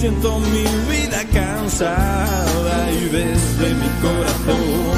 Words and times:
siento 0.00 0.38
mi 0.40 0.64
vida 0.90 1.24
cansada 1.32 2.92
y 2.92 3.04
desde 3.08 3.74
mi 3.74 3.88
corazón 4.02 4.95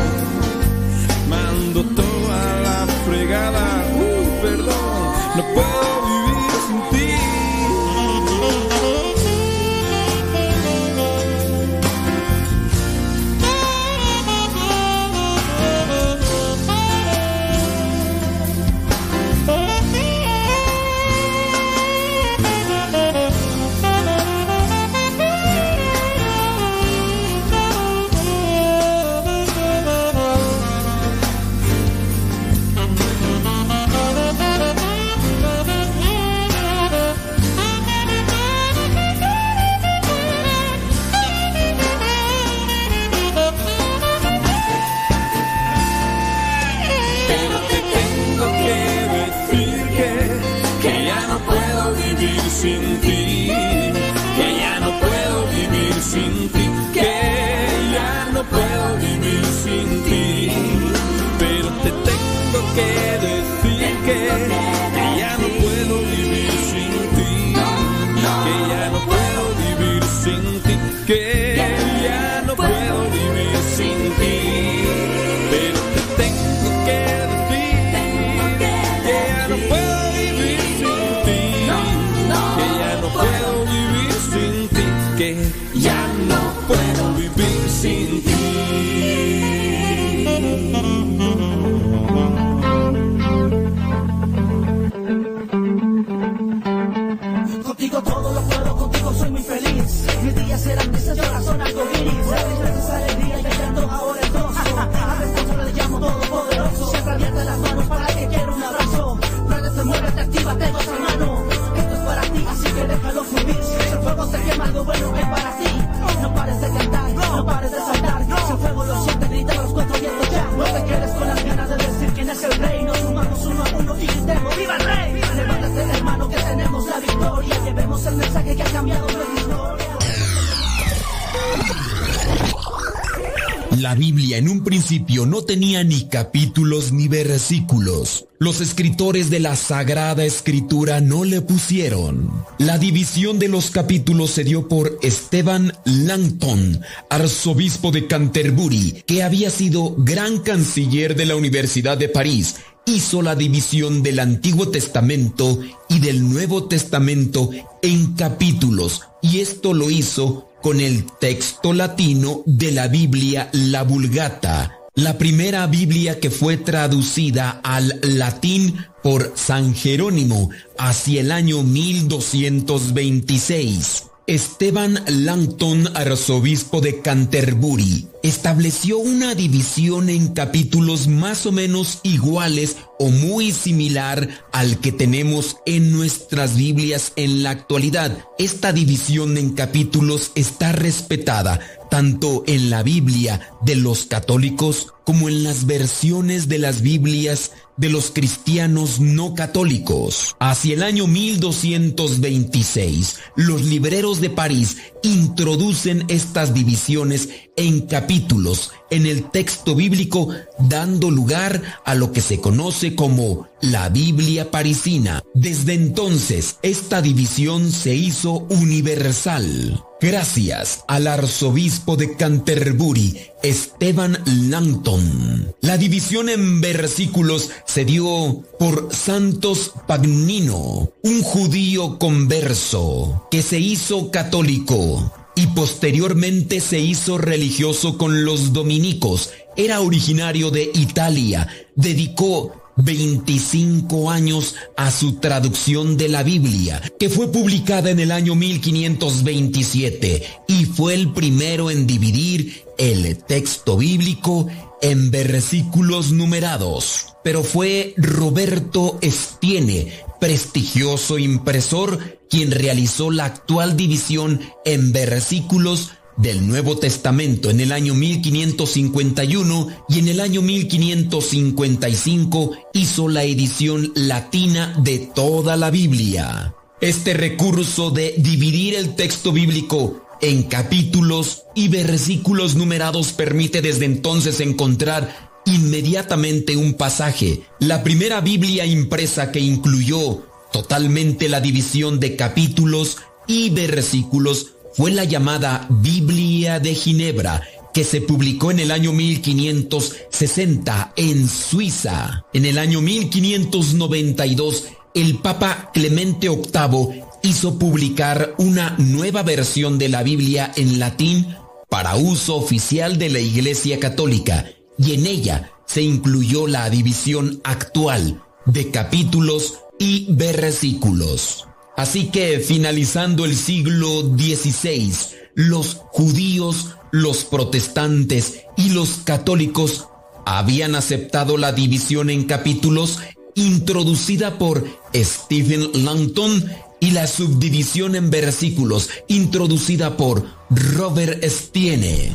no 135.26 135.42
tenía 135.42 135.84
ni 135.84 136.08
capítulos 136.08 136.92
ni 136.92 137.08
versículos. 137.08 138.24
Los 138.38 138.62
escritores 138.62 139.28
de 139.28 139.38
la 139.38 139.54
Sagrada 139.54 140.24
Escritura 140.24 141.00
no 141.00 141.24
le 141.24 141.42
pusieron. 141.42 142.30
La 142.58 142.78
división 142.78 143.38
de 143.38 143.48
los 143.48 143.70
capítulos 143.70 144.30
se 144.30 144.44
dio 144.44 144.66
por 144.66 144.98
Esteban 145.02 145.74
Langton, 145.84 146.80
arzobispo 147.10 147.90
de 147.90 148.06
Canterbury, 148.06 149.02
que 149.06 149.22
había 149.22 149.50
sido 149.50 149.94
gran 149.98 150.38
canciller 150.38 151.14
de 151.16 151.26
la 151.26 151.36
Universidad 151.36 151.98
de 151.98 152.08
París. 152.08 152.56
Hizo 152.86 153.20
la 153.20 153.34
división 153.34 154.02
del 154.02 154.20
Antiguo 154.20 154.68
Testamento 154.68 155.60
y 155.90 155.98
del 155.98 156.26
Nuevo 156.26 156.64
Testamento 156.64 157.50
en 157.82 158.14
capítulos, 158.14 159.02
y 159.20 159.40
esto 159.40 159.74
lo 159.74 159.90
hizo 159.90 160.48
con 160.62 160.80
el 160.80 161.04
texto 161.20 161.72
latino 161.72 162.42
de 162.46 162.72
la 162.72 162.88
Biblia, 162.88 163.48
la 163.52 163.82
Vulgata, 163.82 164.77
la 164.98 165.16
primera 165.16 165.66
Biblia 165.68 166.18
que 166.18 166.28
fue 166.28 166.56
traducida 166.56 167.60
al 167.62 168.00
latín 168.02 168.84
por 169.00 169.32
San 169.36 169.76
Jerónimo 169.76 170.50
hacia 170.76 171.20
el 171.20 171.30
año 171.30 171.62
1226. 171.62 174.06
Esteban 174.26 175.00
Langton, 175.06 175.96
arzobispo 175.96 176.80
de 176.80 177.00
Canterbury, 177.00 178.08
estableció 178.22 178.98
una 178.98 179.34
división 179.34 180.10
en 180.10 180.34
capítulos 180.34 181.06
más 181.06 181.46
o 181.46 181.52
menos 181.52 182.00
iguales 182.02 182.76
o 182.98 183.08
muy 183.08 183.52
similar 183.52 184.28
al 184.52 184.80
que 184.80 184.92
tenemos 184.92 185.56
en 185.64 185.92
nuestras 185.92 186.56
Biblias 186.56 187.12
en 187.16 187.44
la 187.44 187.50
actualidad. 187.50 188.18
Esta 188.38 188.72
división 188.72 189.38
en 189.38 189.54
capítulos 189.54 190.32
está 190.34 190.72
respetada 190.72 191.60
tanto 191.90 192.44
en 192.46 192.68
la 192.68 192.82
Biblia 192.82 193.54
de 193.62 193.76
los 193.76 194.06
católicos 194.06 194.94
como 195.04 195.28
en 195.28 195.42
las 195.42 195.66
versiones 195.66 196.48
de 196.48 196.58
las 196.58 196.82
Biblias 196.82 197.52
de 197.78 197.88
los 197.88 198.10
cristianos 198.10 199.00
no 199.00 199.34
católicos. 199.34 200.36
Hacia 200.38 200.74
el 200.74 200.82
año 200.82 201.06
1226, 201.06 203.16
los 203.36 203.62
libreros 203.62 204.20
de 204.20 204.28
París 204.30 204.76
introducen 205.02 206.04
estas 206.08 206.52
divisiones 206.52 207.30
en 207.56 207.86
capítulos 207.86 208.72
en 208.90 209.06
el 209.06 209.30
texto 209.30 209.74
bíblico, 209.74 210.28
dando 210.58 211.10
lugar 211.10 211.62
a 211.84 211.94
lo 211.94 212.12
que 212.12 212.20
se 212.20 212.40
conoce 212.40 212.94
como 212.94 213.48
la 213.60 213.88
Biblia 213.88 214.50
parisina. 214.50 215.22
Desde 215.34 215.74
entonces, 215.74 216.56
esta 216.62 217.00
división 217.00 217.72
se 217.72 217.94
hizo 217.94 218.46
universal. 218.50 219.82
Gracias 220.00 220.84
al 220.86 221.08
arzobispo 221.08 221.96
de 221.96 222.14
Canterbury, 222.14 223.20
Esteban 223.42 224.18
Langton. 224.26 225.54
La 225.60 225.78
división 225.78 226.28
en 226.28 226.60
versículos 226.60 227.50
se 227.66 227.84
dio 227.84 228.42
por 228.58 228.94
Santos 228.94 229.72
Pagnino, 229.86 230.92
un 231.02 231.22
judío 231.22 231.98
converso 231.98 233.26
que 233.30 233.42
se 233.42 233.58
hizo 233.58 234.10
católico 234.10 235.12
y 235.34 235.46
posteriormente 235.48 236.60
se 236.60 236.80
hizo 236.80 237.16
religioso 237.16 237.96
con 237.96 238.24
los 238.24 238.52
dominicos. 238.52 239.30
Era 239.56 239.80
originario 239.80 240.50
de 240.50 240.70
Italia. 240.74 241.46
Dedicó 241.76 242.67
25 242.78 244.10
años 244.10 244.54
a 244.76 244.90
su 244.90 245.16
traducción 245.16 245.96
de 245.96 246.08
la 246.08 246.22
Biblia, 246.22 246.80
que 246.98 247.08
fue 247.08 247.30
publicada 247.30 247.90
en 247.90 248.00
el 248.00 248.12
año 248.12 248.34
1527 248.34 250.22
y 250.46 250.64
fue 250.64 250.94
el 250.94 251.12
primero 251.12 251.70
en 251.70 251.86
dividir 251.86 252.62
el 252.78 253.18
texto 253.18 253.76
bíblico 253.76 254.46
en 254.80 255.10
versículos 255.10 256.12
numerados. 256.12 257.14
Pero 257.24 257.42
fue 257.42 257.94
Roberto 257.96 258.98
Estiene, 259.02 259.92
prestigioso 260.20 261.18
impresor, 261.18 262.18
quien 262.30 262.52
realizó 262.52 263.10
la 263.10 263.24
actual 263.24 263.76
división 263.76 264.40
en 264.64 264.92
versículos 264.92 265.90
del 266.18 266.46
Nuevo 266.46 266.76
Testamento 266.76 267.48
en 267.48 267.60
el 267.60 267.72
año 267.72 267.94
1551 267.94 269.68
y 269.88 270.00
en 270.00 270.08
el 270.08 270.20
año 270.20 270.42
1555 270.42 272.50
hizo 272.74 273.08
la 273.08 273.24
edición 273.24 273.90
latina 273.94 274.74
de 274.82 274.98
toda 274.98 275.56
la 275.56 275.70
Biblia. 275.70 276.54
Este 276.80 277.12
recurso 277.14 277.90
de 277.90 278.14
dividir 278.18 278.74
el 278.74 278.94
texto 278.94 279.32
bíblico 279.32 280.04
en 280.20 280.42
capítulos 280.42 281.44
y 281.54 281.68
versículos 281.68 282.56
numerados 282.56 283.12
permite 283.12 283.62
desde 283.62 283.84
entonces 283.84 284.40
encontrar 284.40 285.30
inmediatamente 285.46 286.56
un 286.56 286.74
pasaje. 286.74 287.42
La 287.60 287.82
primera 287.82 288.20
Biblia 288.20 288.66
impresa 288.66 289.32
que 289.32 289.40
incluyó 289.40 290.24
totalmente 290.52 291.28
la 291.28 291.40
división 291.40 292.00
de 292.00 292.16
capítulos 292.16 292.98
y 293.26 293.50
versículos 293.50 294.54
fue 294.78 294.92
la 294.92 295.02
llamada 295.02 295.66
Biblia 295.68 296.60
de 296.60 296.72
Ginebra, 296.72 297.42
que 297.74 297.82
se 297.82 298.00
publicó 298.00 298.52
en 298.52 298.60
el 298.60 298.70
año 298.70 298.92
1560 298.92 300.92
en 300.94 301.28
Suiza. 301.28 302.24
En 302.32 302.46
el 302.46 302.58
año 302.58 302.80
1592, 302.80 304.66
el 304.94 305.18
Papa 305.18 305.72
Clemente 305.74 306.28
VIII 306.28 307.02
hizo 307.24 307.58
publicar 307.58 308.36
una 308.38 308.76
nueva 308.78 309.24
versión 309.24 309.78
de 309.78 309.88
la 309.88 310.04
Biblia 310.04 310.52
en 310.54 310.78
latín 310.78 311.26
para 311.68 311.96
uso 311.96 312.36
oficial 312.36 312.98
de 312.98 313.08
la 313.08 313.18
Iglesia 313.18 313.80
Católica 313.80 314.46
y 314.78 314.94
en 314.94 315.06
ella 315.06 315.50
se 315.66 315.82
incluyó 315.82 316.46
la 316.46 316.70
división 316.70 317.40
actual 317.42 318.22
de 318.46 318.70
capítulos 318.70 319.58
y 319.80 320.06
versículos. 320.14 321.47
Así 321.78 322.08
que 322.08 322.40
finalizando 322.40 323.24
el 323.24 323.36
siglo 323.36 324.00
XVI, 324.00 324.92
los 325.36 325.76
judíos, 325.92 326.74
los 326.90 327.22
protestantes 327.22 328.40
y 328.56 328.70
los 328.70 329.02
católicos 329.04 329.86
habían 330.26 330.74
aceptado 330.74 331.36
la 331.36 331.52
división 331.52 332.10
en 332.10 332.24
capítulos 332.24 332.98
introducida 333.36 334.38
por 334.38 334.66
Stephen 334.92 335.84
Langton 335.84 336.50
y 336.80 336.90
la 336.90 337.06
subdivisión 337.06 337.94
en 337.94 338.10
versículos 338.10 338.90
introducida 339.06 339.96
por 339.96 340.26
Robert 340.50 341.22
Stiene. 341.22 342.10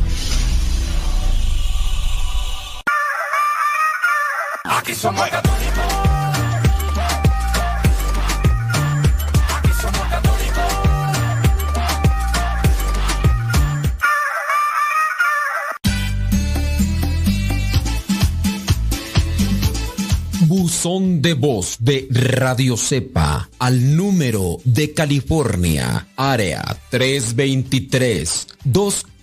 Buzón 20.84 21.22
de 21.22 21.34
voz 21.34 21.78
de 21.80 22.08
Radio 22.10 22.76
Cepa 22.76 23.50
al 23.58 23.96
número 23.96 24.58
de 24.66 24.94
California, 24.94 26.10
área 26.18 26.62
323 26.90 28.48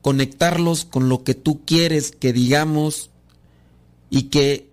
conectarlos 0.00 0.84
con 0.84 1.08
lo 1.08 1.24
que 1.24 1.34
tú 1.34 1.64
quieres 1.64 2.12
que 2.12 2.32
digamos 2.32 3.10
y 4.10 4.24
que 4.24 4.70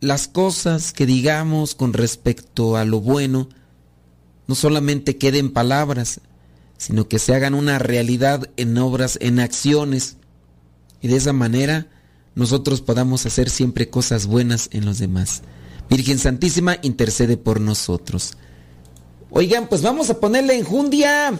las 0.00 0.28
cosas 0.28 0.92
que 0.92 1.06
digamos 1.06 1.74
con 1.74 1.94
respecto 1.94 2.76
a 2.76 2.84
lo 2.84 3.00
bueno 3.00 3.48
no 4.46 4.54
solamente 4.54 5.16
queden 5.16 5.52
palabras, 5.52 6.20
sino 6.76 7.08
que 7.08 7.18
se 7.18 7.34
hagan 7.34 7.54
una 7.54 7.78
realidad 7.78 8.50
en 8.58 8.76
obras, 8.76 9.16
en 9.22 9.40
acciones. 9.40 10.18
Y 11.00 11.08
de 11.08 11.16
esa 11.16 11.32
manera 11.32 11.88
nosotros 12.34 12.80
podamos 12.80 13.26
hacer 13.26 13.50
siempre 13.50 13.88
cosas 13.88 14.26
buenas 14.26 14.68
en 14.72 14.84
los 14.84 14.98
demás. 14.98 15.42
Virgen 15.88 16.18
Santísima, 16.18 16.78
intercede 16.82 17.36
por 17.36 17.60
nosotros. 17.60 18.34
Oigan, 19.30 19.68
pues 19.68 19.82
vamos 19.82 20.10
a 20.10 20.20
ponerle 20.20 20.56
enjundia. 20.56 21.38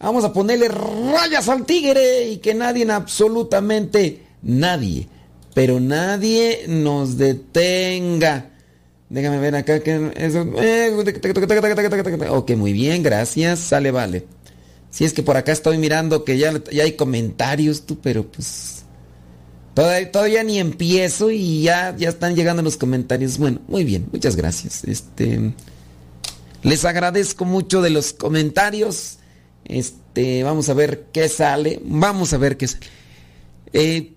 Vamos 0.00 0.24
a 0.24 0.32
ponerle 0.32 0.68
rayas 0.68 1.48
al 1.48 1.66
tigre 1.66 2.28
y 2.28 2.36
que 2.38 2.54
nadie, 2.54 2.88
absolutamente 2.90 4.22
nadie, 4.42 5.08
pero 5.54 5.80
nadie 5.80 6.66
nos 6.68 7.18
detenga. 7.18 8.50
Déjame 9.10 9.38
ver 9.40 9.56
acá 9.56 9.80
que 9.80 10.12
eso. 10.16 10.46
Ok, 12.30 12.50
muy 12.52 12.72
bien, 12.72 13.02
gracias. 13.02 13.58
Sale, 13.58 13.90
vale. 13.90 14.26
Si 14.90 15.04
es 15.04 15.12
que 15.12 15.22
por 15.22 15.36
acá 15.36 15.50
estoy 15.50 15.78
mirando 15.78 16.24
que 16.24 16.38
ya, 16.38 16.52
ya 16.70 16.84
hay 16.84 16.92
comentarios, 16.92 17.82
tú, 17.82 17.98
pero 18.00 18.24
pues 18.24 18.77
Todavía, 19.74 20.42
ni 20.42 20.58
empiezo 20.58 21.30
y 21.30 21.62
ya, 21.62 21.94
ya 21.96 22.08
están 22.08 22.34
llegando 22.34 22.62
los 22.62 22.76
comentarios. 22.76 23.38
Bueno, 23.38 23.60
muy 23.68 23.84
bien, 23.84 24.08
muchas 24.12 24.34
gracias. 24.34 24.82
Este, 24.84 25.52
les 26.62 26.84
agradezco 26.84 27.44
mucho 27.44 27.80
de 27.80 27.90
los 27.90 28.12
comentarios. 28.12 29.18
Este, 29.64 30.42
vamos 30.42 30.68
a 30.68 30.74
ver 30.74 31.06
qué 31.12 31.28
sale. 31.28 31.80
Vamos 31.84 32.32
a 32.32 32.38
ver 32.38 32.56
qué 32.56 32.66
sale. 32.66 32.86
Eh, 33.72 34.14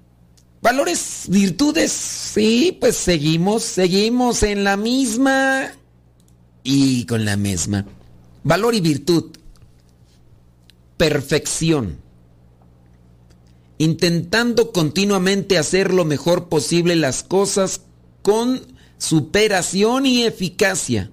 valores, 0.63 1.25
virtudes, 1.27 1.91
sí, 1.91 2.75
pues 2.79 2.95
seguimos, 2.95 3.61
seguimos 3.61 4.41
en 4.41 4.63
la 4.63 4.77
misma 4.77 5.73
y 6.63 7.05
con 7.05 7.23
la 7.23 7.37
misma. 7.37 7.85
Valor 8.43 8.73
y 8.73 8.81
virtud. 8.81 9.25
Perfección 10.97 12.00
intentando 13.81 14.71
continuamente 14.71 15.57
hacer 15.57 15.91
lo 15.91 16.05
mejor 16.05 16.49
posible 16.49 16.95
las 16.95 17.23
cosas 17.23 17.81
con 18.21 18.61
superación 18.99 20.05
y 20.05 20.21
eficacia. 20.21 21.09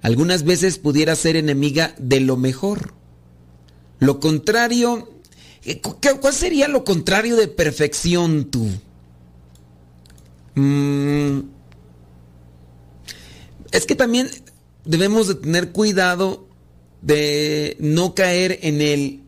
Algunas 0.00 0.44
veces 0.44 0.78
pudiera 0.78 1.14
ser 1.14 1.36
enemiga 1.36 1.94
de 1.98 2.20
lo 2.20 2.38
mejor. 2.38 2.94
Lo 3.98 4.18
contrario, 4.18 5.12
eh, 5.62 5.82
¿cuál 5.82 6.32
sería 6.32 6.68
lo 6.68 6.84
contrario 6.84 7.36
de 7.36 7.48
perfección 7.48 8.46
tú? 8.46 8.66
Mm, 10.54 11.40
es 13.72 13.84
que 13.84 13.94
también 13.94 14.30
debemos 14.86 15.28
de 15.28 15.34
tener 15.34 15.70
cuidado 15.70 16.48
de 17.02 17.76
no 17.78 18.14
caer 18.14 18.58
en 18.62 18.80
el 18.80 19.23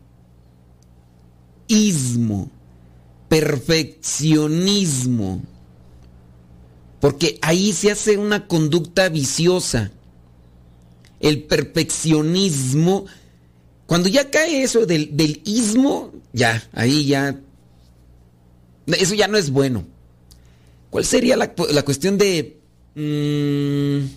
ismo, 1.67 2.49
perfeccionismo, 3.29 5.41
porque 6.99 7.39
ahí 7.41 7.71
se 7.73 7.91
hace 7.91 8.17
una 8.17 8.47
conducta 8.47 9.09
viciosa. 9.09 9.91
El 11.19 11.43
perfeccionismo, 11.43 13.05
cuando 13.85 14.09
ya 14.09 14.29
cae 14.29 14.63
eso 14.63 14.85
del, 14.85 15.41
ismo, 15.45 16.13
ya, 16.33 16.67
ahí 16.73 17.05
ya, 17.05 17.39
eso 18.87 19.15
ya 19.15 19.27
no 19.27 19.37
es 19.37 19.49
bueno. 19.49 19.85
¿Cuál 20.89 21.05
sería 21.05 21.37
la, 21.37 21.53
cuestión 21.53 22.17
de... 22.17 22.57
Mm, 22.95 24.07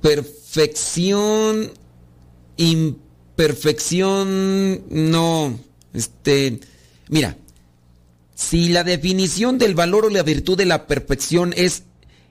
perfección, 0.00 1.70
imperfección, 3.32 4.84
no. 4.90 5.58
Este, 5.94 6.60
mira, 7.08 7.36
si 8.34 8.68
la 8.68 8.84
definición 8.84 9.58
del 9.58 9.74
valor 9.74 10.06
o 10.06 10.10
la 10.10 10.22
virtud 10.22 10.56
de 10.58 10.66
la 10.66 10.86
perfección 10.86 11.54
es 11.56 11.84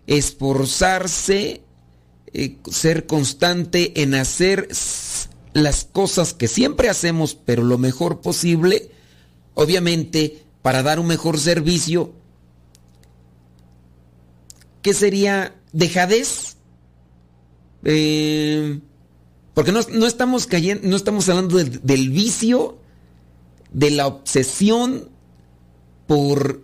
esforzarse, 0.08 1.62
eh, 2.34 2.58
ser 2.70 3.08
constante 3.08 4.02
en 4.02 4.14
hacer 4.14 4.70
las 5.54 5.86
cosas 5.86 6.34
que 6.34 6.48
siempre 6.48 6.90
hacemos, 6.90 7.36
pero 7.36 7.64
lo 7.64 7.78
mejor 7.78 8.22
posible, 8.22 8.92
obviamente 9.54 10.44
para 10.62 10.84
dar 10.84 11.00
un 11.00 11.08
mejor 11.08 11.40
servicio, 11.40 12.14
¿qué 14.84 14.94
sería 14.94 15.56
dejadez? 15.74 16.58
Eh, 17.84 18.80
porque 19.54 19.72
no, 19.72 19.80
estamos 20.08 20.48
cayendo, 20.48 20.88
no 20.88 20.96
estamos 20.96 21.28
hablando 21.28 21.58
del 21.58 22.10
vicio, 22.10 22.78
de 23.72 23.92
la 23.92 24.08
obsesión 24.08 25.10
por 26.08 26.62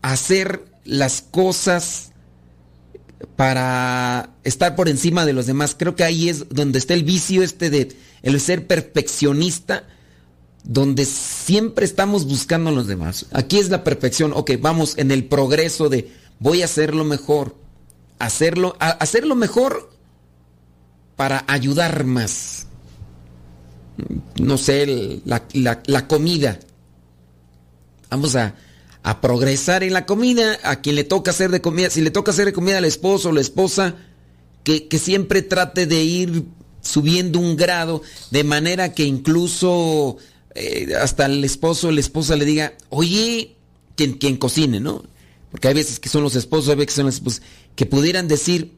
hacer 0.00 0.64
las 0.84 1.22
cosas 1.22 2.12
para 3.36 4.30
estar 4.44 4.74
por 4.74 4.88
encima 4.88 5.26
de 5.26 5.32
los 5.32 5.46
demás. 5.46 5.76
Creo 5.78 5.94
que 5.94 6.04
ahí 6.04 6.28
es 6.28 6.48
donde 6.48 6.78
está 6.78 6.94
el 6.94 7.04
vicio 7.04 7.42
este 7.42 7.70
de 7.70 7.96
el 8.22 8.40
ser 8.40 8.66
perfeccionista, 8.66 9.84
donde 10.64 11.04
siempre 11.04 11.84
estamos 11.84 12.26
buscando 12.26 12.70
a 12.70 12.72
los 12.72 12.86
demás. 12.86 13.26
Aquí 13.32 13.58
es 13.58 13.68
la 13.68 13.84
perfección. 13.84 14.32
Ok, 14.34 14.52
vamos 14.60 14.96
en 14.96 15.10
el 15.10 15.24
progreso 15.24 15.88
de 15.88 16.10
voy 16.38 16.62
a 16.62 16.66
hacerlo 16.66 17.04
mejor. 17.04 17.56
Hacerlo, 18.18 18.76
hacerlo 18.78 19.34
mejor 19.34 19.91
para 21.16 21.44
ayudar 21.48 22.04
más. 22.04 22.66
No 24.40 24.58
sé, 24.58 25.20
la, 25.24 25.42
la 25.86 26.08
comida. 26.08 26.58
Vamos 28.10 28.36
a, 28.36 28.54
a 29.02 29.20
progresar 29.20 29.82
en 29.82 29.92
la 29.92 30.06
comida, 30.06 30.58
a 30.62 30.80
quien 30.80 30.96
le 30.96 31.04
toca 31.04 31.32
hacer 31.32 31.50
de 31.50 31.60
comida, 31.60 31.90
si 31.90 32.00
le 32.00 32.10
toca 32.10 32.30
hacer 32.30 32.46
de 32.46 32.52
comida 32.52 32.78
al 32.78 32.84
esposo 32.84 33.30
o 33.30 33.32
la 33.32 33.40
esposa, 33.40 33.96
que, 34.62 34.86
siempre 34.98 35.42
trate 35.42 35.86
de 35.86 36.04
ir 36.04 36.44
subiendo 36.80 37.40
un 37.40 37.56
grado, 37.56 38.02
de 38.30 38.44
manera 38.44 38.92
que 38.92 39.04
incluso 39.04 40.18
eh, 40.54 40.92
hasta 41.00 41.26
el 41.26 41.42
esposo 41.44 41.88
o 41.88 41.90
la 41.90 42.00
esposa 42.00 42.36
le 42.36 42.44
diga, 42.44 42.74
oye, 42.90 43.56
quien, 43.96 44.14
quien 44.14 44.36
cocine, 44.36 44.78
¿no? 44.78 45.02
Porque 45.50 45.68
hay 45.68 45.74
veces 45.74 45.98
que 45.98 46.08
son 46.08 46.22
los 46.22 46.36
esposos, 46.36 46.68
hay 46.70 46.76
veces 46.76 46.88
que 46.88 46.96
son 46.96 47.06
las 47.06 47.16
esposas, 47.16 47.42
que 47.74 47.86
pudieran 47.86 48.28
decir, 48.28 48.76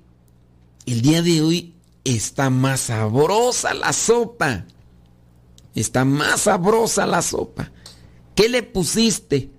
el 0.87 1.03
día 1.03 1.21
de 1.21 1.43
hoy 1.43 1.74
está 2.05 2.51
más 2.51 2.81
sabrosa 2.81 3.73
la 3.75 3.93
sopa, 3.93 4.67
está 5.75 6.05
más 6.05 6.43
sabrosa 6.43 7.07
la 7.07 7.23
sopa. 7.23 7.73
¿Qué 8.35 8.49
le 8.49 8.63
pusiste? 8.63 9.51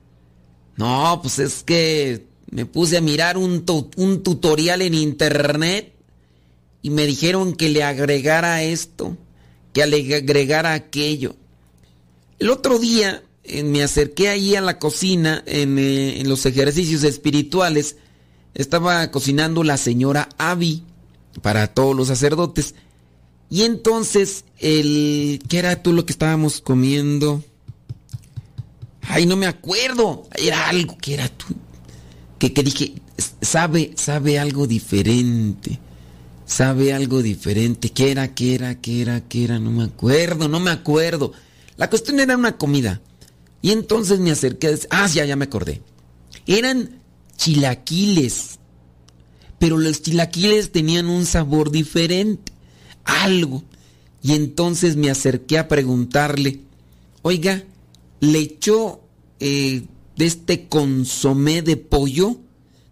No, 0.78 1.20
pues 1.22 1.40
es 1.40 1.64
que 1.64 2.28
me 2.52 2.66
puse 2.66 2.98
a 2.98 3.02
mirar 3.02 3.38
un, 3.38 3.66
un 3.98 4.24
tutorial 4.24 4.82
en 4.82 4.94
internet 4.94 5.94
y 6.82 6.92
me 6.92 7.08
dijeron 7.08 7.56
que 7.56 7.70
le 7.70 7.84
agregara 7.84 8.62
esto, 8.62 9.18
que 9.74 9.86
le 9.88 10.16
agregara 10.16 10.74
aquello. 10.74 11.36
El 12.38 12.50
otro 12.50 12.78
día 12.78 13.24
eh, 13.44 13.64
me 13.64 13.82
acerqué 13.82 14.30
ahí 14.30 14.56
a 14.56 14.62
la 14.62 14.78
cocina 14.78 15.42
en, 15.46 15.80
eh, 15.80 16.20
en, 16.20 16.30
los 16.30 16.46
ejercicios 16.46 17.04
espirituales. 17.04 17.96
Estaba 18.54 19.10
cocinando 19.10 19.64
la 19.64 19.78
señora 19.78 20.30
Abby 20.38 20.84
para 21.42 21.68
todos 21.68 21.96
los 21.96 22.08
sacerdotes. 22.08 22.76
Y 23.50 23.64
entonces, 23.64 24.46
el, 24.60 25.42
¿qué 25.48 25.60
era 25.60 25.82
tú 25.82 25.94
lo 25.94 26.06
que 26.06 26.14
estábamos 26.14 26.62
comiendo? 26.62 27.44
Ay, 29.02 29.26
no 29.26 29.36
me 29.36 29.46
acuerdo. 29.46 30.28
Era 30.36 30.68
algo 30.68 30.98
que 30.98 31.14
era 31.14 31.30
tú. 31.30 31.46
Que, 32.40 32.54
que 32.54 32.64
dije, 32.64 32.94
sabe, 33.42 33.94
sabe 33.96 34.40
algo 34.40 34.68
diferente. 34.68 35.80
Sabe 36.46 36.94
algo 36.94 37.22
diferente. 37.22 37.90
¿Qué 37.90 38.12
era, 38.12 38.34
qué 38.34 38.56
era, 38.56 38.82
qué 38.82 39.02
era, 39.02 39.22
qué 39.22 39.44
era? 39.44 39.60
No 39.60 39.72
me 39.72 39.84
acuerdo, 39.84 40.48
no 40.48 40.60
me 40.60 40.72
acuerdo. 40.72 41.34
La 41.78 41.90
cuestión 41.90 42.20
era 42.20 42.38
una 42.38 42.58
comida. 42.58 43.02
Y 43.62 43.72
entonces 43.72 44.20
me 44.20 44.32
acerqué 44.32 44.68
a 44.68 44.72
decir, 44.72 44.88
ah, 44.92 45.08
ya, 45.08 45.26
ya 45.26 45.36
me 45.36 45.46
acordé. 45.46 45.82
Eran 46.46 47.02
chilaquiles. 47.36 48.60
Pero 49.66 49.80
los 49.80 50.04
chilaquiles 50.04 50.72
tenían 50.72 51.08
un 51.08 51.26
sabor 51.26 51.72
diferente. 51.72 52.54
Algo. 53.04 53.64
Y 54.22 54.34
entonces 54.34 54.96
me 54.96 55.10
acerqué 55.10 55.58
a 55.58 55.68
preguntarle, 55.68 56.60
oiga, 57.24 57.64
le 58.20 58.38
echó 58.38 59.02
eh, 59.40 59.82
de 60.18 60.26
este 60.28 60.68
consomé 60.68 61.64
de 61.64 61.78
pollo. 61.78 62.38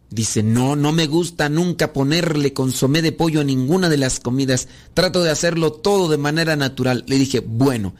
Dice, 0.10 0.42
no, 0.42 0.76
no 0.76 0.92
me 0.94 1.06
gusta 1.06 1.48
nunca 1.48 1.94
ponerle 1.94 2.54
consomé 2.54 3.04
de 3.04 3.12
pollo 3.12 3.42
a 3.42 3.44
ninguna 3.44 3.88
de 3.88 3.98
las 3.98 4.20
comidas. 4.20 4.68
Trato 4.96 5.22
de 5.22 5.30
hacerlo 5.30 5.74
todo 5.74 6.10
de 6.10 6.18
manera 6.18 6.56
natural. 6.56 7.04
Le 7.06 7.20
dije, 7.20 7.40
bueno, 7.42 7.94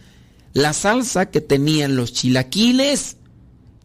la 0.54 0.74
salsa 0.74 1.30
que 1.30 1.42
tenían 1.42 1.96
los 1.96 2.12
chilaquiles 2.12 3.18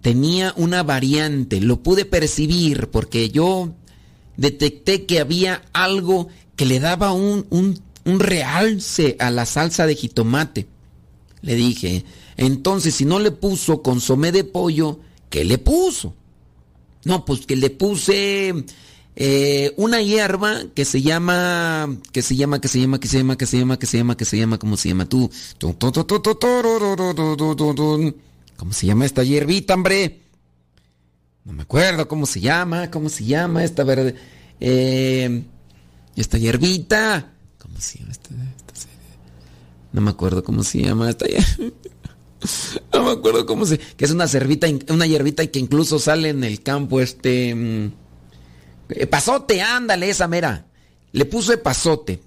tenía 0.00 0.54
una 0.56 0.82
variante. 0.82 1.60
Lo 1.60 1.82
pude 1.82 2.06
percibir 2.06 2.88
porque 2.88 3.28
yo 3.28 3.74
detecté 4.38 5.04
que 5.04 5.20
había 5.20 5.62
algo 5.74 6.28
que 6.56 6.64
le 6.64 6.80
daba 6.80 7.12
un, 7.12 7.46
un, 7.50 7.78
un 8.06 8.20
realce 8.20 9.16
a 9.20 9.30
la 9.30 9.44
salsa 9.44 9.86
de 9.86 9.94
jitomate. 9.94 10.66
Le 11.42 11.54
dije, 11.54 12.04
entonces, 12.36 12.94
si 12.94 13.04
no 13.04 13.18
le 13.18 13.32
puso 13.32 13.82
consomé 13.82 14.32
de 14.32 14.44
pollo, 14.44 15.00
¿qué 15.28 15.44
le 15.44 15.58
puso? 15.58 16.14
No, 17.04 17.24
pues 17.24 17.46
que 17.46 17.56
le 17.56 17.70
puse 17.70 18.64
eh, 19.16 19.74
una 19.76 20.00
hierba 20.00 20.62
que 20.74 20.84
se 20.84 21.02
llama, 21.02 21.98
que 22.12 22.22
se 22.22 22.36
llama, 22.36 22.60
que 22.60 22.68
se 22.68 22.80
llama, 22.80 22.98
que 23.00 23.08
se 23.08 23.18
llama, 23.18 23.36
que 23.36 23.46
se 23.46 23.58
llama, 23.58 23.76
que 23.78 23.86
se 23.86 23.96
llama, 23.98 24.16
que 24.16 24.24
se 24.24 24.38
llama, 24.38 24.58
¿cómo 24.58 24.76
se 24.76 24.88
llama 24.88 25.08
tú? 25.08 25.30
¿Cómo 28.56 28.72
se 28.72 28.86
llama 28.86 29.04
esta 29.04 29.22
hierbita, 29.24 29.74
hombre? 29.74 30.27
No 31.48 31.54
me 31.54 31.62
acuerdo 31.62 32.06
cómo 32.08 32.26
se 32.26 32.42
llama, 32.42 32.90
cómo 32.90 33.08
se 33.08 33.24
llama 33.24 33.64
esta 33.64 33.82
verde. 33.82 34.14
Eh, 34.60 35.44
esta 36.14 36.36
hierbita. 36.36 37.32
¿Cómo 37.56 37.80
se 37.80 38.00
llama 38.00 38.12
esta, 38.12 38.28
esta 38.74 38.90
No 39.94 40.02
me 40.02 40.10
acuerdo 40.10 40.44
cómo 40.44 40.62
se 40.62 40.82
llama 40.82 41.08
esta. 41.08 41.26
No 42.92 43.02
me 43.02 43.10
acuerdo 43.12 43.46
cómo 43.46 43.64
se. 43.64 43.78
Que 43.78 44.04
es 44.04 44.10
una 44.10 44.28
cervita, 44.28 44.68
una 44.90 45.06
hierbita 45.06 45.44
que 45.46 45.58
incluso 45.58 45.98
sale 45.98 46.28
en 46.28 46.44
el 46.44 46.62
campo 46.62 47.00
este. 47.00 47.54
Mm, 47.54 47.92
pasote, 49.10 49.62
ándale, 49.62 50.10
esa 50.10 50.28
mera. 50.28 50.66
Le 51.12 51.24
puso 51.24 51.60
pasote. 51.62 52.20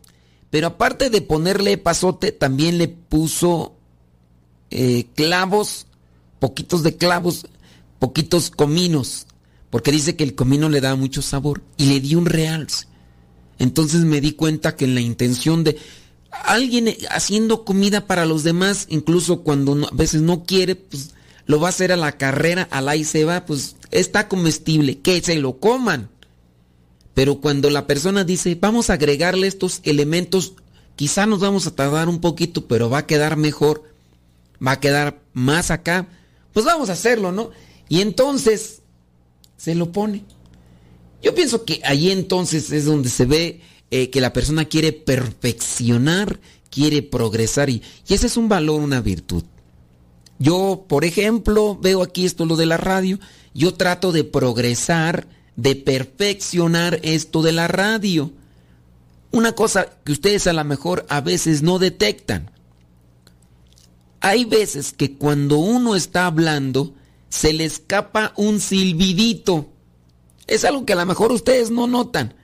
Pero 0.50 0.68
aparte 0.68 1.12
de 1.12 1.22
ponerle 1.22 1.78
pasote, 1.78 2.32
también 2.32 2.80
le 2.80 2.88
puso 2.88 3.76
eh, 4.72 5.06
clavos, 5.16 5.86
poquitos 6.40 6.82
de 6.84 6.98
clavos, 6.98 7.46
poquitos 8.02 8.50
cominos. 8.50 9.28
Porque 9.70 9.92
dice 9.92 10.16
que 10.16 10.24
el 10.24 10.34
comino 10.36 10.68
le 10.68 10.82
da 10.82 10.96
mucho 10.96 11.22
sabor. 11.22 11.62
Y 11.78 11.86
le 11.86 12.00
di 12.00 12.16
un 12.16 12.26
realce. 12.26 12.88
Entonces 13.60 14.02
me 14.02 14.20
di 14.20 14.32
cuenta 14.32 14.76
que 14.76 14.86
en 14.86 14.96
la 14.96 15.02
intención 15.02 15.64
de 15.64 15.78
alguien 16.32 16.96
haciendo 17.12 17.64
comida 17.64 18.08
para 18.08 18.26
los 18.26 18.44
demás, 18.44 18.88
incluso 18.90 19.42
cuando 19.42 19.88
a 19.88 19.96
veces 19.96 20.22
no 20.22 20.46
quiere, 20.46 20.76
pues 20.76 21.12
lo 21.46 21.60
va 21.60 21.68
a 21.68 21.70
hacer 21.70 21.92
a 21.92 21.98
la 21.98 22.14
carrera, 22.14 22.68
al 22.72 22.90
ahí 22.90 23.04
se 23.04 23.24
va, 23.24 23.46
pues 23.46 23.76
está 23.92 24.28
comestible, 24.28 25.00
que 25.00 25.22
se 25.22 25.36
lo 25.36 25.60
coman. 25.60 26.10
Pero 27.14 27.40
cuando 27.40 27.70
la 27.70 27.86
persona 27.86 28.24
dice, 28.24 28.58
vamos 28.60 28.90
a 28.90 28.94
agregarle 28.94 29.46
estos 29.46 29.82
elementos, 29.84 30.54
quizá 30.96 31.28
nos 31.28 31.40
vamos 31.40 31.68
a 31.68 31.76
tardar 31.76 32.10
un 32.10 32.20
poquito, 32.20 32.66
pero 32.66 32.90
va 32.90 33.00
a 33.00 33.06
quedar 33.06 33.38
mejor, 33.38 33.84
va 34.66 34.72
a 34.72 34.80
quedar 34.80 35.22
más 35.34 35.70
acá, 35.70 36.08
pues 36.52 36.66
vamos 36.66 36.90
a 36.90 36.94
hacerlo, 36.94 37.32
¿no? 37.32 37.52
Y 37.92 38.00
entonces 38.00 38.84
se 39.58 39.76
lo 39.76 39.92
pone. 39.92 40.24
Yo 41.22 41.36
pienso 41.36 41.66
que 41.66 41.82
ahí 41.84 42.10
entonces 42.10 42.72
es 42.72 42.86
donde 42.86 43.10
se 43.10 43.26
ve 43.26 43.60
eh, 43.92 44.10
que 44.10 44.22
la 44.22 44.32
persona 44.32 44.64
quiere 44.64 44.94
perfeccionar, 44.94 46.40
quiere 46.70 47.02
progresar 47.02 47.70
y, 47.70 47.82
y 48.08 48.14
ese 48.14 48.28
es 48.28 48.38
un 48.38 48.48
valor, 48.48 48.80
una 48.80 49.02
virtud. 49.02 49.44
Yo, 50.40 50.86
por 50.88 51.04
ejemplo, 51.04 51.78
veo 51.82 52.02
aquí 52.02 52.24
esto 52.24 52.46
lo 52.46 52.56
de 52.56 52.66
la 52.66 52.78
radio, 52.78 53.20
yo 53.54 53.74
trato 53.74 54.14
de 54.14 54.24
progresar, 54.24 55.28
de 55.58 55.76
perfeccionar 55.76 57.02
esto 57.04 57.42
de 57.42 57.52
la 57.52 57.68
radio. 57.68 58.32
Una 59.32 59.52
cosa 59.52 59.98
que 60.06 60.14
ustedes 60.14 60.48
a 60.48 60.54
lo 60.54 60.64
mejor 60.64 61.06
a 61.10 61.20
veces 61.20 61.62
no 61.62 61.78
detectan. 61.78 62.52
Hay 64.22 64.46
veces 64.46 64.94
que 64.94 65.18
cuando 65.18 65.58
uno 65.58 65.98
está 65.98 66.26
hablando 66.26 66.94
se 67.32 67.54
le 67.54 67.64
escapa 67.64 68.34
un 68.36 68.60
silbidito. 68.60 69.70
Es 70.48 70.66
algo 70.66 70.86
que 70.86 70.94
a 70.94 70.98
lo 70.98 71.06
mejor 71.06 71.32
ustedes 71.32 71.72
no 71.72 71.88
notan. 71.88 72.36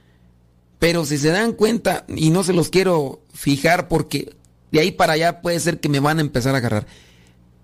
Pero 0.80 1.06
si 1.06 1.18
se 1.18 1.30
dan 1.30 1.54
cuenta, 1.54 2.06
y 2.08 2.30
no 2.30 2.44
se 2.44 2.54
los 2.54 2.70
quiero 2.70 3.22
fijar 3.34 3.90
porque 3.90 4.34
de 4.72 4.80
ahí 4.80 4.92
para 4.92 5.14
allá 5.14 5.42
puede 5.42 5.60
ser 5.60 5.82
que 5.82 5.90
me 5.90 6.00
van 6.00 6.20
a 6.20 6.22
empezar 6.22 6.56
a 6.56 6.60
agarrar. 6.60 6.88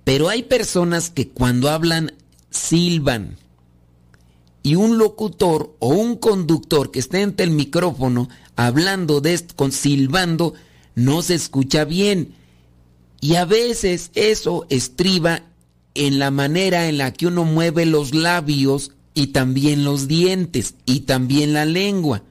Pero 0.04 0.28
hay 0.28 0.44
personas 0.44 1.10
que 1.10 1.30
cuando 1.30 1.70
hablan 1.70 2.14
silban. 2.50 3.38
Y 4.62 4.76
un 4.76 4.98
locutor 4.98 5.76
o 5.80 5.90
un 5.90 6.18
conductor 6.18 6.92
que 6.92 7.00
esté 7.00 7.24
ante 7.24 7.44
el 7.44 7.52
micrófono 7.52 8.28
hablando 8.58 9.22
de 9.22 9.34
esto, 9.34 9.56
con 9.56 9.72
silbando, 9.72 10.56
no 10.96 11.22
se 11.22 11.36
escucha 11.36 11.86
bien. 11.86 12.36
Y 13.22 13.36
a 13.36 13.46
veces 13.46 14.12
eso 14.14 14.66
estriba 14.70 15.44
en 15.96 16.20
la 16.20 16.32
manera 16.32 16.88
en 16.88 16.98
la 16.98 17.14
que 17.14 17.28
uno 17.28 17.46
mueve 17.46 17.86
los 17.86 18.14
labios 18.14 18.92
y 19.14 19.28
también 19.28 19.84
los 19.84 20.08
dientes 20.08 20.76
y 20.86 21.02
también 21.02 21.54
la 21.54 21.66
lengua. 21.66 22.24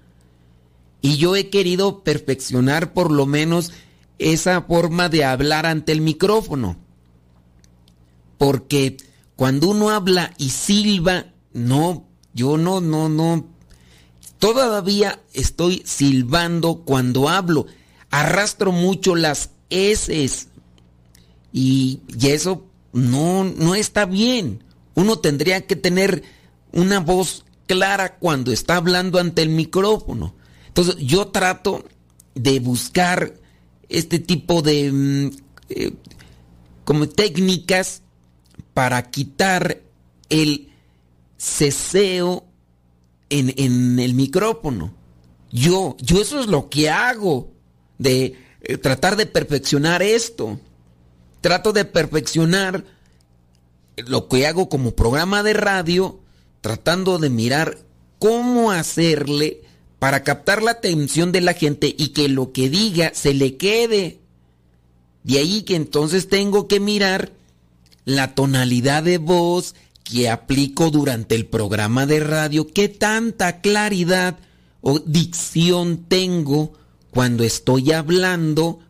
Y 1.00 1.16
yo 1.16 1.36
he 1.36 1.50
querido 1.50 2.02
perfeccionar 2.04 2.92
por 2.92 3.10
lo 3.10 3.26
menos 3.26 3.72
esa 4.18 4.62
forma 4.62 5.08
de 5.08 5.24
hablar 5.24 5.66
ante 5.66 5.92
el 5.92 6.00
micrófono. 6.00 6.76
Porque 8.38 8.96
cuando 9.36 9.68
uno 9.68 9.90
habla 9.90 10.32
y 10.38 10.50
silba, 10.50 11.26
no, 11.52 12.06
yo 12.34 12.56
no, 12.56 12.80
no, 12.80 13.08
no. 13.08 13.46
Todavía 14.38 15.20
estoy 15.32 15.82
silbando 15.84 16.82
cuando 16.84 17.28
hablo. 17.28 17.66
Arrastro 18.10 18.72
mucho 18.72 19.14
las 19.14 19.50
S. 19.70 20.46
Y, 21.52 22.00
y 22.08 22.28
eso 22.28 22.64
no, 22.92 23.44
no 23.44 23.74
está 23.74 24.06
bien. 24.06 24.64
Uno 24.94 25.18
tendría 25.18 25.66
que 25.66 25.76
tener 25.76 26.22
una 26.72 27.00
voz 27.00 27.44
clara 27.66 28.16
cuando 28.18 28.52
está 28.52 28.76
hablando 28.76 29.18
ante 29.18 29.42
el 29.42 29.48
micrófono. 29.48 30.34
Entonces 30.68 30.96
yo 30.98 31.28
trato 31.28 31.84
de 32.34 32.60
buscar 32.60 33.34
este 33.88 34.18
tipo 34.18 34.62
de 34.62 34.90
mm, 34.92 35.30
eh, 35.70 35.92
como 36.84 37.08
técnicas 37.08 38.02
para 38.74 39.10
quitar 39.10 39.80
el 40.28 40.70
ceseo 41.36 42.44
en, 43.28 43.54
en, 43.56 43.98
el 43.98 44.14
micrófono. 44.14 44.94
Yo, 45.50 45.96
yo 46.00 46.20
eso 46.20 46.40
es 46.40 46.46
lo 46.46 46.70
que 46.70 46.88
hago, 46.88 47.52
de 47.98 48.34
eh, 48.62 48.78
tratar 48.78 49.16
de 49.16 49.26
perfeccionar 49.26 50.02
esto. 50.02 50.58
Trato 51.42 51.74
de 51.74 51.84
perfeccionar 51.84 52.84
lo 53.96 54.28
que 54.28 54.46
hago 54.46 54.70
como 54.70 54.92
programa 54.92 55.42
de 55.42 55.52
radio, 55.52 56.20
tratando 56.62 57.18
de 57.18 57.28
mirar 57.28 57.78
cómo 58.18 58.70
hacerle 58.72 59.62
para 59.98 60.24
captar 60.24 60.62
la 60.62 60.70
atención 60.72 61.30
de 61.30 61.40
la 61.40 61.52
gente 61.52 61.94
y 61.96 62.08
que 62.08 62.28
lo 62.28 62.52
que 62.52 62.70
diga 62.70 63.12
se 63.14 63.34
le 63.34 63.56
quede. 63.56 64.20
De 65.24 65.38
ahí 65.38 65.62
que 65.62 65.76
entonces 65.76 66.28
tengo 66.28 66.66
que 66.68 66.80
mirar 66.80 67.32
la 68.04 68.34
tonalidad 68.34 69.02
de 69.02 69.18
voz 69.18 69.74
que 70.04 70.28
aplico 70.28 70.90
durante 70.90 71.34
el 71.34 71.46
programa 71.46 72.06
de 72.06 72.20
radio, 72.20 72.66
qué 72.66 72.88
tanta 72.88 73.60
claridad 73.60 74.38
o 74.80 74.98
dicción 74.98 76.04
tengo 76.08 76.72
cuando 77.10 77.44
estoy 77.44 77.92
hablando 77.92 78.80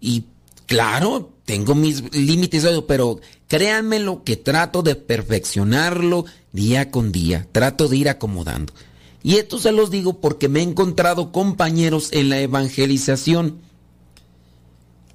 y 0.00 0.24
claro, 0.72 1.34
tengo 1.44 1.74
mis 1.74 2.14
límites, 2.14 2.66
pero 2.88 3.20
créanme 3.46 3.98
lo 3.98 4.24
que 4.24 4.38
trato 4.38 4.82
de 4.82 4.94
perfeccionarlo 4.94 6.24
día 6.50 6.90
con 6.90 7.12
día, 7.12 7.46
trato 7.52 7.88
de 7.88 7.98
ir 7.98 8.08
acomodando. 8.08 8.72
Y 9.22 9.36
esto 9.36 9.58
se 9.58 9.70
los 9.70 9.90
digo 9.90 10.22
porque 10.22 10.48
me 10.48 10.60
he 10.60 10.62
encontrado 10.62 11.30
compañeros 11.30 12.08
en 12.12 12.30
la 12.30 12.40
evangelización. 12.40 13.58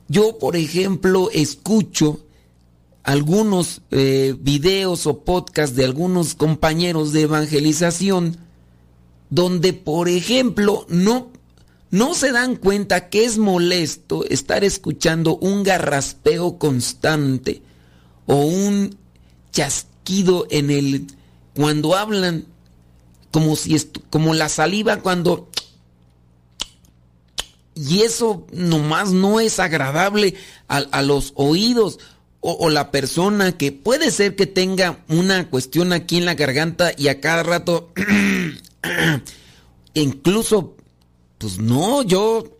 Yo, 0.07 0.37
por 0.37 0.55
ejemplo, 0.55 1.31
escucho 1.33 2.19
algunos 3.01 3.81
eh, 3.89 4.35
videos 4.39 5.07
o 5.07 5.23
podcasts 5.23 5.75
de 5.75 5.85
algunos 5.85 6.35
compañeros 6.35 7.13
de 7.13 7.21
evangelización 7.21 8.37
donde, 9.31 9.73
por 9.73 10.07
ejemplo, 10.07 10.85
no 10.87 11.31
no 11.89 12.13
se 12.13 12.31
dan 12.31 12.55
cuenta 12.55 13.09
que 13.09 13.25
es 13.25 13.37
molesto 13.37 14.25
estar 14.25 14.63
escuchando 14.63 15.37
un 15.37 15.63
garraspeo 15.63 16.57
constante 16.57 17.61
o 18.25 18.35
un 18.35 18.97
chasquido 19.51 20.47
en 20.49 20.69
el 20.69 21.07
cuando 21.55 21.95
hablan 21.95 22.45
como 23.31 23.55
si 23.55 23.77
como 24.09 24.33
la 24.33 24.49
saliva 24.49 24.97
cuando 24.97 25.49
y 27.73 28.01
eso 28.01 28.47
nomás 28.51 29.11
no 29.11 29.39
es 29.39 29.59
agradable 29.59 30.35
a, 30.67 31.01
los 31.03 31.33
oídos 31.35 31.99
o, 32.39 32.53
o, 32.53 32.69
la 32.69 32.89
persona 32.91 33.55
que 33.55 33.71
puede 33.71 34.09
ser 34.09 34.35
que 34.35 34.47
tenga 34.47 35.03
una 35.07 35.49
cuestión 35.49 35.93
aquí 35.93 36.17
en 36.17 36.25
la 36.25 36.33
garganta 36.33 36.91
y 36.97 37.09
a 37.09 37.21
cada 37.21 37.43
rato 37.43 37.93
incluso 39.93 40.76
pues 41.37 41.59
no, 41.59 42.03
yo 42.03 42.57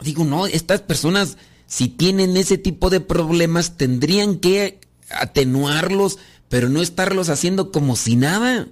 digo, 0.00 0.24
no, 0.24 0.46
estas 0.46 0.80
personas 0.80 1.36
si 1.66 1.88
tienen 1.88 2.36
ese 2.36 2.58
tipo 2.58 2.90
de 2.90 3.00
problemas 3.00 3.78
tendrían 3.78 4.36
que 4.36 4.78
atenuarlos, 5.10 6.18
pero 6.48 6.68
no 6.68 6.82
estarlos 6.82 7.30
haciendo 7.30 7.72
como 7.72 7.96
si 7.96 8.16
nada. 8.16 8.68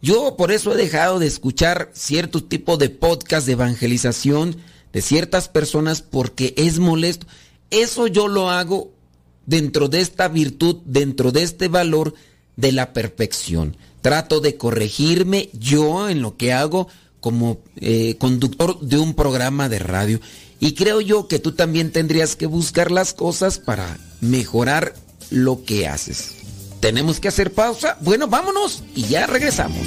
Yo 0.00 0.36
por 0.36 0.52
eso 0.52 0.72
he 0.72 0.76
dejado 0.76 1.18
de 1.18 1.26
escuchar 1.26 1.90
cierto 1.92 2.44
tipo 2.44 2.76
de 2.76 2.90
podcast 2.90 3.46
de 3.46 3.54
evangelización 3.54 4.56
de 4.92 5.02
ciertas 5.02 5.48
personas 5.48 6.02
porque 6.02 6.54
es 6.56 6.78
molesto. 6.78 7.26
Eso 7.70 8.06
yo 8.06 8.28
lo 8.28 8.48
hago 8.48 8.92
dentro 9.44 9.88
de 9.88 10.00
esta 10.00 10.28
virtud, 10.28 10.76
dentro 10.84 11.32
de 11.32 11.42
este 11.42 11.66
valor 11.66 12.14
de 12.54 12.70
la 12.70 12.92
perfección. 12.92 13.76
Trato 14.02 14.38
de 14.38 14.56
corregirme 14.56 15.50
yo 15.52 16.08
en 16.08 16.22
lo 16.22 16.36
que 16.36 16.52
hago 16.52 16.86
como 17.24 17.56
eh, 17.80 18.16
conductor 18.18 18.78
de 18.80 18.98
un 18.98 19.14
programa 19.14 19.70
de 19.70 19.78
radio. 19.78 20.20
Y 20.60 20.74
creo 20.74 21.00
yo 21.00 21.26
que 21.26 21.38
tú 21.38 21.52
también 21.52 21.90
tendrías 21.90 22.36
que 22.36 22.44
buscar 22.44 22.90
las 22.90 23.14
cosas 23.14 23.58
para 23.58 23.96
mejorar 24.20 24.94
lo 25.30 25.64
que 25.64 25.88
haces. 25.88 26.34
¿Tenemos 26.80 27.20
que 27.20 27.28
hacer 27.28 27.50
pausa? 27.50 27.96
Bueno, 28.02 28.28
vámonos 28.28 28.82
y 28.94 29.04
ya 29.04 29.26
regresamos. 29.26 29.86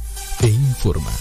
e 0.43 0.47
informa. 0.47 1.11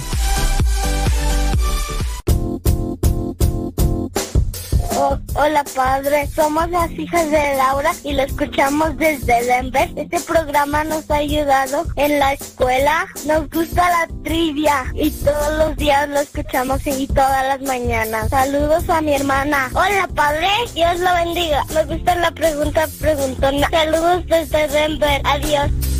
Hola 5.34 5.64
padre, 5.74 6.28
somos 6.34 6.68
las 6.70 6.90
hijas 6.92 7.30
de 7.30 7.54
Laura 7.56 7.92
y 8.04 8.12
lo 8.12 8.22
escuchamos 8.22 8.96
desde 8.98 9.44
Denver. 9.44 9.90
Este 9.96 10.20
programa 10.20 10.84
nos 10.84 11.10
ha 11.10 11.16
ayudado 11.16 11.86
en 11.96 12.18
la 12.18 12.34
escuela. 12.34 13.06
Nos 13.26 13.48
gusta 13.48 13.88
la 13.88 14.22
trivia 14.22 14.84
y 14.94 15.10
todos 15.10 15.58
los 15.58 15.76
días 15.76 16.08
lo 16.08 16.20
escuchamos 16.20 16.86
y 16.86 17.06
todas 17.06 17.46
las 17.46 17.62
mañanas. 17.62 18.28
Saludos 18.28 18.88
a 18.90 19.00
mi 19.00 19.14
hermana. 19.14 19.70
Hola 19.72 20.08
padre, 20.14 20.48
Dios 20.74 20.98
lo 21.00 21.14
bendiga. 21.14 21.64
Me 21.74 21.84
gusta 21.84 22.16
la 22.16 22.30
pregunta 22.32 22.86
preguntona. 22.98 23.68
Saludos 23.70 24.26
desde 24.26 24.68
Denver. 24.68 25.22
Adiós. 25.24 25.99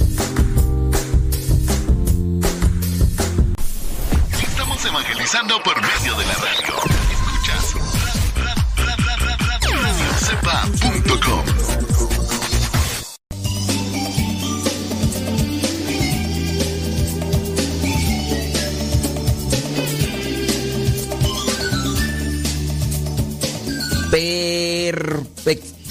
Evangelizando 4.84 5.62
por 5.62 5.76
medio 5.80 6.16
de 6.16 6.26
la 6.26 6.34
radio. 6.34 6.74
Escuchas 7.12 7.74
radiocepa.com. 9.62 11.44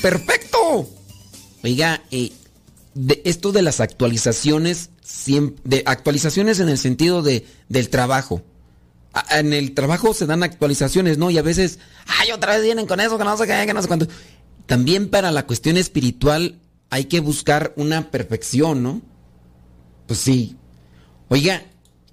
perfecto. 0.01 0.89
Oiga, 1.63 2.01
eh, 2.11 2.31
de 2.95 3.21
esto 3.25 3.51
de 3.51 3.61
las 3.61 3.79
actualizaciones, 3.79 4.89
de 5.63 5.83
actualizaciones 5.85 6.59
en 6.59 6.69
el 6.69 6.77
sentido 6.77 7.21
de, 7.21 7.45
del 7.67 7.89
trabajo. 7.89 8.41
En 9.31 9.53
el 9.53 9.73
trabajo 9.73 10.13
se 10.13 10.25
dan 10.25 10.43
actualizaciones, 10.43 11.17
¿no? 11.17 11.29
Y 11.31 11.37
a 11.37 11.41
veces, 11.41 11.79
ay, 12.05 12.31
otra 12.31 12.53
vez 12.55 12.63
vienen 12.63 12.87
con 12.87 12.99
eso, 12.99 13.17
que 13.17 13.23
no 13.23 13.37
sé 13.37 13.47
qué, 13.47 13.65
que 13.65 13.73
no 13.73 13.81
sé 13.81 13.87
cuánto. 13.87 14.07
También 14.65 15.09
para 15.09 15.31
la 15.31 15.45
cuestión 15.45 15.77
espiritual 15.77 16.59
hay 16.89 17.05
que 17.05 17.19
buscar 17.19 17.73
una 17.75 18.11
perfección, 18.11 18.83
¿no? 18.83 19.01
Pues 20.07 20.19
sí. 20.19 20.57
Oiga, 21.27 21.63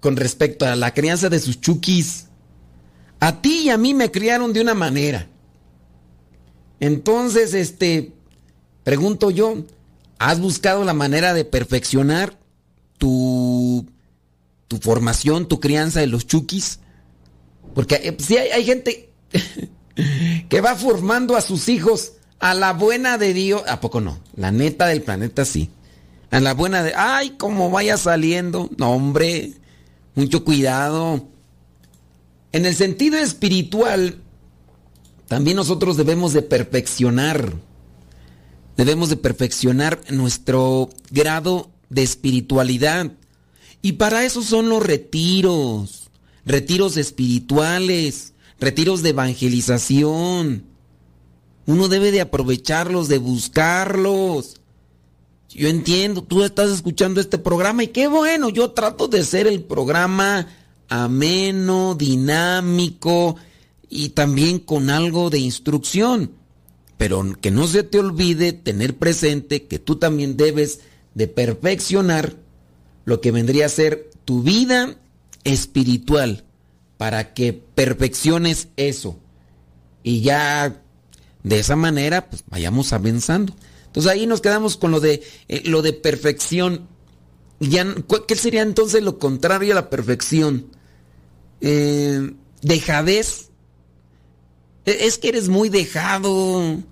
con 0.00 0.16
respecto 0.16 0.66
a 0.66 0.76
la 0.76 0.94
crianza 0.94 1.28
de 1.28 1.40
sus 1.40 1.60
chukis, 1.60 2.26
a 3.20 3.40
ti 3.40 3.62
y 3.64 3.70
a 3.70 3.78
mí 3.78 3.94
me 3.94 4.10
criaron 4.10 4.52
de 4.52 4.60
una 4.60 4.74
manera. 4.74 5.28
Entonces, 6.80 7.54
este, 7.54 8.12
pregunto 8.84 9.30
yo, 9.30 9.64
¿has 10.18 10.40
buscado 10.40 10.84
la 10.84 10.92
manera 10.92 11.32
de 11.34 11.44
perfeccionar 11.44 12.38
tu, 12.98 13.86
tu 14.68 14.78
formación, 14.78 15.48
tu 15.48 15.60
crianza 15.60 16.00
de 16.00 16.06
los 16.06 16.26
chukis? 16.26 16.80
Porque 17.76 18.16
si 18.20 18.38
hay, 18.38 18.48
hay 18.48 18.64
gente 18.64 19.10
que 20.48 20.60
va 20.62 20.74
formando 20.76 21.36
a 21.36 21.42
sus 21.42 21.68
hijos 21.68 22.14
a 22.38 22.54
la 22.54 22.72
buena 22.72 23.18
de 23.18 23.34
Dios. 23.34 23.64
¿A 23.68 23.82
poco 23.82 24.00
no? 24.00 24.18
La 24.34 24.50
neta 24.50 24.86
del 24.86 25.02
planeta 25.02 25.44
sí. 25.44 25.68
A 26.30 26.40
la 26.40 26.54
buena 26.54 26.82
de... 26.82 26.94
Ay, 26.96 27.34
como 27.36 27.70
vaya 27.70 27.98
saliendo. 27.98 28.70
No, 28.78 28.92
hombre. 28.92 29.52
Mucho 30.14 30.42
cuidado. 30.42 31.28
En 32.52 32.64
el 32.64 32.74
sentido 32.74 33.18
espiritual, 33.18 34.22
también 35.28 35.58
nosotros 35.58 35.98
debemos 35.98 36.32
de 36.32 36.40
perfeccionar. 36.40 37.52
Debemos 38.78 39.10
de 39.10 39.18
perfeccionar 39.18 40.00
nuestro 40.08 40.88
grado 41.10 41.70
de 41.90 42.04
espiritualidad. 42.04 43.12
Y 43.82 43.92
para 43.92 44.24
eso 44.24 44.40
son 44.40 44.70
los 44.70 44.82
retiros. 44.82 46.05
Retiros 46.46 46.96
espirituales. 46.96 48.32
Retiros 48.58 49.02
de 49.02 49.10
evangelización. 49.10 50.64
Uno 51.66 51.88
debe 51.88 52.12
de 52.12 52.22
aprovecharlos, 52.22 53.08
de 53.08 53.18
buscarlos. 53.18 54.60
Yo 55.50 55.68
entiendo, 55.68 56.22
tú 56.22 56.44
estás 56.44 56.70
escuchando 56.70 57.20
este 57.20 57.38
programa 57.38 57.82
y 57.82 57.88
qué 57.88 58.08
bueno, 58.08 58.50
yo 58.50 58.72
trato 58.72 59.08
de 59.08 59.24
ser 59.24 59.46
el 59.46 59.62
programa 59.62 60.48
ameno, 60.88 61.94
dinámico, 61.94 63.36
y 63.88 64.10
también 64.10 64.58
con 64.58 64.90
algo 64.90 65.30
de 65.30 65.38
instrucción. 65.38 66.32
Pero 66.98 67.24
que 67.40 67.50
no 67.50 67.66
se 67.66 67.82
te 67.82 67.98
olvide 67.98 68.52
tener 68.52 68.96
presente 68.96 69.64
que 69.64 69.78
tú 69.78 69.96
también 69.96 70.36
debes 70.36 70.80
de 71.14 71.26
perfeccionar 71.26 72.34
lo 73.04 73.20
que 73.20 73.32
vendría 73.32 73.66
a 73.66 73.70
ser 73.70 74.10
tu 74.24 74.42
vida 74.42 74.96
espiritual 75.46 76.44
para 76.98 77.32
que 77.32 77.52
perfecciones 77.52 78.68
eso. 78.76 79.18
Y 80.02 80.20
ya 80.20 80.82
de 81.42 81.58
esa 81.58 81.76
manera 81.76 82.28
pues 82.28 82.44
vayamos 82.48 82.92
avanzando. 82.92 83.54
Entonces 83.86 84.12
ahí 84.12 84.26
nos 84.26 84.40
quedamos 84.40 84.76
con 84.76 84.90
lo 84.90 85.00
de 85.00 85.22
eh, 85.48 85.62
lo 85.64 85.82
de 85.82 85.92
perfección. 85.92 86.88
Ya, 87.60 87.86
¿Qué 88.28 88.36
sería 88.36 88.62
entonces 88.62 89.02
lo 89.02 89.18
contrario 89.18 89.72
a 89.72 89.76
la 89.76 89.88
perfección? 89.88 90.66
Eh, 91.60 92.34
dejadez 92.60 93.50
e, 94.84 95.06
es 95.06 95.18
que 95.18 95.28
eres 95.28 95.48
muy 95.48 95.68
dejado. 95.68 96.82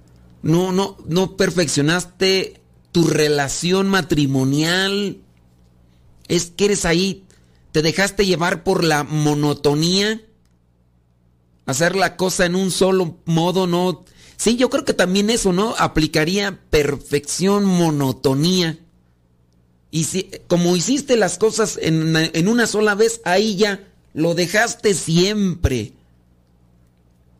No, 0.42 0.72
no, 0.72 0.96
no 1.06 1.36
perfeccionaste 1.36 2.60
tu 2.92 3.06
relación 3.08 3.88
matrimonial. 3.88 5.18
Es 6.28 6.52
que 6.56 6.66
eres 6.66 6.84
ahí. 6.84 7.23
Te 7.74 7.82
dejaste 7.82 8.24
llevar 8.24 8.62
por 8.62 8.84
la 8.84 9.02
monotonía. 9.02 10.20
Hacer 11.66 11.96
la 11.96 12.16
cosa 12.16 12.46
en 12.46 12.54
un 12.54 12.70
solo 12.70 13.18
modo, 13.24 13.66
no. 13.66 14.04
Sí, 14.36 14.54
yo 14.54 14.70
creo 14.70 14.84
que 14.84 14.94
también 14.94 15.28
eso, 15.28 15.52
¿no? 15.52 15.74
Aplicaría 15.76 16.60
perfección, 16.70 17.64
monotonía. 17.64 18.78
Y 19.90 20.04
si, 20.04 20.30
como 20.46 20.76
hiciste 20.76 21.16
las 21.16 21.36
cosas 21.36 21.76
en, 21.82 22.14
en 22.14 22.46
una 22.46 22.68
sola 22.68 22.94
vez, 22.94 23.20
ahí 23.24 23.56
ya 23.56 23.88
lo 24.12 24.36
dejaste 24.36 24.94
siempre. 24.94 25.94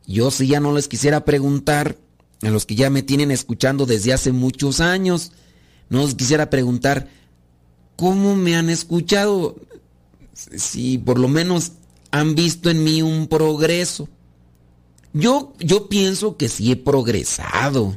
Yo 0.05 0.33
sí 0.33 0.49
ya 0.49 0.59
no 0.59 0.75
les 0.75 0.89
quisiera 0.89 1.25
preguntar, 1.25 1.97
a 2.43 2.51
los 2.51 2.67
que 2.67 2.75
ya 2.75 2.91
me 2.91 3.05
tienen 3.05 3.31
escuchando 3.31 3.87
desde 3.87 4.13
hace 4.13 4.33
muchos 4.33 4.81
años, 4.81 5.31
no 5.91 6.05
les 6.05 6.17
quisiera 6.17 6.51
preguntar, 6.51 7.09
¿cómo 7.95 8.35
me 8.35 8.57
han 8.57 8.69
escuchado? 8.69 9.55
Si 10.35 10.99
por 10.99 11.19
lo 11.19 11.29
menos 11.29 11.73
han 12.11 12.35
visto 12.35 12.71
en 12.71 12.85
mí 12.85 13.03
un 13.03 13.27
progreso. 13.29 14.09
Yo, 15.13 15.55
yo 15.61 15.89
pienso 15.89 16.37
que 16.37 16.49
sí 16.49 16.73
he 16.73 16.77
progresado. 16.77 17.97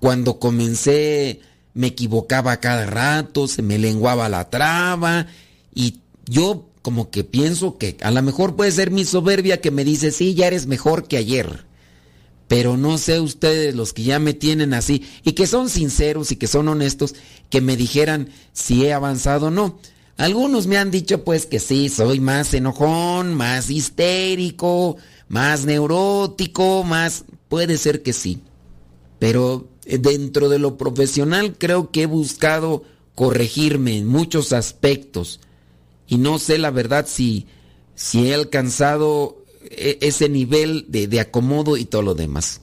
Cuando 0.00 0.38
comencé 0.38 1.40
me 1.74 1.88
equivocaba 1.88 2.58
cada 2.58 2.86
rato, 2.86 3.46
se 3.46 3.62
me 3.62 3.78
lenguaba 3.78 4.28
la 4.28 4.50
traba 4.50 5.26
y 5.74 6.00
yo 6.26 6.66
como 6.82 7.10
que 7.10 7.24
pienso 7.24 7.78
que 7.78 7.96
a 8.02 8.10
lo 8.10 8.22
mejor 8.22 8.56
puede 8.56 8.72
ser 8.72 8.90
mi 8.90 9.04
soberbia 9.04 9.60
que 9.60 9.70
me 9.70 9.84
dice, 9.84 10.12
sí, 10.12 10.34
ya 10.34 10.46
eres 10.46 10.66
mejor 10.66 11.06
que 11.06 11.16
ayer. 11.16 11.64
Pero 12.48 12.76
no 12.76 12.98
sé 12.98 13.20
ustedes, 13.20 13.74
los 13.74 13.92
que 13.92 14.02
ya 14.02 14.18
me 14.18 14.34
tienen 14.34 14.74
así, 14.74 15.06
y 15.22 15.32
que 15.32 15.46
son 15.46 15.68
sinceros 15.68 16.32
y 16.32 16.36
que 16.36 16.46
son 16.46 16.68
honestos, 16.68 17.14
que 17.48 17.60
me 17.60 17.76
dijeran 17.76 18.30
si 18.52 18.84
he 18.84 18.92
avanzado 18.92 19.48
o 19.48 19.50
no. 19.50 19.78
Algunos 20.16 20.66
me 20.66 20.76
han 20.76 20.90
dicho 20.90 21.24
pues 21.24 21.46
que 21.46 21.58
sí, 21.58 21.88
soy 21.88 22.20
más 22.20 22.52
enojón, 22.52 23.34
más 23.34 23.70
histérico, 23.70 24.96
más 25.28 25.64
neurótico, 25.64 26.84
más... 26.84 27.24
Puede 27.48 27.78
ser 27.78 28.02
que 28.02 28.12
sí. 28.12 28.42
Pero 29.18 29.68
eh, 29.86 29.98
dentro 29.98 30.48
de 30.48 30.58
lo 30.58 30.76
profesional 30.76 31.56
creo 31.58 31.90
que 31.90 32.02
he 32.02 32.06
buscado 32.06 32.84
corregirme 33.14 33.98
en 33.98 34.06
muchos 34.06 34.52
aspectos 34.52 35.40
y 36.06 36.18
no 36.18 36.38
sé 36.38 36.58
la 36.58 36.70
verdad 36.70 37.06
si, 37.08 37.46
si 37.94 38.28
he 38.28 38.34
alcanzado 38.34 39.44
e, 39.62 39.98
ese 40.00 40.28
nivel 40.28 40.86
de, 40.88 41.20
acomodo 41.20 41.76
y 41.76 41.84
todo 41.84 42.02
lo 42.02 42.14
demás. 42.14 42.60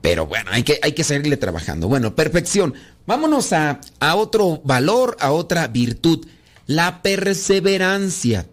Pero 0.00 0.26
bueno, 0.26 0.50
hay 0.52 0.62
que, 0.62 0.78
hay 0.82 0.92
que 0.92 1.04
seguirle 1.04 1.36
trabajando. 1.36 1.88
Bueno, 1.88 2.14
perfección. 2.14 2.74
Vámonos 3.06 3.52
a, 3.52 3.80
a 4.00 4.14
otro 4.14 4.62
valor, 4.64 5.16
a 5.20 5.32
otra 5.32 5.66
virtud. 5.68 6.26
La 6.68 7.00
perseverancia. 7.00 8.46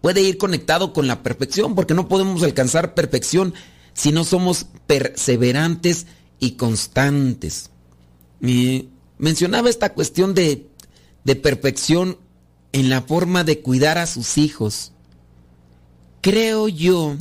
Puede 0.00 0.22
ir 0.22 0.38
conectado 0.38 0.92
con 0.92 1.08
la 1.08 1.24
perfección 1.24 1.74
porque 1.74 1.92
no 1.92 2.06
podemos 2.06 2.44
alcanzar 2.44 2.94
perfección 2.94 3.52
si 3.94 4.12
no 4.12 4.22
somos 4.22 4.66
perseverantes 4.86 6.06
y 6.38 6.52
constantes. 6.52 7.70
mencionaba 9.18 9.68
esta 9.68 9.92
cuestión 9.92 10.34
de, 10.34 10.68
de 11.24 11.34
perfección 11.34 12.16
en 12.70 12.90
la 12.90 13.02
forma 13.02 13.42
de 13.42 13.60
cuidar 13.60 13.98
a 13.98 14.06
sus 14.06 14.38
hijos. 14.38 14.92
Creo 16.20 16.68
yo 16.68 17.16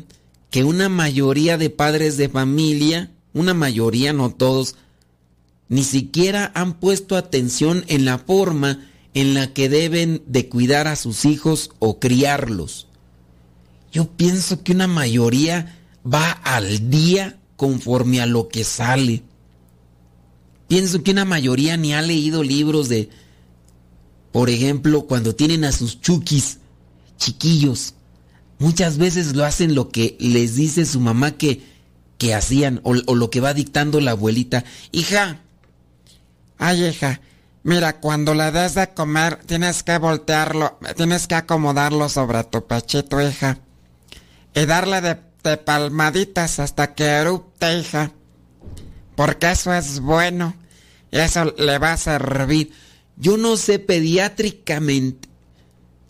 que 0.51 0.63
una 0.63 0.87
mayoría 0.87 1.57
de 1.57 1.71
padres 1.71 2.15
de 2.17 2.29
familia, 2.29 3.11
una 3.33 3.55
mayoría, 3.55 4.13
no 4.13 4.29
todos, 4.29 4.75
ni 5.67 5.83
siquiera 5.83 6.51
han 6.53 6.79
puesto 6.79 7.17
atención 7.17 7.85
en 7.87 8.05
la 8.05 8.19
forma 8.19 8.87
en 9.15 9.33
la 9.33 9.51
que 9.53 9.69
deben 9.69 10.21
de 10.27 10.47
cuidar 10.47 10.87
a 10.87 10.95
sus 10.95 11.25
hijos 11.25 11.71
o 11.79 11.99
criarlos. 11.99 12.87
Yo 13.91 14.11
pienso 14.11 14.61
que 14.61 14.73
una 14.73 14.87
mayoría 14.87 15.79
va 16.05 16.29
al 16.31 16.91
día 16.91 17.39
conforme 17.55 18.21
a 18.21 18.27
lo 18.27 18.49
que 18.49 18.63
sale. 18.63 19.23
Pienso 20.67 21.01
que 21.01 21.11
una 21.11 21.25
mayoría 21.25 21.77
ni 21.77 21.93
ha 21.93 22.01
leído 22.03 22.43
libros 22.43 22.89
de, 22.89 23.09
por 24.31 24.51
ejemplo, 24.51 25.07
cuando 25.07 25.33
tienen 25.33 25.63
a 25.63 25.71
sus 25.71 25.99
chukis 26.01 26.59
chiquillos. 27.17 27.95
Muchas 28.59 28.97
veces 28.97 29.35
lo 29.35 29.45
hacen 29.45 29.73
lo 29.73 29.89
que 29.89 30.15
les 30.19 30.55
dice 30.55 30.85
su 30.85 30.99
mamá 30.99 31.31
que, 31.31 31.63
que 32.19 32.35
hacían 32.35 32.81
o, 32.83 32.95
o 33.07 33.15
lo 33.15 33.29
que 33.29 33.39
va 33.39 33.53
dictando 33.53 33.99
la 33.99 34.11
abuelita. 34.11 34.65
Hija, 34.91 35.41
Ay, 36.57 36.85
hija, 36.85 37.19
mira, 37.65 37.99
cuando 37.99 38.33
le 38.33 38.51
des 38.51 38.75
de 38.75 38.93
comer, 38.93 39.41
tienes 39.45 39.83
que 39.83 39.97
voltearlo, 39.97 40.79
tienes 40.95 41.27
que 41.27 41.35
acomodarlo 41.35 42.07
sobre 42.07 42.41
tu 42.45 42.65
pechito, 42.65 43.19
hija. 43.19 43.59
Y 44.53 44.65
darle 44.65 45.01
de, 45.01 45.57
palmaditas 45.57 46.59
hasta 46.59 46.95
que 46.95 47.03
erupte, 47.03 47.77
hija. 47.77 48.11
Porque 49.15 49.51
eso 49.51 49.73
es 49.73 49.99
bueno. 49.99 50.55
Eso 51.11 51.53
le 51.57 51.77
va 51.77 51.93
a 51.93 51.97
servir. 51.97 52.71
yo 53.17 53.37
no 53.37 53.55
sé 53.57 53.79
pediátricamente 53.79 55.29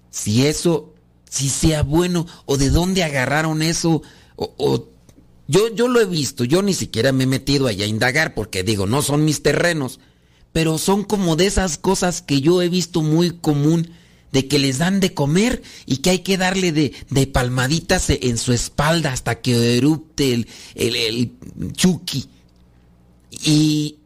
si 0.09 0.47
eso, 0.47 0.93
si 1.29 1.49
sea 1.49 1.83
bueno 1.83 2.25
o 2.45 2.57
de 2.57 2.69
dónde 2.69 3.03
agarraron 3.03 3.61
eso 3.61 4.01
o, 4.35 4.53
o- 4.57 4.89
yo, 5.47 5.67
yo 5.75 5.87
lo 5.87 5.99
he 6.01 6.05
visto, 6.05 6.43
yo 6.43 6.63
ni 6.63 6.73
siquiera 6.73 7.11
me 7.11 7.25
he 7.25 7.27
metido 7.27 7.67
allá 7.67 7.85
a 7.85 7.87
indagar 7.87 8.33
porque 8.33 8.63
digo, 8.63 8.87
no 8.87 9.01
son 9.03 9.23
mis 9.25 9.43
terrenos, 9.43 9.99
pero 10.55 10.77
son 10.77 11.03
como 11.03 11.35
de 11.35 11.47
esas 11.47 11.77
cosas 11.77 12.21
que 12.21 12.39
yo 12.39 12.61
he 12.61 12.69
visto 12.69 13.01
muy 13.01 13.31
común 13.31 13.89
de 14.31 14.47
que 14.47 14.57
les 14.57 14.77
dan 14.77 15.01
de 15.01 15.13
comer 15.13 15.61
y 15.85 15.97
que 15.97 16.11
hay 16.11 16.19
que 16.19 16.37
darle 16.37 16.71
de, 16.71 16.93
de 17.09 17.27
palmaditas 17.27 18.09
en 18.09 18.37
su 18.37 18.53
espalda 18.53 19.11
hasta 19.11 19.41
que 19.41 19.75
erupte 19.75 20.33
el, 20.33 20.47
el, 20.75 21.33
chuki. 21.73 22.29
Y, 23.43 23.97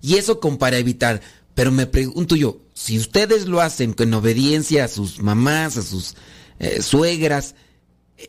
y 0.00 0.14
eso 0.14 0.38
como 0.38 0.58
para 0.58 0.78
evitar. 0.78 1.22
Pero 1.56 1.72
me 1.72 1.86
pregunto 1.86 2.36
yo, 2.36 2.60
si 2.72 2.98
ustedes 2.98 3.46
lo 3.46 3.60
hacen 3.60 3.92
con 3.92 4.14
obediencia 4.14 4.84
a 4.84 4.88
sus 4.88 5.18
mamás, 5.18 5.76
a 5.76 5.82
sus 5.82 6.14
eh, 6.60 6.82
suegras, 6.82 7.56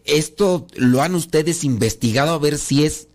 ¿esto 0.03 0.65
lo 0.73 1.03
han 1.03 1.13
ustedes 1.13 1.63
investigado 1.63 2.33
a 2.33 2.39
ver 2.39 2.57
si 2.57 2.85
es 2.85 3.07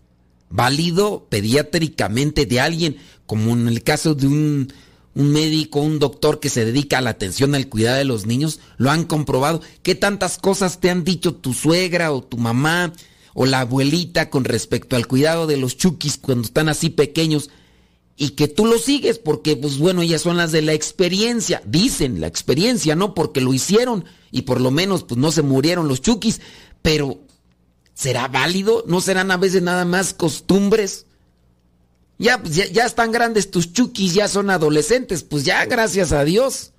válido 0.53 1.25
pediátricamente 1.29 2.45
de 2.45 2.59
alguien, 2.61 2.97
como 3.25 3.53
en 3.53 3.67
el 3.67 3.83
caso 3.83 4.13
de 4.13 4.27
un, 4.27 4.71
un 5.15 5.31
médico, 5.31 5.81
un 5.81 5.97
doctor 5.97 6.39
que 6.39 6.49
se 6.49 6.63
dedica 6.63 6.99
a 6.99 7.01
la 7.01 7.09
atención 7.09 7.55
al 7.55 7.67
cuidado 7.67 7.97
de 7.97 8.05
los 8.05 8.27
niños? 8.27 8.59
¿Lo 8.77 8.91
han 8.91 9.03
comprobado? 9.03 9.61
¿Qué 9.81 9.95
tantas 9.95 10.37
cosas 10.37 10.79
te 10.79 10.91
han 10.91 11.03
dicho 11.03 11.33
tu 11.33 11.53
suegra 11.53 12.11
o 12.11 12.23
tu 12.23 12.37
mamá 12.37 12.93
o 13.33 13.47
la 13.47 13.61
abuelita 13.61 14.29
con 14.29 14.45
respecto 14.45 14.95
al 14.95 15.07
cuidado 15.07 15.47
de 15.47 15.57
los 15.57 15.75
chukis 15.75 16.17
cuando 16.17 16.45
están 16.45 16.69
así 16.69 16.89
pequeños? 16.89 17.49
y 18.15 18.29
que 18.29 18.47
tú 18.47 18.67
lo 18.67 18.77
sigues 18.77 19.17
porque 19.17 19.55
pues 19.55 19.79
bueno 19.79 20.03
ellas 20.03 20.21
son 20.21 20.37
las 20.37 20.51
de 20.51 20.61
la 20.61 20.73
experiencia 20.73 21.63
dicen 21.65 22.21
la 22.21 22.27
experiencia 22.27 22.95
no 22.95 23.15
porque 23.15 23.41
lo 23.41 23.55
hicieron 23.55 24.05
y 24.29 24.43
por 24.43 24.61
lo 24.61 24.69
menos 24.69 25.03
pues 25.03 25.17
no 25.17 25.31
se 25.31 25.41
murieron 25.41 25.87
los 25.87 25.99
chukis 25.99 26.39
pero 26.83 27.21
será 27.93 28.27
válido 28.27 28.83
no 28.87 29.01
serán 29.01 29.31
a 29.31 29.37
veces 29.37 29.61
nada 29.61 29.85
más 29.85 30.13
costumbres 30.13 31.05
ya 32.17 32.41
ya, 32.43 32.65
ya 32.67 32.85
están 32.85 33.11
grandes 33.11 33.51
tus 33.51 33.73
chukis 33.73 34.13
ya 34.13 34.27
son 34.27 34.49
adolescentes 34.49 35.23
pues 35.23 35.43
ya 35.43 35.65
gracias 35.65 36.11
a 36.11 36.23
Dios. 36.23 36.71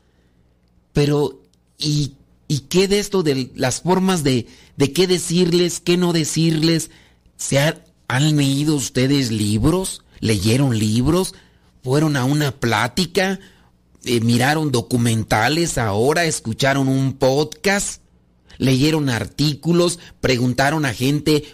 Pero 0.93 1.41
y 1.77 2.15
y 2.47 2.61
qué 2.61 2.89
de 2.89 3.01
esto 3.01 3.23
de 3.23 3.51
las 3.55 3.81
formas 3.81 4.23
de 4.23 4.47
de 4.77 4.93
qué 4.93 5.07
decirles 5.07 5.81
qué 5.81 5.97
no 5.97 6.13
decirles 6.13 6.91
se 7.37 7.59
han, 7.59 7.83
han 8.07 8.37
leído 8.37 8.77
ustedes 8.77 9.33
libros 9.33 10.05
leyeron 10.25 10.79
libros, 10.79 11.35
fueron 11.83 12.17
a 12.17 12.25
una 12.25 12.53
plática, 12.53 13.39
eh, 14.05 14.21
miraron 14.21 14.73
documentales 14.73 15.77
ahora, 15.77 16.25
escucharon 16.25 16.89
un 16.89 17.13
podcast, 17.13 18.01
leyeron 18.59 19.09
artículos, 19.09 19.99
preguntaron 20.21 20.85
a 20.85 20.95
gente 20.95 21.45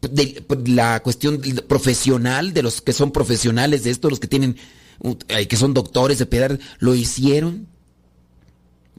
de, 0.00 0.44
la 0.66 1.02
cuestión 1.02 1.40
profesional, 1.68 2.52
de 2.52 2.62
los 2.62 2.80
que 2.80 2.92
son 2.92 3.12
profesionales 3.12 3.84
de 3.84 3.90
esto, 3.90 4.08
los 4.08 4.20
que 4.20 4.28
tienen, 4.28 4.56
eh, 5.28 5.46
que 5.46 5.56
son 5.56 5.74
doctores 5.74 6.18
de 6.18 6.26
pedar, 6.26 6.58
¿lo 6.78 6.94
hicieron? 6.94 7.68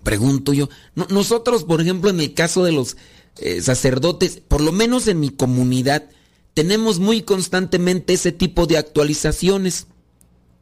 Pregunto 0.03 0.53
yo. 0.53 0.69
No, 0.95 1.07
nosotros, 1.09 1.63
por 1.63 1.81
ejemplo, 1.81 2.09
en 2.09 2.19
el 2.19 2.33
caso 2.33 2.63
de 2.63 2.71
los 2.71 2.97
eh, 3.37 3.61
sacerdotes, 3.61 4.41
por 4.47 4.61
lo 4.61 4.71
menos 4.71 5.07
en 5.07 5.19
mi 5.19 5.29
comunidad, 5.29 6.09
tenemos 6.53 6.99
muy 6.99 7.21
constantemente 7.21 8.13
ese 8.13 8.31
tipo 8.31 8.65
de 8.65 8.77
actualizaciones. 8.77 9.87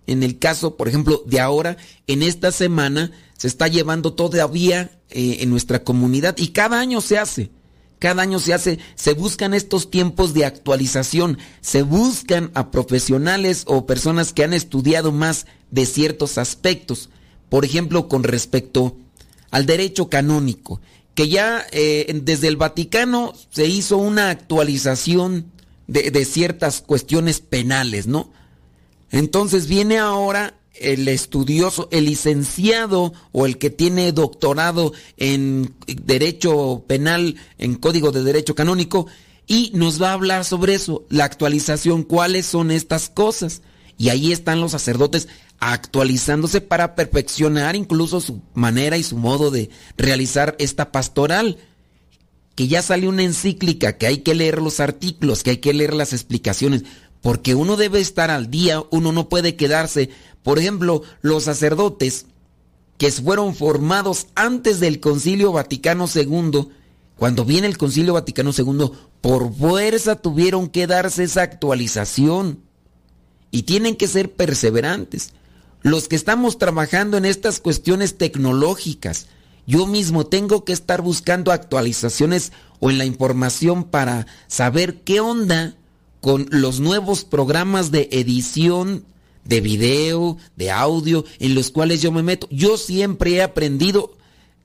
En 0.07 0.23
el 0.23 0.39
caso, 0.39 0.75
por 0.75 0.87
ejemplo, 0.87 1.23
de 1.25 1.39
ahora, 1.39 1.77
en 2.07 2.23
esta 2.23 2.51
semana 2.51 3.11
se 3.39 3.47
está 3.47 3.69
llevando 3.69 4.13
todavía 4.13 4.91
eh, 5.09 5.37
en 5.39 5.49
nuestra 5.49 5.85
comunidad 5.85 6.35
y 6.37 6.49
cada 6.49 6.77
año 6.77 6.99
se 6.99 7.17
hace. 7.17 7.51
Cada 7.97 8.21
año 8.21 8.39
se 8.39 8.53
hace, 8.53 8.79
se 8.95 9.13
buscan 9.13 9.53
estos 9.53 9.89
tiempos 9.89 10.33
de 10.33 10.43
actualización, 10.43 11.37
se 11.61 11.81
buscan 11.81 12.51
a 12.53 12.69
profesionales 12.69 13.63
o 13.65 13.85
personas 13.85 14.33
que 14.33 14.43
han 14.43 14.53
estudiado 14.53 15.13
más 15.13 15.47
de 15.71 15.85
ciertos 15.85 16.37
aspectos. 16.37 17.09
Por 17.47 17.63
ejemplo, 17.63 18.09
con 18.09 18.23
respecto 18.23 18.97
al 19.51 19.65
derecho 19.65 20.09
canónico, 20.09 20.81
que 21.15 21.29
ya 21.29 21.65
eh, 21.71 22.21
desde 22.23 22.49
el 22.49 22.57
Vaticano 22.57 23.33
se 23.51 23.67
hizo 23.67 23.97
una 23.97 24.31
actualización 24.31 25.45
de, 25.87 26.11
de, 26.11 26.25
ciertas 26.25 26.81
cuestiones 26.81 27.39
penales, 27.39 28.05
¿no? 28.05 28.31
Entonces 29.11 29.67
viene 29.67 29.97
ahora 29.97 30.58
el 30.79 31.07
estudioso, 31.07 31.87
el 31.91 32.05
licenciado 32.05 33.13
o 33.31 33.45
el 33.45 33.57
que 33.57 33.69
tiene 33.69 34.11
doctorado 34.11 34.93
en 35.17 35.73
derecho 35.87 36.83
penal, 36.87 37.35
en 37.57 37.75
código 37.75 38.11
de 38.11 38.23
derecho 38.23 38.55
canónico, 38.55 39.07
y 39.47 39.71
nos 39.73 40.01
va 40.01 40.11
a 40.11 40.13
hablar 40.13 40.45
sobre 40.45 40.75
eso, 40.75 41.05
la 41.09 41.25
actualización, 41.25 42.03
cuáles 42.03 42.45
son 42.45 42.69
estas 42.71 43.09
cosas. 43.09 43.61
Y 43.97 44.09
ahí 44.09 44.31
están 44.31 44.61
los 44.61 44.71
sacerdotes 44.71 45.27
actualizándose 45.59 46.61
para 46.61 46.95
perfeccionar 46.95 47.75
incluso 47.75 48.21
su 48.21 48.41
manera 48.53 48.97
y 48.97 49.03
su 49.03 49.17
modo 49.17 49.51
de 49.51 49.69
realizar 49.97 50.55
esta 50.59 50.91
pastoral 50.91 51.57
que 52.59 52.67
ya 52.67 52.81
sale 52.81 53.07
una 53.07 53.23
encíclica, 53.23 53.97
que 53.97 54.05
hay 54.05 54.17
que 54.17 54.35
leer 54.35 54.61
los 54.61 54.81
artículos, 54.81 55.43
que 55.43 55.51
hay 55.51 55.57
que 55.59 55.73
leer 55.73 55.93
las 55.93 56.11
explicaciones, 56.11 56.83
porque 57.21 57.55
uno 57.55 57.75
debe 57.75 57.99
estar 57.99 58.31
al 58.31 58.49
día, 58.49 58.83
uno 58.91 59.11
no 59.11 59.29
puede 59.29 59.55
quedarse. 59.55 60.09
Por 60.43 60.59
ejemplo, 60.59 61.03
los 61.21 61.43
sacerdotes 61.43 62.25
que 62.97 63.11
fueron 63.11 63.55
formados 63.55 64.27
antes 64.35 64.79
del 64.79 64.99
Concilio 64.99 65.51
Vaticano 65.51 66.05
II, 66.13 66.69
cuando 67.15 67.45
viene 67.45 67.67
el 67.67 67.77
Concilio 67.77 68.13
Vaticano 68.13 68.51
II, 68.57 68.91
por 69.21 69.53
fuerza 69.53 70.15
tuvieron 70.15 70.69
que 70.69 70.87
darse 70.87 71.23
esa 71.23 71.41
actualización 71.41 72.59
y 73.51 73.63
tienen 73.63 73.95
que 73.95 74.07
ser 74.07 74.33
perseverantes. 74.33 75.33
Los 75.81 76.07
que 76.07 76.15
estamos 76.15 76.57
trabajando 76.57 77.17
en 77.17 77.25
estas 77.25 77.59
cuestiones 77.59 78.17
tecnológicas, 78.17 79.27
yo 79.65 79.87
mismo 79.87 80.25
tengo 80.25 80.65
que 80.65 80.73
estar 80.73 81.01
buscando 81.01 81.51
actualizaciones 81.51 82.51
o 82.79 82.89
en 82.89 82.97
la 82.97 83.05
información 83.05 83.85
para 83.85 84.27
saber 84.47 85.01
qué 85.03 85.19
onda 85.19 85.75
con 86.21 86.47
los 86.49 86.79
nuevos 86.79 87.23
programas 87.23 87.91
de 87.91 88.09
edición 88.11 89.05
de 89.45 89.61
video, 89.61 90.37
de 90.55 90.69
audio, 90.69 91.25
en 91.39 91.55
los 91.55 91.71
cuales 91.71 92.01
yo 92.01 92.11
me 92.11 92.23
meto. 92.23 92.47
Yo 92.51 92.77
siempre 92.77 93.31
he 93.31 93.41
aprendido 93.41 94.13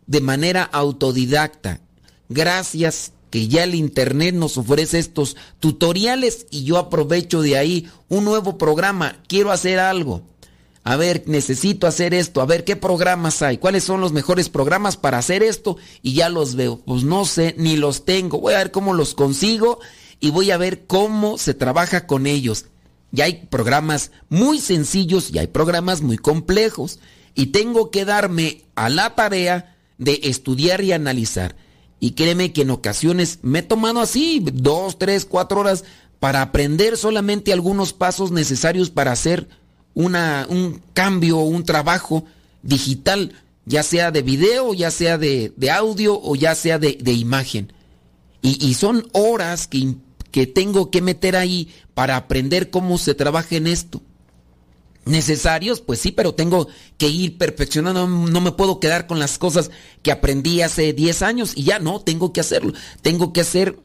de 0.06 0.20
manera 0.20 0.62
autodidacta. 0.62 1.80
Gracias 2.28 3.12
que 3.30 3.48
ya 3.48 3.64
el 3.64 3.74
Internet 3.74 4.34
nos 4.34 4.58
ofrece 4.58 4.98
estos 4.98 5.36
tutoriales 5.58 6.46
y 6.50 6.64
yo 6.64 6.78
aprovecho 6.78 7.40
de 7.40 7.56
ahí 7.56 7.88
un 8.08 8.24
nuevo 8.24 8.58
programa. 8.58 9.16
Quiero 9.26 9.52
hacer 9.52 9.78
algo 9.78 10.22
a 10.86 10.96
ver, 10.96 11.22
necesito 11.26 11.86
hacer 11.86 12.12
esto, 12.12 12.42
a 12.42 12.46
ver 12.46 12.62
qué 12.62 12.76
programas 12.76 13.40
hay, 13.40 13.56
cuáles 13.56 13.84
son 13.84 14.02
los 14.02 14.12
mejores 14.12 14.50
programas 14.50 14.98
para 14.98 15.16
hacer 15.16 15.42
esto 15.42 15.78
y 16.02 16.12
ya 16.12 16.28
los 16.28 16.56
veo. 16.56 16.78
Pues 16.84 17.04
no 17.04 17.24
sé, 17.24 17.54
ni 17.56 17.76
los 17.76 18.04
tengo. 18.04 18.38
Voy 18.38 18.52
a 18.52 18.58
ver 18.58 18.70
cómo 18.70 18.92
los 18.92 19.14
consigo 19.14 19.80
y 20.20 20.30
voy 20.30 20.50
a 20.50 20.56
ver 20.56 20.86
cómo 20.86 21.38
se 21.38 21.54
trabaja 21.54 22.06
con 22.06 22.26
ellos. 22.26 22.66
Y 23.12 23.20
hay 23.20 23.46
programas 23.48 24.10
muy 24.28 24.58
sencillos 24.58 25.30
y 25.30 25.38
hay 25.38 25.46
programas 25.46 26.02
muy 26.02 26.18
complejos. 26.18 26.98
Y 27.34 27.46
tengo 27.46 27.90
que 27.90 28.04
darme 28.04 28.64
a 28.74 28.88
la 28.88 29.14
tarea 29.14 29.76
de 29.98 30.20
estudiar 30.24 30.82
y 30.82 30.92
analizar. 30.92 31.56
Y 32.00 32.12
créeme 32.12 32.52
que 32.52 32.62
en 32.62 32.70
ocasiones 32.70 33.38
me 33.42 33.60
he 33.60 33.62
tomado 33.62 34.00
así, 34.00 34.44
dos, 34.52 34.98
tres, 34.98 35.24
cuatro 35.24 35.60
horas 35.60 35.84
para 36.20 36.42
aprender 36.42 36.96
solamente 36.96 37.52
algunos 37.52 37.92
pasos 37.92 38.32
necesarios 38.32 38.90
para 38.90 39.12
hacer 39.12 39.48
una, 39.94 40.46
un 40.48 40.82
cambio, 40.92 41.38
un 41.38 41.64
trabajo 41.64 42.24
digital, 42.62 43.32
ya 43.64 43.82
sea 43.82 44.10
de 44.10 44.22
video, 44.22 44.74
ya 44.74 44.90
sea 44.90 45.18
de, 45.18 45.52
de 45.56 45.70
audio 45.70 46.20
o 46.20 46.34
ya 46.34 46.54
sea 46.54 46.78
de, 46.78 46.98
de 47.00 47.12
imagen. 47.12 47.72
Y, 48.42 48.62
y, 48.66 48.74
son 48.74 49.08
horas 49.12 49.66
que, 49.66 49.94
que 50.34 50.48
tengo 50.48 50.90
que 50.90 51.00
meter 51.00 51.36
ahí 51.36 51.72
para 51.94 52.16
aprender 52.16 52.68
cómo 52.68 52.98
se 52.98 53.14
trabaja 53.14 53.54
en 53.54 53.68
esto. 53.68 54.02
¿Necesarios? 55.04 55.80
Pues 55.80 56.00
sí, 56.00 56.10
pero 56.10 56.34
tengo 56.34 56.66
que 56.98 57.06
ir 57.06 57.38
perfeccionando. 57.38 58.08
No 58.08 58.40
me 58.40 58.50
puedo 58.50 58.80
quedar 58.80 59.06
con 59.06 59.20
las 59.20 59.38
cosas 59.38 59.70
que 60.02 60.10
aprendí 60.10 60.60
hace 60.60 60.92
10 60.92 61.22
años 61.22 61.52
y 61.54 61.62
ya 61.62 61.78
no, 61.78 62.00
tengo 62.00 62.32
que 62.32 62.40
hacerlo. 62.40 62.72
Tengo 63.00 63.32
que 63.32 63.44
ser 63.44 63.78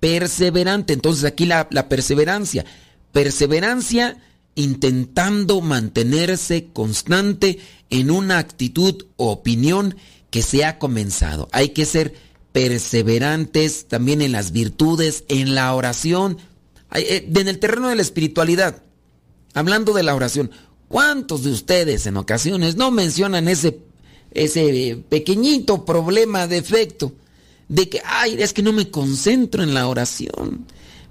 perseverante. 0.00 0.94
Entonces 0.94 1.24
aquí 1.24 1.44
la, 1.44 1.68
la 1.70 1.90
perseverancia. 1.90 2.64
Perseverancia 3.12 4.16
intentando 4.54 5.60
mantenerse 5.60 6.68
constante 6.72 7.58
en 7.90 8.10
una 8.10 8.38
actitud 8.38 9.04
o 9.18 9.30
opinión 9.30 9.96
que 10.30 10.40
se 10.40 10.64
ha 10.64 10.78
comenzado. 10.78 11.50
Hay 11.52 11.68
que 11.68 11.84
ser 11.84 12.14
perseverantes 12.52 13.86
también 13.88 14.22
en 14.22 14.32
las 14.32 14.52
virtudes, 14.52 15.24
en 15.28 15.54
la 15.54 15.74
oración, 15.74 16.38
eh, 16.94 17.28
en 17.34 17.48
el 17.48 17.58
terreno 17.58 17.88
de 17.88 17.96
la 17.96 18.02
espiritualidad. 18.02 18.82
Hablando 19.54 19.92
de 19.92 20.02
la 20.02 20.14
oración, 20.14 20.50
¿cuántos 20.88 21.42
de 21.42 21.50
ustedes 21.50 22.06
en 22.06 22.16
ocasiones 22.16 22.76
no 22.76 22.90
mencionan 22.90 23.48
ese, 23.48 23.80
ese 24.30 25.02
pequeñito 25.08 25.84
problema, 25.84 26.46
defecto, 26.46 27.12
de 27.68 27.88
que, 27.88 28.02
ay, 28.04 28.36
es 28.38 28.52
que 28.52 28.62
no 28.62 28.72
me 28.72 28.90
concentro 28.90 29.62
en 29.62 29.74
la 29.74 29.88
oración, 29.88 30.66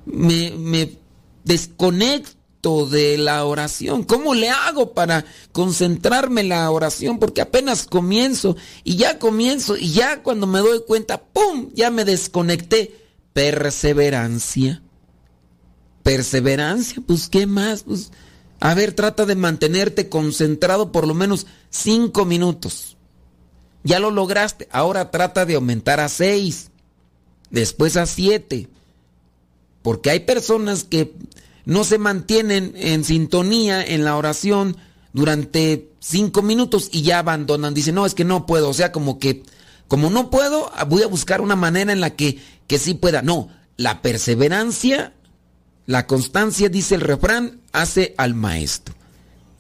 me, 0.06 0.51
me 0.51 0.97
desconecto? 1.43 2.40
De 2.62 3.17
la 3.17 3.43
oración. 3.45 4.04
¿Cómo 4.04 4.34
le 4.36 4.50
hago 4.50 4.93
para 4.93 5.26
concentrarme 5.52 6.41
en 6.41 6.50
la 6.50 6.69
oración? 6.69 7.17
Porque 7.17 7.41
apenas 7.41 7.86
comienzo 7.86 8.56
y 8.84 8.97
ya 8.97 9.17
comienzo 9.17 9.76
y 9.78 9.91
ya 9.91 10.21
cuando 10.21 10.45
me 10.47 10.60
doy 10.60 10.84
cuenta, 10.88 11.21
¡pum! 11.21 11.69
Ya 11.74 11.89
me 11.89 12.06
desconecté. 12.06 12.95
Perseverancia. 13.34 14.82
Perseverancia, 16.04 17.02
pues 17.06 17.30
¿qué 17.30 17.47
más? 17.47 17.84
Pues, 17.84 18.12
a 18.60 18.74
ver, 18.76 18.93
trata 18.93 19.26
de 19.26 19.36
mantenerte 19.36 20.08
concentrado 20.08 20.91
por 20.91 21.08
lo 21.08 21.13
menos 21.13 21.47
cinco 21.69 22.26
minutos. 22.26 22.97
Ya 23.84 24.00
lo 24.00 24.12
lograste. 24.12 24.67
Ahora 24.71 25.10
trata 25.10 25.45
de 25.45 25.56
aumentar 25.56 26.00
a 26.00 26.10
seis. 26.10 26.69
Después 27.50 27.97
a 27.97 28.06
siete. 28.06 28.67
Porque 29.82 30.12
hay 30.12 30.19
personas 30.21 30.84
que 30.84 31.15
no 31.65 31.84
se 31.84 31.97
mantienen 31.97 32.74
en 32.76 33.04
sintonía 33.04 33.84
en 33.84 34.04
la 34.04 34.17
oración 34.17 34.78
durante 35.13 35.89
cinco 36.00 36.41
minutos 36.41 36.89
y 36.91 37.02
ya 37.04 37.19
abandonan. 37.19 37.74
Dicen, 37.74 37.95
no, 37.95 38.06
es 38.06 38.15
que 38.15 38.24
no 38.24 38.45
puedo. 38.45 38.69
O 38.69 38.74
sea, 38.74 38.91
como 38.91 39.19
que, 39.19 39.43
como 39.88 40.10
no 40.10 40.30
puedo, 40.30 40.71
voy 40.88 41.04
a 41.04 41.08
buscar 41.08 41.41
una 41.41 41.56
manera 41.56 41.91
en 41.91 42.02
la 42.02 42.12
que, 42.12 42.39
que 42.67 42.80
sí 42.80 42.93
pueda. 42.93 43.21
No, 43.21 43.50
la 43.78 44.02
perseverancia, 44.02 45.13
la 45.86 46.08
constancia, 46.08 46.69
dice 46.69 46.95
el 46.95 47.02
refrán, 47.02 47.62
hace 47.71 48.13
al 48.17 48.34
maestro. 48.34 48.95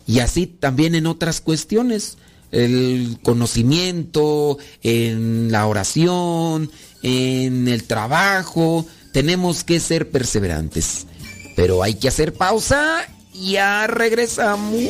Y 0.07 0.19
así 0.19 0.47
también 0.47 0.95
en 0.95 1.05
otras 1.07 1.41
cuestiones, 1.41 2.17
el 2.51 3.19
conocimiento, 3.23 4.57
en 4.83 5.51
la 5.51 5.67
oración, 5.67 6.71
en 7.01 7.67
el 7.67 7.83
trabajo, 7.83 8.85
tenemos 9.13 9.63
que 9.63 9.79
ser 9.79 10.09
perseverantes. 10.09 11.05
Pero 11.55 11.83
hay 11.83 11.95
que 11.95 12.07
hacer 12.07 12.33
pausa. 12.33 13.07
Ya 13.33 13.87
regresamos. 13.87 14.81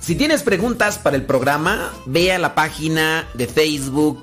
Si 0.00 0.16
tienes 0.16 0.42
preguntas 0.42 0.98
para 0.98 1.16
el 1.16 1.24
programa, 1.24 1.90
ve 2.04 2.30
a 2.30 2.38
la 2.38 2.54
página 2.54 3.26
de 3.32 3.46
Facebook 3.46 4.22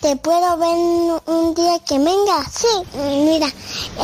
¿Te 0.00 0.16
puedo 0.16 0.56
ver 0.58 1.20
un 1.26 1.54
día 1.54 1.78
que 1.80 1.98
venga? 1.98 2.44
Sí, 2.50 2.68
mira, 3.24 3.48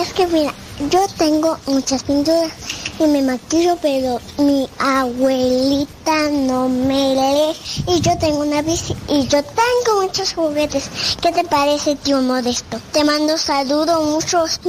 es 0.01 0.13
que 0.13 0.27
mira, 0.27 0.53
yo 0.91 1.07
tengo 1.17 1.57
muchas 1.67 2.03
pinturas 2.03 2.51
y 2.99 3.05
me 3.07 3.23
maquillo, 3.23 3.77
pero 3.81 4.21
mi 4.39 4.69
abuelita 4.79 6.31
no 6.31 6.69
me 6.69 7.15
lee. 7.15 7.57
Y 7.87 8.01
yo 8.01 8.17
tengo 8.19 8.41
una 8.41 8.63
bici 8.63 8.95
y 9.09 9.27
yo 9.29 9.43
tengo 9.43 10.03
muchos 10.03 10.33
juguetes. 10.33 10.91
¿Qué 11.21 11.31
te 11.31 11.45
parece, 11.45 11.95
tío 11.97 12.23
Modesto? 12.23 12.81
Te 12.93 13.05
mando 13.05 13.39
saludos 13.39 14.05
muchos. 14.05 14.61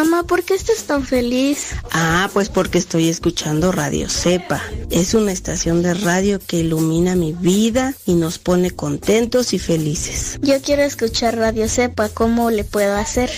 Mamá, 0.00 0.22
¿por 0.22 0.44
qué 0.44 0.54
estás 0.54 0.84
tan 0.84 1.04
feliz? 1.04 1.74
Ah, 1.92 2.30
pues 2.32 2.48
porque 2.48 2.78
estoy 2.78 3.10
escuchando 3.10 3.70
Radio 3.70 4.08
Cepa. 4.08 4.62
Es 4.88 5.12
una 5.12 5.30
estación 5.30 5.82
de 5.82 5.92
radio 5.92 6.40
que 6.40 6.60
ilumina 6.60 7.16
mi 7.16 7.34
vida 7.34 7.92
y 8.06 8.14
nos 8.14 8.38
pone 8.38 8.70
contentos 8.70 9.52
y 9.52 9.58
felices. 9.58 10.38
Yo 10.40 10.58
quiero 10.62 10.80
escuchar 10.80 11.36
Radio 11.36 11.68
Cepa, 11.68 12.08
¿cómo 12.08 12.50
le 12.50 12.64
puedo 12.64 12.96
hacer? 12.96 13.30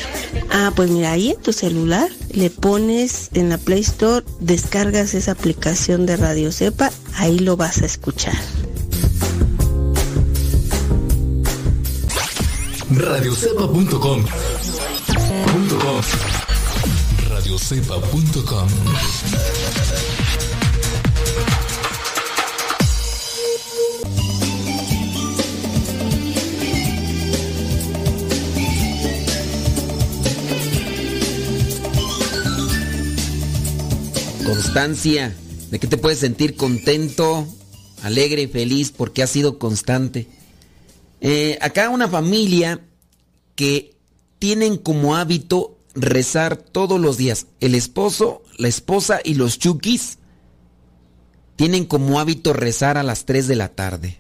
Ah, 0.53 0.72
pues 0.77 0.88
mira, 0.88 1.11
ahí 1.11 1.31
en 1.31 1.42
tu 1.42 1.53
celular 1.53 2.09
le 2.31 2.48
pones 2.48 3.31
en 3.35 3.48
la 3.48 3.59
Play 3.59 3.81
Store, 3.81 4.25
descargas 4.38 5.14
esa 5.14 5.33
aplicación 5.33 6.07
de 6.07 6.16
Radio 6.16 6.53
Cepa, 6.53 6.92
ahí 7.16 7.40
lo 7.40 7.57
vas 7.57 7.83
a 7.83 7.87
escuchar. 7.87 8.37
radiocepa.com 12.88 14.25
radiocepa.com 17.53 18.69
Constancia, 34.47 35.35
¿de 35.71 35.79
qué 35.79 35.87
te 35.87 35.99
puedes 35.99 36.19
sentir 36.19 36.57
contento, 36.57 37.47
alegre 38.03 38.43
y 38.43 38.47
feliz 38.47 38.91
porque 38.91 39.23
has 39.23 39.31
sido 39.31 39.59
constante? 39.59 40.27
Eh, 41.21 41.59
acá 41.61 41.91
una 41.91 42.09
familia 42.09 42.81
que 43.55 43.95
tienen 44.38 44.79
como 44.79 45.17
hábito 45.17 45.79
rezar 45.94 46.57
todos 46.57 47.00
los 47.00 47.16
días. 47.16 47.46
El 47.61 47.74
esposo, 47.74 48.42
la 48.59 48.68
esposa 48.68 49.20
y 49.24 49.35
los 49.35 49.59
chukis 49.59 50.18
tienen 51.57 51.85
como 51.85 52.18
hábito 52.18 52.52
rezar 52.52 52.98
a 52.98 53.02
las 53.02 53.24
3 53.24 53.48
de 53.48 53.57
la 53.57 53.68
tarde. 53.68 54.19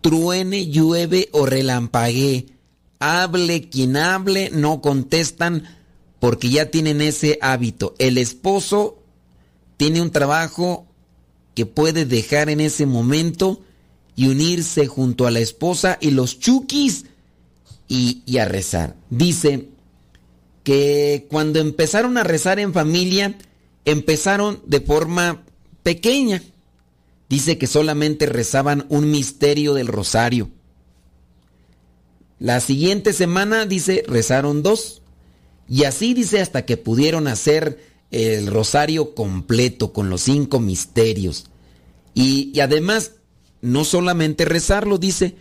Truene, 0.00 0.66
llueve 0.66 1.28
o 1.32 1.46
relampaguee. 1.46 2.46
Hable 2.98 3.68
quien 3.68 3.96
hable, 3.96 4.50
no 4.50 4.80
contestan 4.80 5.64
porque 6.20 6.48
ya 6.50 6.70
tienen 6.70 7.00
ese 7.00 7.38
hábito. 7.42 7.94
El 7.98 8.18
esposo 8.18 8.98
tiene 9.76 10.00
un 10.00 10.10
trabajo 10.10 10.86
que 11.54 11.66
puede 11.66 12.06
dejar 12.06 12.48
en 12.48 12.60
ese 12.60 12.86
momento 12.86 13.60
y 14.16 14.28
unirse 14.28 14.86
junto 14.86 15.26
a 15.26 15.30
la 15.30 15.40
esposa 15.40 15.98
y 16.00 16.10
los 16.10 16.38
chukis 16.38 17.06
y, 17.88 18.22
y 18.26 18.38
a 18.38 18.44
rezar. 18.46 18.96
Dice 19.10 19.68
que 20.64 21.26
cuando 21.30 21.60
empezaron 21.60 22.18
a 22.18 22.24
rezar 22.24 22.58
en 22.58 22.72
familia, 22.72 23.38
empezaron 23.84 24.60
de 24.66 24.80
forma 24.80 25.44
pequeña. 25.82 26.42
Dice 27.28 27.58
que 27.58 27.66
solamente 27.66 28.26
rezaban 28.26 28.86
un 28.88 29.10
misterio 29.10 29.74
del 29.74 29.86
rosario. 29.86 30.50
La 32.38 32.60
siguiente 32.60 33.12
semana, 33.12 33.66
dice, 33.66 34.02
rezaron 34.08 34.62
dos. 34.62 35.02
Y 35.68 35.84
así 35.84 36.14
dice 36.14 36.40
hasta 36.40 36.66
que 36.66 36.76
pudieron 36.76 37.28
hacer 37.28 37.78
el 38.10 38.46
rosario 38.46 39.14
completo 39.14 39.92
con 39.92 40.10
los 40.10 40.22
cinco 40.22 40.60
misterios. 40.60 41.46
Y, 42.14 42.58
además, 42.60 43.12
no 43.60 43.84
solamente 43.84 44.44
rezarlo, 44.44 44.98
dice, 44.98 45.36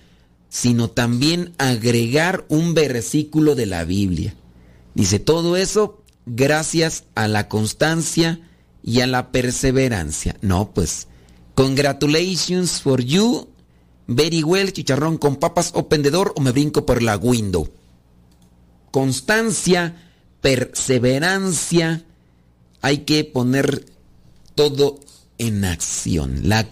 sino 0.49 0.89
también 0.89 1.53
agregar 1.57 2.45
un 2.49 2.73
versículo 2.73 3.55
de 3.55 3.65
la 3.65 3.85
Biblia. 3.85 4.35
Dice, 4.95 5.19
todo 5.19 5.57
eso 5.57 6.01
gracias 6.25 7.05
a 7.15 7.27
la 7.27 7.47
constancia 7.49 8.39
y 8.83 9.01
a 9.01 9.07
la 9.07 9.31
perseverancia. 9.31 10.35
No, 10.41 10.71
pues, 10.73 11.07
congratulations 11.55 12.81
for 12.81 13.01
you. 13.01 13.47
Very 14.07 14.43
well, 14.43 14.73
chicharrón 14.73 15.17
con 15.17 15.37
papas 15.37 15.71
o 15.73 15.87
pendedor 15.87 16.33
o 16.35 16.41
me 16.41 16.51
brinco 16.51 16.85
por 16.85 17.01
la 17.01 17.15
window. 17.17 17.69
Constancia, 18.91 20.11
perseverancia, 20.41 22.03
hay 22.81 22.99
que 22.99 23.23
poner 23.23 23.85
todo 24.55 24.99
en 25.37 25.65
acción. 25.65 26.41
La 26.43 26.67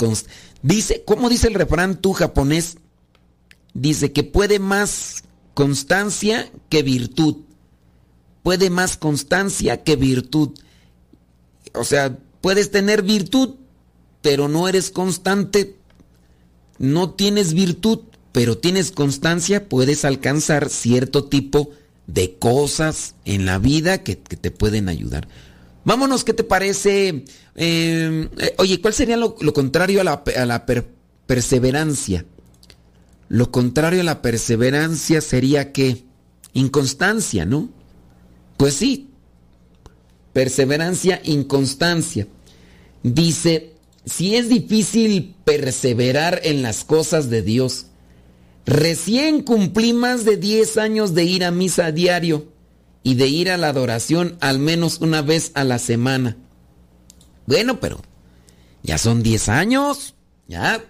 dice, 0.61 1.03
¿cómo 1.05 1.29
dice 1.29 1.47
el 1.47 1.53
refrán 1.53 2.01
tú 2.01 2.13
japonés? 2.13 2.77
Dice 3.73 4.11
que 4.11 4.23
puede 4.23 4.59
más 4.59 5.23
constancia 5.53 6.51
que 6.69 6.83
virtud. 6.83 7.37
Puede 8.43 8.69
más 8.69 8.97
constancia 8.97 9.83
que 9.83 9.95
virtud. 9.95 10.51
O 11.73 11.83
sea, 11.83 12.17
puedes 12.41 12.71
tener 12.71 13.03
virtud, 13.03 13.55
pero 14.21 14.47
no 14.47 14.67
eres 14.67 14.91
constante. 14.91 15.75
No 16.77 17.11
tienes 17.11 17.53
virtud, 17.53 17.99
pero 18.31 18.57
tienes 18.57 18.91
constancia, 18.91 19.67
puedes 19.67 20.05
alcanzar 20.05 20.69
cierto 20.69 21.25
tipo 21.25 21.69
de 22.07 22.35
cosas 22.35 23.15
en 23.25 23.45
la 23.45 23.59
vida 23.59 24.03
que, 24.03 24.15
te 24.15 24.51
pueden 24.51 24.89
ayudar. 24.89 25.27
Vámonos, 25.83 26.23
¿qué 26.23 26.33
te 26.33 26.43
parece? 26.43 27.25
Eh, 27.55 28.29
eh, 28.37 28.55
oye, 28.57 28.81
¿cuál 28.81 28.93
sería 28.93 29.17
lo, 29.17 29.35
contrario 29.35 30.01
a 30.01 30.03
la, 30.03 30.65
perseverancia? 31.25 32.25
Lo 33.29 33.51
contrario 33.51 34.01
a 34.01 34.05
la 34.05 34.21
perseverancia 34.21 35.21
sería 35.21 35.71
que 35.71 36.03
inconstancia, 36.53 37.45
¿no? 37.45 37.69
Pues 38.61 38.75
sí, 38.75 39.09
perseverancia, 40.33 41.19
inconstancia. 41.23 42.27
Dice, 43.01 43.73
si 44.05 44.35
es 44.35 44.49
difícil 44.49 45.33
perseverar 45.43 46.41
en 46.43 46.61
las 46.61 46.83
cosas 46.83 47.31
de 47.31 47.41
Dios, 47.41 47.87
recién 48.67 49.41
cumplí 49.41 49.93
más 49.93 50.25
de 50.25 50.37
10 50.37 50.77
años 50.77 51.15
de 51.15 51.23
ir 51.23 51.43
a 51.43 51.49
misa 51.49 51.87
a 51.87 51.91
diario 51.91 52.51
y 53.01 53.15
de 53.15 53.29
ir 53.29 53.49
a 53.49 53.57
la 53.57 53.69
adoración 53.69 54.37
al 54.41 54.59
menos 54.59 55.01
una 55.01 55.23
vez 55.23 55.51
a 55.55 55.63
la 55.63 55.79
semana. 55.79 56.37
Bueno, 57.47 57.79
pero 57.79 57.99
ya 58.83 58.99
son 58.99 59.23
10 59.23 59.49
años, 59.49 60.13
ya 60.47 60.85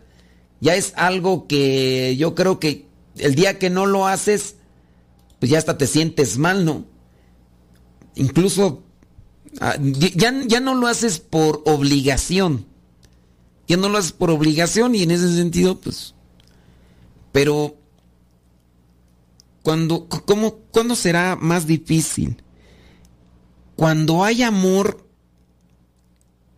ya 0.59 0.75
es 0.75 0.91
algo 0.97 1.47
que 1.47 2.17
yo 2.17 2.35
creo 2.35 2.59
que 2.59 2.89
el 3.15 3.33
día 3.33 3.59
que 3.59 3.69
no 3.69 3.85
lo 3.85 4.07
haces, 4.07 4.55
pues 5.39 5.49
ya 5.49 5.57
hasta 5.57 5.77
te 5.77 5.87
sientes 5.87 6.37
mal, 6.37 6.65
¿no? 6.65 6.90
Incluso 8.15 8.83
ah, 9.59 9.77
ya, 9.79 10.33
ya 10.45 10.59
no 10.59 10.75
lo 10.75 10.87
haces 10.87 11.19
por 11.19 11.61
obligación. 11.65 12.65
Ya 13.67 13.77
no 13.77 13.89
lo 13.89 13.97
haces 13.97 14.11
por 14.11 14.29
obligación 14.29 14.95
y 14.95 15.03
en 15.03 15.11
ese 15.11 15.33
sentido, 15.35 15.79
pues... 15.79 16.13
Pero... 17.31 17.75
Cuando, 19.63 20.07
¿cómo, 20.07 20.55
¿Cuándo 20.71 20.95
será 20.95 21.35
más 21.35 21.67
difícil? 21.67 22.41
Cuando 23.75 24.23
hay 24.23 24.41
amor, 24.41 25.07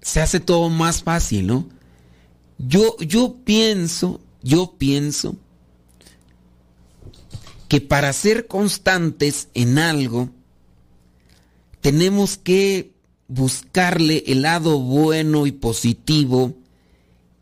se 0.01 0.21
hace 0.21 0.39
todo 0.39 0.69
más 0.69 1.03
fácil, 1.03 1.47
¿no? 1.47 1.69
Yo, 2.57 2.97
yo 2.99 3.37
pienso, 3.43 4.21
yo 4.41 4.75
pienso 4.77 5.35
que 7.67 7.81
para 7.81 8.13
ser 8.13 8.47
constantes 8.47 9.49
en 9.53 9.79
algo, 9.79 10.29
tenemos 11.83 12.37
que 12.37 12.93
buscarle 13.27 14.23
el 14.27 14.43
lado 14.43 14.79
bueno 14.79 15.45
y 15.45 15.51
positivo 15.51 16.55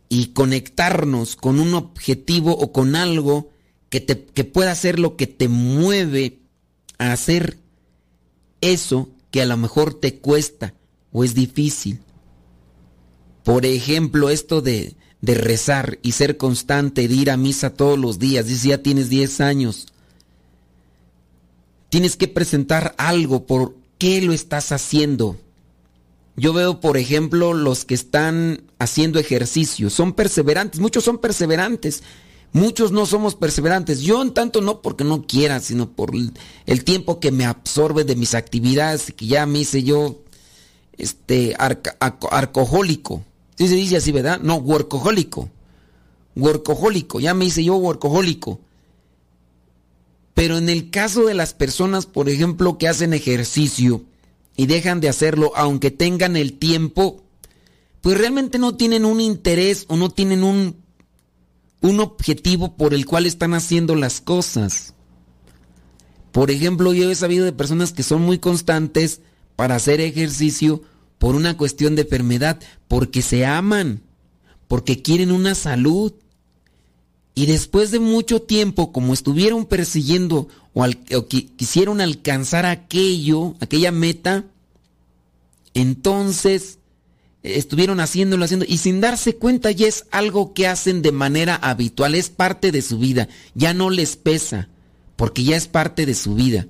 y 0.09 0.27
conectarnos 0.27 1.35
con 1.35 1.59
un 1.59 1.75
objetivo 1.75 2.51
o 2.57 2.71
con 2.71 2.95
algo 2.95 3.51
que, 3.89 4.01
te, 4.01 4.25
que 4.25 4.43
pueda 4.43 4.73
ser 4.73 4.99
lo 4.99 5.15
que 5.15 5.27
te 5.27 5.47
mueve 5.47 6.39
a 6.97 7.11
hacer 7.11 7.59
eso 8.61 9.09
que 9.29 9.43
a 9.43 9.45
lo 9.45 9.57
mejor 9.57 9.93
te 9.93 10.17
cuesta 10.17 10.73
o 11.11 11.23
es 11.23 11.35
difícil. 11.35 11.99
Por 13.43 13.63
ejemplo, 13.67 14.31
esto 14.31 14.61
de, 14.61 14.95
de 15.21 15.35
rezar 15.35 15.99
y 16.01 16.13
ser 16.13 16.37
constante, 16.37 17.07
de 17.07 17.13
ir 17.13 17.29
a 17.29 17.37
misa 17.37 17.75
todos 17.75 17.99
los 17.99 18.17
días. 18.17 18.47
Dice, 18.47 18.69
ya 18.69 18.79
tienes 18.79 19.09
10 19.09 19.39
años. 19.39 19.85
Tienes 21.89 22.15
que 22.15 22.27
presentar 22.27 22.95
algo 22.97 23.45
por 23.45 23.80
qué 24.01 24.19
lo 24.19 24.33
estás 24.33 24.71
haciendo. 24.71 25.37
Yo 26.35 26.53
veo, 26.53 26.79
por 26.79 26.97
ejemplo, 26.97 27.53
los 27.53 27.85
que 27.85 27.93
están 27.93 28.63
haciendo 28.79 29.19
ejercicio. 29.19 29.91
Son 29.91 30.13
perseverantes, 30.13 30.79
muchos 30.79 31.03
son 31.03 31.19
perseverantes. 31.19 32.01
Muchos 32.51 32.91
no 32.91 33.05
somos 33.05 33.35
perseverantes. 33.35 34.01
Yo 34.01 34.23
en 34.23 34.33
tanto 34.33 34.59
no 34.61 34.81
porque 34.81 35.03
no 35.03 35.27
quiera, 35.27 35.59
sino 35.59 35.91
por 35.91 36.13
el 36.65 36.83
tiempo 36.83 37.19
que 37.19 37.31
me 37.31 37.45
absorbe 37.45 38.03
de 38.03 38.15
mis 38.15 38.33
actividades, 38.33 39.13
que 39.15 39.27
ya 39.27 39.45
me 39.45 39.59
hice 39.59 39.83
yo 39.83 40.23
este 40.97 41.55
arcojólico. 41.59 43.23
Sí 43.55 43.67
se 43.67 43.75
dice 43.75 43.97
así, 43.97 44.11
¿verdad? 44.11 44.39
No, 44.41 44.55
workahólico. 44.55 45.47
Workahólico, 46.35 47.19
ya 47.19 47.35
me 47.35 47.45
hice 47.45 47.63
yo 47.63 47.75
workahólico. 47.75 48.61
Pero 50.33 50.57
en 50.57 50.69
el 50.69 50.89
caso 50.89 51.25
de 51.25 51.33
las 51.33 51.53
personas, 51.53 52.05
por 52.05 52.29
ejemplo, 52.29 52.77
que 52.77 52.87
hacen 52.87 53.13
ejercicio 53.13 54.03
y 54.55 54.65
dejan 54.65 55.01
de 55.01 55.09
hacerlo 55.09 55.51
aunque 55.55 55.91
tengan 55.91 56.35
el 56.35 56.53
tiempo, 56.53 57.23
pues 58.01 58.17
realmente 58.17 58.57
no 58.57 58.75
tienen 58.75 59.05
un 59.05 59.21
interés 59.21 59.85
o 59.87 59.97
no 59.97 60.09
tienen 60.09 60.43
un, 60.43 60.77
un 61.81 61.99
objetivo 61.99 62.75
por 62.75 62.93
el 62.93 63.05
cual 63.05 63.25
están 63.25 63.53
haciendo 63.53 63.95
las 63.95 64.21
cosas. 64.21 64.93
Por 66.31 66.49
ejemplo, 66.49 66.93
yo 66.93 67.11
he 67.11 67.15
sabido 67.15 67.45
de 67.45 67.51
personas 67.51 67.91
que 67.91 68.03
son 68.03 68.21
muy 68.21 68.39
constantes 68.39 69.21
para 69.55 69.75
hacer 69.75 69.99
ejercicio 69.99 70.81
por 71.17 71.35
una 71.35 71.57
cuestión 71.57 71.95
de 71.95 72.03
enfermedad, 72.03 72.59
porque 72.87 73.21
se 73.21 73.45
aman, 73.45 74.01
porque 74.67 75.01
quieren 75.01 75.31
una 75.31 75.55
salud. 75.55 76.13
Y 77.33 77.45
después 77.45 77.91
de 77.91 77.99
mucho 77.99 78.41
tiempo, 78.41 78.91
como 78.91 79.13
estuvieron 79.13 79.65
persiguiendo 79.65 80.49
o, 80.73 80.85
quisieron 81.27 82.01
alcanzar 82.01 82.65
aquello, 82.65 83.55
aquella 83.59 83.91
meta, 83.91 84.45
entonces 85.73 86.79
eh, 87.43 87.57
estuvieron 87.57 87.99
haciéndolo, 87.99 88.43
haciendo, 88.45 88.65
y 88.67 88.77
sin 88.77 89.01
darse 89.01 89.35
cuenta 89.35 89.71
ya 89.71 89.87
es 89.87 90.05
algo 90.11 90.53
que 90.53 90.67
hacen 90.67 91.01
de 91.01 91.11
manera 91.11 91.55
habitual, 91.55 92.15
es 92.15 92.29
parte 92.29 92.71
de 92.71 92.81
su 92.81 92.99
vida, 92.99 93.29
ya 93.55 93.73
no 93.73 93.89
les 93.89 94.17
pesa, 94.17 94.69
porque 95.15 95.43
ya 95.43 95.55
es 95.55 95.67
parte 95.67 96.05
de 96.05 96.15
su 96.15 96.35
vida. 96.35 96.67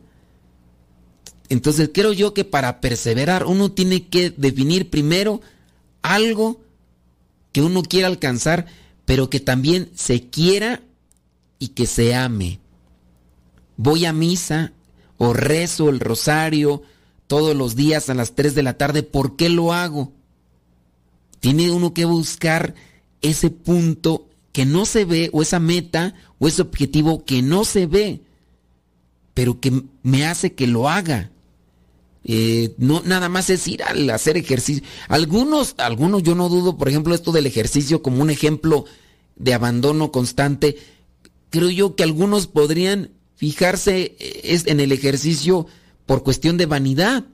Entonces 1.50 1.90
creo 1.94 2.14
yo 2.14 2.34
que 2.34 2.46
para 2.46 2.80
perseverar 2.80 3.46
uno 3.46 3.72
tiene 3.72 4.08
que 4.08 4.30
definir 4.30 4.90
primero 4.90 5.42
algo 6.02 6.62
que 7.52 7.62
uno 7.62 7.84
quiera 7.84 8.08
alcanzar, 8.08 8.68
pero 9.12 9.30
que 9.30 9.42
también 9.42 9.90
se 9.94 10.30
quiera 10.30 10.84
y 11.60 11.68
que 11.74 11.86
se 11.86 12.16
ame. 12.16 12.62
Voy 13.76 14.06
a 14.06 14.14
misa 14.14 14.72
o 15.18 15.34
rezo 15.34 15.90
el 15.90 16.00
rosario 16.00 16.82
todos 17.28 17.54
los 17.54 17.76
días 17.76 18.10
a 18.10 18.14
las 18.14 18.36
3 18.36 18.56
de 18.56 18.64
la 18.64 18.78
tarde. 18.78 19.04
¿Por 19.04 19.36
qué 19.36 19.50
lo 19.50 19.74
hago? 19.74 20.14
Tiene 21.42 21.72
uno 21.72 21.94
que 21.94 22.06
buscar 22.06 22.74
ese 23.22 23.50
punto 23.50 24.30
que 24.54 24.66
no 24.66 24.86
se 24.86 25.04
ve 25.04 25.30
o 25.34 25.42
esa 25.42 25.60
meta 25.60 26.16
o 26.40 26.48
ese 26.48 26.62
objetivo 26.62 27.26
que 27.26 27.42
no 27.42 27.66
se 27.66 27.88
ve, 27.88 28.22
pero 29.34 29.60
que 29.60 29.74
me 30.04 30.26
hace 30.26 30.54
que 30.54 30.68
lo 30.68 30.88
haga. 30.88 31.32
Eh, 32.24 32.76
no 32.78 33.02
nada 33.04 33.28
más 33.28 33.50
es 33.50 33.68
ir 33.68 33.84
al 33.84 34.10
hacer 34.10 34.38
ejercicio. 34.38 34.86
Algunos, 35.10 35.76
algunos 35.80 36.24
yo 36.24 36.34
no 36.34 36.48
dudo, 36.48 36.78
por 36.78 36.88
ejemplo, 36.88 37.14
esto 37.14 37.34
del 37.34 37.46
ejercicio 37.46 38.02
como 38.02 38.22
un 38.22 38.30
ejemplo 38.30 38.86
de 39.42 39.54
abandono 39.54 40.12
constante. 40.12 40.78
Creo 41.50 41.70
yo 41.70 41.96
que 41.96 42.04
algunos 42.04 42.48
podrían 42.48 43.12
fijarse 43.36 44.16
eh, 44.20 44.62
en 44.66 44.80
el 44.80 44.92
ejercicio 44.92 45.68
por 46.06 46.24
cuestión 46.24 46.58
de 46.58 46.66
vanidad, 46.66 47.26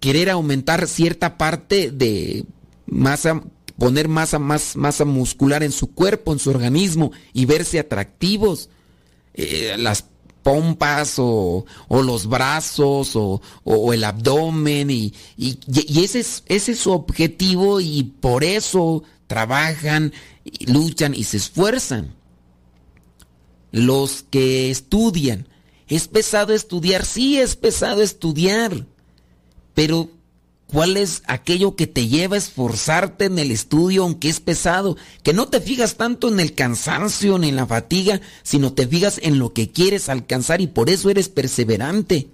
querer 0.00 0.30
aumentar 0.30 0.86
cierta 0.86 1.36
parte 1.36 1.90
de 1.90 2.44
masa, 2.86 3.42
poner 3.78 4.08
masa, 4.08 4.38
más 4.38 4.76
masa 4.76 5.04
muscular 5.04 5.62
en 5.62 5.72
su 5.72 5.92
cuerpo, 5.92 6.32
en 6.32 6.38
su 6.38 6.50
organismo 6.50 7.12
y 7.32 7.44
verse 7.46 7.78
atractivos. 7.78 8.70
Eh, 9.34 9.74
las 9.78 10.06
pompas 10.42 11.14
o, 11.18 11.64
los 11.90 12.28
brazos 12.28 13.16
o, 13.16 13.92
el 13.92 14.04
abdomen 14.04 14.90
y, 14.90 15.12
ese, 15.36 16.20
es, 16.20 16.44
ese 16.46 16.72
es 16.72 16.78
su 16.78 16.92
objetivo 16.92 17.80
y 17.80 18.04
por 18.04 18.44
eso 18.44 19.02
trabajan, 19.26 20.12
luchan 20.66 21.14
y 21.14 21.24
se 21.24 21.36
esfuerzan. 21.36 22.14
Los 23.72 24.24
que 24.30 24.70
estudian. 24.70 25.48
Es 25.88 26.08
pesado 26.08 26.52
estudiar, 26.52 27.04
sí 27.04 27.38
es 27.38 27.54
pesado 27.54 28.02
estudiar, 28.02 28.86
pero 29.72 30.10
¿cuál 30.66 30.96
es 30.96 31.22
aquello 31.26 31.76
que 31.76 31.86
te 31.86 32.08
lleva 32.08 32.34
a 32.34 32.38
esforzarte 32.38 33.26
en 33.26 33.38
el 33.38 33.52
estudio 33.52 34.02
aunque 34.02 34.28
es 34.28 34.40
pesado? 34.40 34.96
Que 35.22 35.32
no 35.32 35.46
te 35.46 35.60
fijas 35.60 35.94
tanto 35.94 36.26
en 36.28 36.40
el 36.40 36.54
cansancio 36.54 37.38
ni 37.38 37.50
en 37.50 37.56
la 37.56 37.66
fatiga, 37.66 38.20
sino 38.42 38.72
te 38.72 38.88
fijas 38.88 39.20
en 39.22 39.38
lo 39.38 39.52
que 39.52 39.70
quieres 39.70 40.08
alcanzar 40.08 40.60
y 40.60 40.66
por 40.66 40.90
eso 40.90 41.08
eres 41.08 41.28
perseverante. 41.28 42.30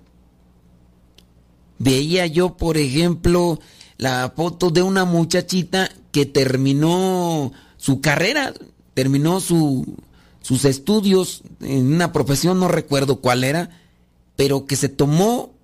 Veía 1.78 2.26
yo, 2.26 2.57
por 2.57 2.78
ejemplo, 2.78 3.59
la 3.99 4.32
foto 4.34 4.70
de 4.70 4.82
una 4.82 5.05
muchachita 5.05 5.90
que 6.12 6.26
terminó 6.26 7.52
su 7.78 8.00
carrera, 8.00 8.54
terminó 8.94 9.40
su, 9.40 9.96
sus 10.42 10.64
estudios 10.64 11.42
en 11.60 11.92
una 11.92 12.12
profesión, 12.12 12.60
no 12.60 12.68
recuerdo 12.68 13.20
cuál 13.20 13.42
era, 13.42 13.70
pero 14.36 14.66
que 14.66 14.76
se 14.76 14.88
tomó 14.88 15.54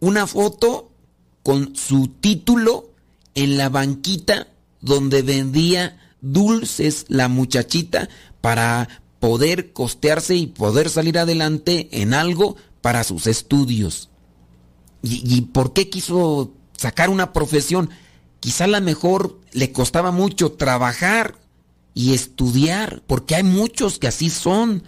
una 0.00 0.26
foto 0.26 0.90
con 1.42 1.74
su 1.74 2.08
título 2.08 2.90
en 3.34 3.56
la 3.56 3.70
banquita 3.70 4.48
donde 4.80 5.22
vendía 5.22 5.98
dulces 6.20 7.06
la 7.08 7.28
muchachita 7.28 8.08
para 8.40 8.88
poder 9.20 9.72
costearse 9.72 10.36
y 10.36 10.46
poder 10.46 10.90
salir 10.90 11.18
adelante 11.18 11.88
en 11.90 12.14
algo 12.14 12.56
para 12.80 13.04
sus 13.04 13.26
estudios. 13.26 14.10
¿Y, 15.02 15.22
y 15.24 15.40
por 15.42 15.72
qué 15.72 15.88
quiso 15.88 16.52
sacar 16.76 17.10
una 17.10 17.32
profesión? 17.32 17.90
Quizá 18.40 18.64
a 18.64 18.68
la 18.68 18.80
mejor 18.80 19.40
le 19.52 19.72
costaba 19.72 20.10
mucho 20.10 20.52
trabajar 20.52 21.38
y 21.94 22.14
estudiar, 22.14 23.02
porque 23.06 23.34
hay 23.34 23.42
muchos 23.42 23.98
que 23.98 24.06
así 24.06 24.30
son. 24.30 24.84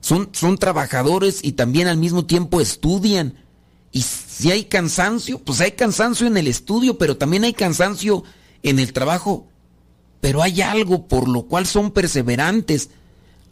Son, 0.00 0.30
son 0.32 0.58
trabajadores 0.58 1.38
y 1.42 1.52
también 1.52 1.86
al 1.86 1.96
mismo 1.96 2.26
tiempo 2.26 2.60
estudian. 2.60 3.34
Y 3.92 4.02
si 4.02 4.50
hay 4.50 4.64
cansancio, 4.64 5.38
pues 5.38 5.60
hay 5.60 5.72
cansancio 5.72 6.26
en 6.26 6.36
el 6.36 6.48
estudio, 6.48 6.98
pero 6.98 7.16
también 7.16 7.44
hay 7.44 7.52
cansancio 7.52 8.24
en 8.62 8.78
el 8.78 8.92
trabajo. 8.92 9.46
Pero 10.20 10.42
hay 10.42 10.62
algo 10.62 11.06
por 11.06 11.28
lo 11.28 11.42
cual 11.42 11.66
son 11.66 11.90
perseverantes, 11.90 12.90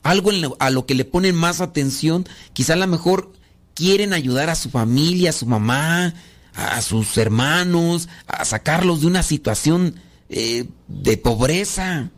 algo 0.03 0.31
a 0.59 0.71
lo 0.71 0.87
que 0.87 0.95
le 0.95 1.05
ponen 1.05 1.35
más 1.35 1.61
atención. 1.61 2.27
Quizá 2.53 2.73
a 2.73 2.77
lo 2.77 2.87
mejor 2.87 3.33
quieren 3.75 4.13
ayudar 4.13 4.51
a 4.51 4.55
su 4.55 4.71
familia, 4.71 5.31
a 5.31 5.35
su 5.35 5.47
mamá, 5.47 6.15
a 6.55 6.81
sus 6.83 7.17
hermanos, 7.19 8.09
a 8.27 8.45
sacarlos 8.45 9.01
de 9.01 9.07
una 9.07 9.23
situación 9.23 9.95
eh, 10.29 10.67
de 10.89 11.17
pobreza. 11.17 12.11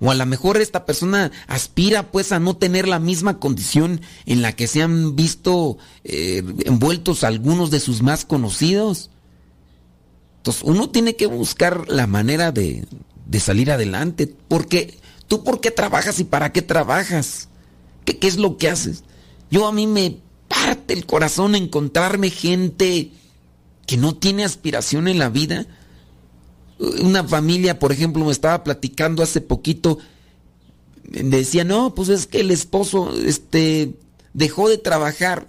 O 0.00 0.10
a 0.10 0.14
lo 0.16 0.26
mejor 0.26 0.56
esta 0.56 0.84
persona 0.84 1.30
aspira 1.46 2.10
pues 2.10 2.32
a 2.32 2.40
no 2.40 2.56
tener 2.56 2.88
la 2.88 2.98
misma 2.98 3.38
condición 3.38 4.00
en 4.26 4.42
la 4.42 4.52
que 4.52 4.66
se 4.66 4.82
han 4.82 5.14
visto 5.14 5.78
eh, 6.02 6.42
envueltos 6.64 7.22
algunos 7.22 7.70
de 7.70 7.78
sus 7.78 8.02
más 8.02 8.24
conocidos. 8.24 9.10
Entonces 10.38 10.62
uno 10.64 10.90
tiene 10.90 11.14
que 11.14 11.26
buscar 11.26 11.88
la 11.88 12.08
manera 12.08 12.50
de, 12.50 12.84
de 13.26 13.40
salir 13.40 13.70
adelante. 13.70 14.34
Porque 14.48 14.98
tú 15.28 15.44
por 15.44 15.60
qué 15.60 15.70
trabajas 15.70 16.18
y 16.18 16.24
para 16.24 16.50
qué 16.52 16.62
trabajas. 16.62 17.48
¿Qué, 18.04 18.18
¿Qué 18.18 18.26
es 18.26 18.38
lo 18.38 18.56
que 18.56 18.70
haces? 18.70 19.04
Yo 19.52 19.68
a 19.68 19.72
mí 19.72 19.86
me 19.86 20.18
parte 20.48 20.94
el 20.94 21.06
corazón 21.06 21.54
encontrarme 21.54 22.30
gente 22.30 23.12
que 23.86 23.96
no 23.96 24.16
tiene 24.16 24.44
aspiración 24.44 25.08
en 25.08 25.18
la 25.18 25.28
vida 25.28 25.66
una 26.82 27.24
familia, 27.24 27.78
por 27.78 27.92
ejemplo, 27.92 28.24
me 28.24 28.32
estaba 28.32 28.64
platicando 28.64 29.22
hace 29.22 29.40
poquito, 29.40 29.98
decía, 31.04 31.64
no, 31.64 31.94
pues 31.94 32.08
es 32.08 32.26
que 32.26 32.40
el 32.40 32.50
esposo, 32.50 33.14
este, 33.24 33.94
dejó 34.32 34.68
de 34.68 34.78
trabajar. 34.78 35.46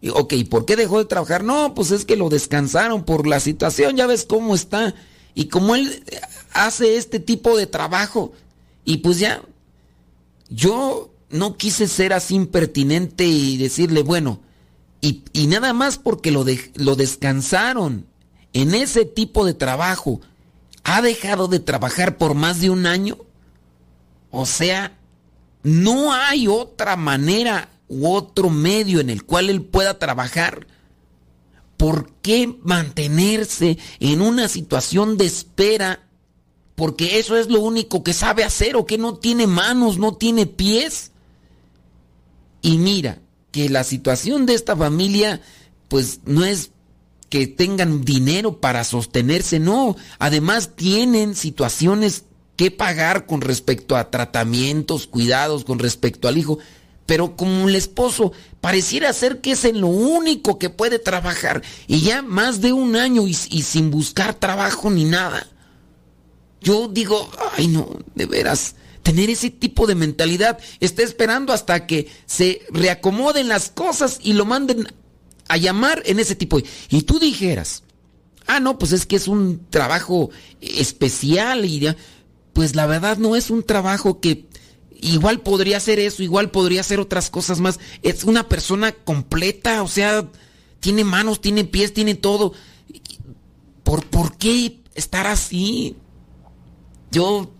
Y, 0.00 0.10
ok, 0.10 0.34
¿por 0.48 0.64
qué 0.64 0.76
dejó 0.76 0.98
de 0.98 1.06
trabajar? 1.06 1.44
No, 1.44 1.74
pues 1.74 1.90
es 1.90 2.04
que 2.04 2.16
lo 2.16 2.28
descansaron 2.28 3.04
por 3.04 3.26
la 3.26 3.40
situación, 3.40 3.96
ya 3.96 4.06
ves 4.06 4.24
cómo 4.24 4.54
está. 4.54 4.94
Y 5.34 5.46
como 5.46 5.74
él 5.74 6.04
hace 6.52 6.96
este 6.96 7.18
tipo 7.18 7.56
de 7.56 7.66
trabajo, 7.66 8.32
y 8.84 8.98
pues 8.98 9.18
ya, 9.18 9.42
yo 10.50 11.10
no 11.30 11.56
quise 11.56 11.88
ser 11.88 12.12
así 12.12 12.34
impertinente 12.34 13.24
y 13.24 13.56
decirle, 13.56 14.02
bueno, 14.02 14.40
y, 15.04 15.46
nada 15.48 15.74
más 15.74 15.98
porque 15.98 16.30
lo, 16.30 16.46
lo 16.76 16.96
descansaron 16.96 18.06
en 18.54 18.74
ese 18.74 19.04
tipo 19.04 19.44
de 19.44 19.52
trabajo, 19.52 20.20
ha 20.82 21.02
dejado 21.02 21.46
de 21.46 21.60
trabajar 21.60 22.16
por 22.16 22.34
más 22.34 22.60
de 22.60 22.70
un 22.70 22.86
año. 22.86 23.18
O 24.30 24.46
sea, 24.46 24.96
no 25.62 26.14
hay 26.14 26.46
otra 26.46 26.96
manera 26.96 27.68
u 27.88 28.08
otro 28.08 28.48
medio 28.48 29.00
en 29.00 29.10
el 29.10 29.24
cual 29.24 29.50
él 29.50 29.62
pueda 29.62 29.98
trabajar. 29.98 30.66
¿Por 31.76 32.10
qué 32.22 32.56
mantenerse 32.62 33.76
en 34.00 34.22
una 34.22 34.48
situación 34.48 35.18
de 35.18 35.26
espera? 35.26 36.00
Porque 36.76 37.18
eso 37.18 37.36
es 37.36 37.48
lo 37.48 37.60
único 37.60 38.02
que 38.02 38.14
sabe 38.14 38.42
hacer 38.42 38.76
o 38.76 38.86
que 38.86 38.96
no 38.96 39.16
tiene 39.16 39.46
manos, 39.46 39.98
no 39.98 40.14
tiene 40.14 40.46
pies. 40.46 41.12
Y 42.62 42.78
mira, 42.78 43.18
que 43.54 43.68
la 43.68 43.84
situación 43.84 44.46
de 44.46 44.54
esta 44.54 44.74
familia 44.74 45.40
pues 45.86 46.22
no 46.24 46.44
es 46.44 46.72
que 47.28 47.46
tengan 47.46 48.04
dinero 48.04 48.60
para 48.60 48.82
sostenerse, 48.82 49.60
no. 49.60 49.94
Además 50.18 50.74
tienen 50.74 51.36
situaciones 51.36 52.24
que 52.56 52.72
pagar 52.72 53.26
con 53.26 53.42
respecto 53.42 53.94
a 53.94 54.10
tratamientos, 54.10 55.06
cuidados, 55.06 55.64
con 55.64 55.78
respecto 55.78 56.26
al 56.26 56.36
hijo. 56.36 56.58
Pero 57.06 57.36
como 57.36 57.68
el 57.68 57.76
esposo 57.76 58.32
pareciera 58.60 59.12
ser 59.12 59.40
que 59.40 59.52
es 59.52 59.64
en 59.64 59.80
lo 59.80 59.86
único 59.86 60.58
que 60.58 60.68
puede 60.68 60.98
trabajar 60.98 61.62
y 61.86 62.00
ya 62.00 62.22
más 62.22 62.60
de 62.60 62.72
un 62.72 62.96
año 62.96 63.28
y, 63.28 63.38
y 63.50 63.62
sin 63.62 63.92
buscar 63.92 64.34
trabajo 64.34 64.90
ni 64.90 65.04
nada. 65.04 65.46
Yo 66.60 66.88
digo, 66.88 67.30
ay 67.56 67.68
no, 67.68 68.00
de 68.16 68.26
veras, 68.26 68.74
tener 69.04 69.30
ese 69.30 69.50
tipo 69.50 69.86
de 69.86 69.94
mentalidad, 69.94 70.58
está 70.80 71.02
esperando 71.02 71.52
hasta 71.52 71.86
que 71.86 72.10
se 72.26 72.62
reacomoden 72.70 73.48
las 73.48 73.68
cosas 73.68 74.18
y 74.22 74.32
lo 74.32 74.46
manden 74.46 74.88
a 75.46 75.58
llamar 75.58 76.02
en 76.06 76.18
ese 76.18 76.34
tipo. 76.34 76.58
Y 76.88 77.02
tú 77.02 77.18
dijeras, 77.18 77.84
ah, 78.46 78.60
no, 78.60 78.78
pues 78.78 78.92
es 78.92 79.04
que 79.04 79.16
es 79.16 79.28
un 79.28 79.66
trabajo 79.68 80.30
especial 80.62 81.66
y 81.66 81.80
ya, 81.80 81.96
pues 82.54 82.74
la 82.74 82.86
verdad 82.86 83.18
no 83.18 83.36
es 83.36 83.50
un 83.50 83.62
trabajo 83.62 84.20
que 84.20 84.46
igual 84.90 85.42
podría 85.42 85.76
hacer 85.76 85.98
eso, 85.98 86.22
igual 86.22 86.50
podría 86.50 86.80
hacer 86.80 86.98
otras 86.98 87.28
cosas 87.28 87.60
más. 87.60 87.78
Es 88.02 88.24
una 88.24 88.48
persona 88.48 88.92
completa, 88.92 89.82
o 89.82 89.88
sea, 89.88 90.30
tiene 90.80 91.04
manos, 91.04 91.42
tiene 91.42 91.64
pies, 91.64 91.92
tiene 91.92 92.14
todo. 92.14 92.54
¿Por, 93.82 94.06
por 94.06 94.38
qué 94.38 94.80
estar 94.94 95.26
así? 95.26 95.94
Yo 97.10 97.52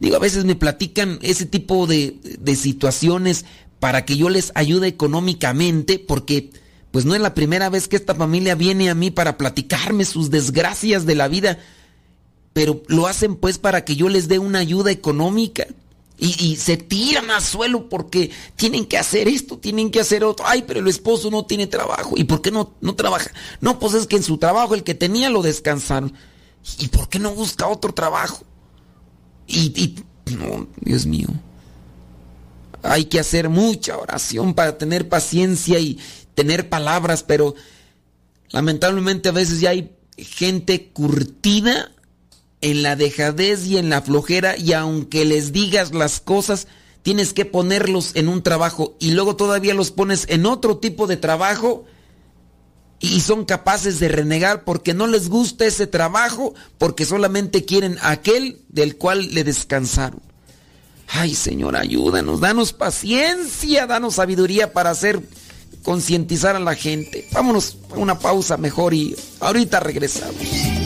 digo, 0.00 0.16
a 0.16 0.20
veces 0.20 0.44
me 0.44 0.54
platican 0.54 1.18
ese 1.22 1.46
tipo 1.46 1.86
de, 1.86 2.16
de 2.38 2.56
situaciones 2.56 3.44
para 3.80 4.04
que 4.04 4.16
yo 4.16 4.28
les 4.28 4.52
ayude 4.54 4.88
económicamente, 4.88 5.98
porque 5.98 6.50
pues 6.90 7.04
no 7.04 7.14
es 7.14 7.20
la 7.20 7.34
primera 7.34 7.68
vez 7.68 7.88
que 7.88 7.96
esta 7.96 8.14
familia 8.14 8.54
viene 8.54 8.88
a 8.88 8.94
mí 8.94 9.10
para 9.10 9.36
platicarme 9.36 10.04
sus 10.04 10.30
desgracias 10.30 11.04
de 11.04 11.14
la 11.14 11.28
vida, 11.28 11.58
pero 12.52 12.82
lo 12.86 13.06
hacen 13.06 13.36
pues 13.36 13.58
para 13.58 13.84
que 13.84 13.96
yo 13.96 14.08
les 14.08 14.28
dé 14.28 14.38
una 14.38 14.60
ayuda 14.60 14.90
económica. 14.90 15.66
Y, 16.18 16.56
se 16.56 16.78
tiran 16.78 17.30
al 17.30 17.42
suelo 17.42 17.90
porque 17.90 18.30
tienen 18.56 18.86
que 18.86 18.96
hacer 18.96 19.28
esto, 19.28 19.58
tienen 19.58 19.90
que 19.90 20.00
hacer 20.00 20.24
otro. 20.24 20.46
Ay, 20.48 20.64
pero 20.66 20.80
el 20.80 20.88
esposo 20.88 21.30
no 21.30 21.44
tiene 21.44 21.66
trabajo. 21.66 22.14
¿Y 22.16 22.24
por 22.24 22.40
qué 22.40 22.50
no, 22.50 22.72
no 22.80 22.94
trabaja? 22.94 23.30
No, 23.60 23.78
pues 23.78 23.92
es 23.92 24.06
que 24.06 24.16
en 24.16 24.22
su 24.22 24.38
trabajo 24.38 24.74
el 24.74 24.82
que 24.82 24.94
tenía 24.94 25.28
lo 25.28 25.42
descansaron. 25.42 26.14
¿Y 26.78 26.88
por 26.88 27.10
qué 27.10 27.18
no 27.18 27.34
busca 27.34 27.68
otro 27.68 27.92
trabajo? 27.92 28.42
Y, 29.46 29.72
y 29.80 29.96
no, 30.34 30.66
Dios 30.80 31.06
mío. 31.06 31.28
Hay 32.82 33.06
que 33.06 33.20
hacer 33.20 33.48
mucha 33.48 33.96
oración 33.98 34.54
para 34.54 34.78
tener 34.78 35.08
paciencia 35.08 35.78
y 35.78 35.98
tener 36.34 36.68
palabras, 36.68 37.22
pero 37.22 37.54
lamentablemente 38.50 39.28
a 39.28 39.32
veces 39.32 39.60
ya 39.60 39.70
hay 39.70 39.92
gente 40.16 40.90
curtida 40.90 41.92
en 42.60 42.82
la 42.82 42.96
dejadez 42.96 43.66
y 43.66 43.76
en 43.78 43.90
la 43.90 44.02
flojera 44.02 44.56
y 44.56 44.72
aunque 44.72 45.24
les 45.24 45.52
digas 45.52 45.92
las 45.94 46.20
cosas, 46.20 46.68
tienes 47.02 47.32
que 47.32 47.44
ponerlos 47.44 48.12
en 48.14 48.28
un 48.28 48.42
trabajo 48.42 48.96
y 48.98 49.12
luego 49.12 49.36
todavía 49.36 49.74
los 49.74 49.90
pones 49.90 50.26
en 50.28 50.46
otro 50.46 50.78
tipo 50.78 51.06
de 51.06 51.16
trabajo 51.16 51.84
y 53.00 53.20
son 53.20 53.44
capaces 53.44 53.98
de 53.98 54.08
renegar 54.08 54.64
porque 54.64 54.94
no 54.94 55.06
les 55.06 55.28
gusta 55.28 55.66
ese 55.66 55.86
trabajo, 55.86 56.54
porque 56.78 57.04
solamente 57.04 57.64
quieren 57.64 57.98
aquel 58.02 58.60
del 58.68 58.96
cual 58.96 59.34
le 59.34 59.44
descansaron. 59.44 60.20
Ay 61.08 61.34
Señor, 61.34 61.76
ayúdanos, 61.76 62.40
danos 62.40 62.72
paciencia, 62.72 63.86
danos 63.86 64.14
sabiduría 64.14 64.72
para 64.72 64.90
hacer 64.90 65.20
concientizar 65.82 66.56
a 66.56 66.60
la 66.60 66.74
gente. 66.74 67.28
Vámonos 67.32 67.78
a 67.90 67.94
una 67.94 68.18
pausa 68.18 68.56
mejor 68.56 68.92
y 68.92 69.14
ahorita 69.40 69.78
regresamos. 69.80 70.85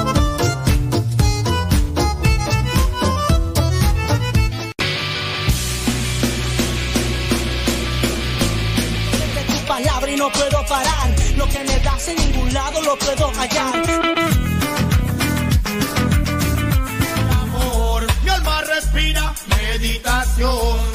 En 12.11 12.31
ningún 12.31 12.53
lado 12.53 12.81
lo 12.81 12.97
puedo 12.97 13.31
hallar. 13.31 13.75
Amor, 17.41 18.07
mi 18.23 18.29
alma 18.29 18.61
respira 18.61 19.33
meditación. 19.47 20.90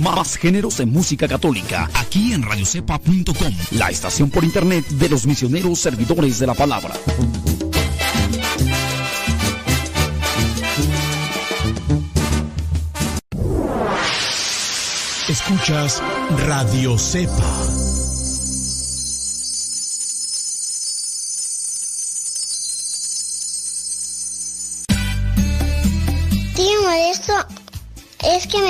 Más 0.00 0.36
géneros 0.36 0.78
en 0.80 0.90
música 0.90 1.26
católica, 1.26 1.90
aquí 1.94 2.32
en 2.32 2.42
radiocepa.com, 2.42 3.54
la 3.72 3.90
estación 3.90 4.30
por 4.30 4.44
internet 4.44 4.86
de 4.86 5.08
los 5.08 5.26
misioneros 5.26 5.80
servidores 5.80 6.38
de 6.38 6.46
la 6.46 6.54
palabra. 6.54 6.94
Escuchas 15.28 16.02
Radio 16.46 16.96
Cepa. 16.96 17.67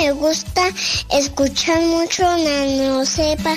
Me 0.09 0.13
gusta 0.13 0.63
escuchar 1.11 1.79
mucho 1.81 2.23
Nano 2.23 3.05
Sepa. 3.05 3.55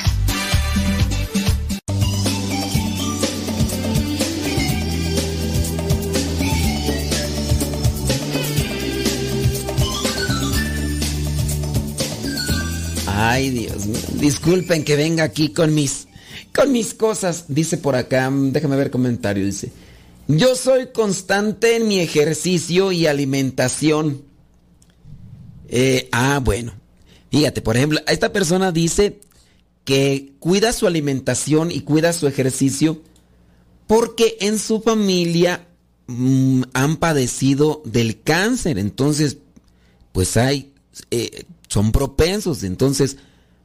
Ay, 13.06 13.48
Dios 13.50 13.86
mío. 13.86 13.98
Disculpen 14.14 14.84
que 14.84 14.96
venga 14.96 15.24
aquí 15.24 15.54
con 15.54 15.74
mis 15.74 16.06
con 16.54 16.70
mis 16.70 16.92
cosas. 16.92 17.46
Dice 17.48 17.78
por 17.78 17.96
acá, 17.96 18.30
déjame 18.30 18.76
ver 18.76 18.90
comentario, 18.90 19.46
dice. 19.46 19.72
Yo 20.28 20.54
soy 20.54 20.88
constante 20.92 21.76
en 21.76 21.88
mi 21.88 22.00
ejercicio 22.00 22.92
y 22.92 23.06
alimentación. 23.06 24.31
Eh, 25.72 26.08
ah, 26.12 26.38
bueno. 26.44 26.74
Fíjate, 27.30 27.62
por 27.62 27.76
ejemplo, 27.76 27.98
esta 28.06 28.30
persona 28.30 28.70
dice 28.72 29.18
que 29.84 30.34
cuida 30.38 30.72
su 30.72 30.86
alimentación 30.86 31.72
y 31.72 31.80
cuida 31.80 32.12
su 32.12 32.28
ejercicio 32.28 33.00
porque 33.86 34.36
en 34.40 34.58
su 34.58 34.82
familia 34.82 35.66
mm, 36.06 36.64
han 36.74 36.98
padecido 36.98 37.82
del 37.86 38.20
cáncer. 38.20 38.78
Entonces, 38.78 39.38
pues 40.12 40.36
hay, 40.36 40.74
eh, 41.10 41.44
son 41.68 41.90
propensos. 41.90 42.64
Entonces, 42.64 43.16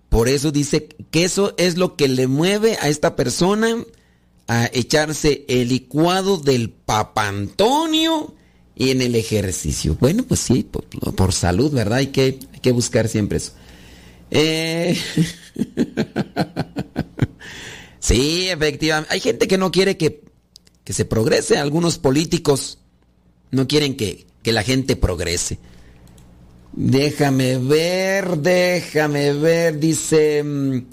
por 0.08 0.30
eso 0.30 0.51
dice 0.51 0.88
que 1.12 1.26
eso 1.26 1.53
es 1.58 1.76
lo 1.76 1.97
que 1.97 2.08
le 2.08 2.28
mueve 2.28 2.78
a 2.80 2.88
esta 2.88 3.18
persona 3.18 3.84
a 4.47 4.70
echarse 4.72 5.43
el 5.49 5.68
licuado 5.68 6.38
del 6.38 6.70
Papa 6.70 7.28
Antonio 7.28 8.34
y 8.78 8.91
en 8.91 9.01
el 9.01 9.15
ejercicio. 9.15 9.97
Bueno, 9.99 10.23
pues 10.23 10.39
sí, 10.39 10.63
por, 10.63 11.34
salud, 11.34 11.71
¿verdad? 11.71 11.99
Hay 11.99 12.07
que, 12.07 12.39
hay 12.53 12.59
que 12.59 12.71
buscar 12.71 13.07
siempre 13.07 13.38
eso. 13.38 13.53
Eh... 14.30 14.97
sí, 17.99 18.49
efectivamente. 18.49 19.13
Hay 19.13 19.19
gente 19.19 19.47
que 19.47 19.57
no 19.57 19.71
quiere 19.71 19.97
que, 19.97 20.23
que 20.84 20.93
se 20.93 21.05
progrese. 21.05 21.57
Algunos 21.57 21.97
políticos 21.97 22.78
no 23.49 23.67
quieren 23.67 23.97
que, 23.97 24.28
que 24.43 24.51
la 24.51 24.61
gente 24.61 24.95
progrese. 24.95 25.57
Déjame 26.73 27.57
ver, 27.57 28.38
déjame 28.38 29.34
ver, 29.34 29.80
dice... 29.80 30.86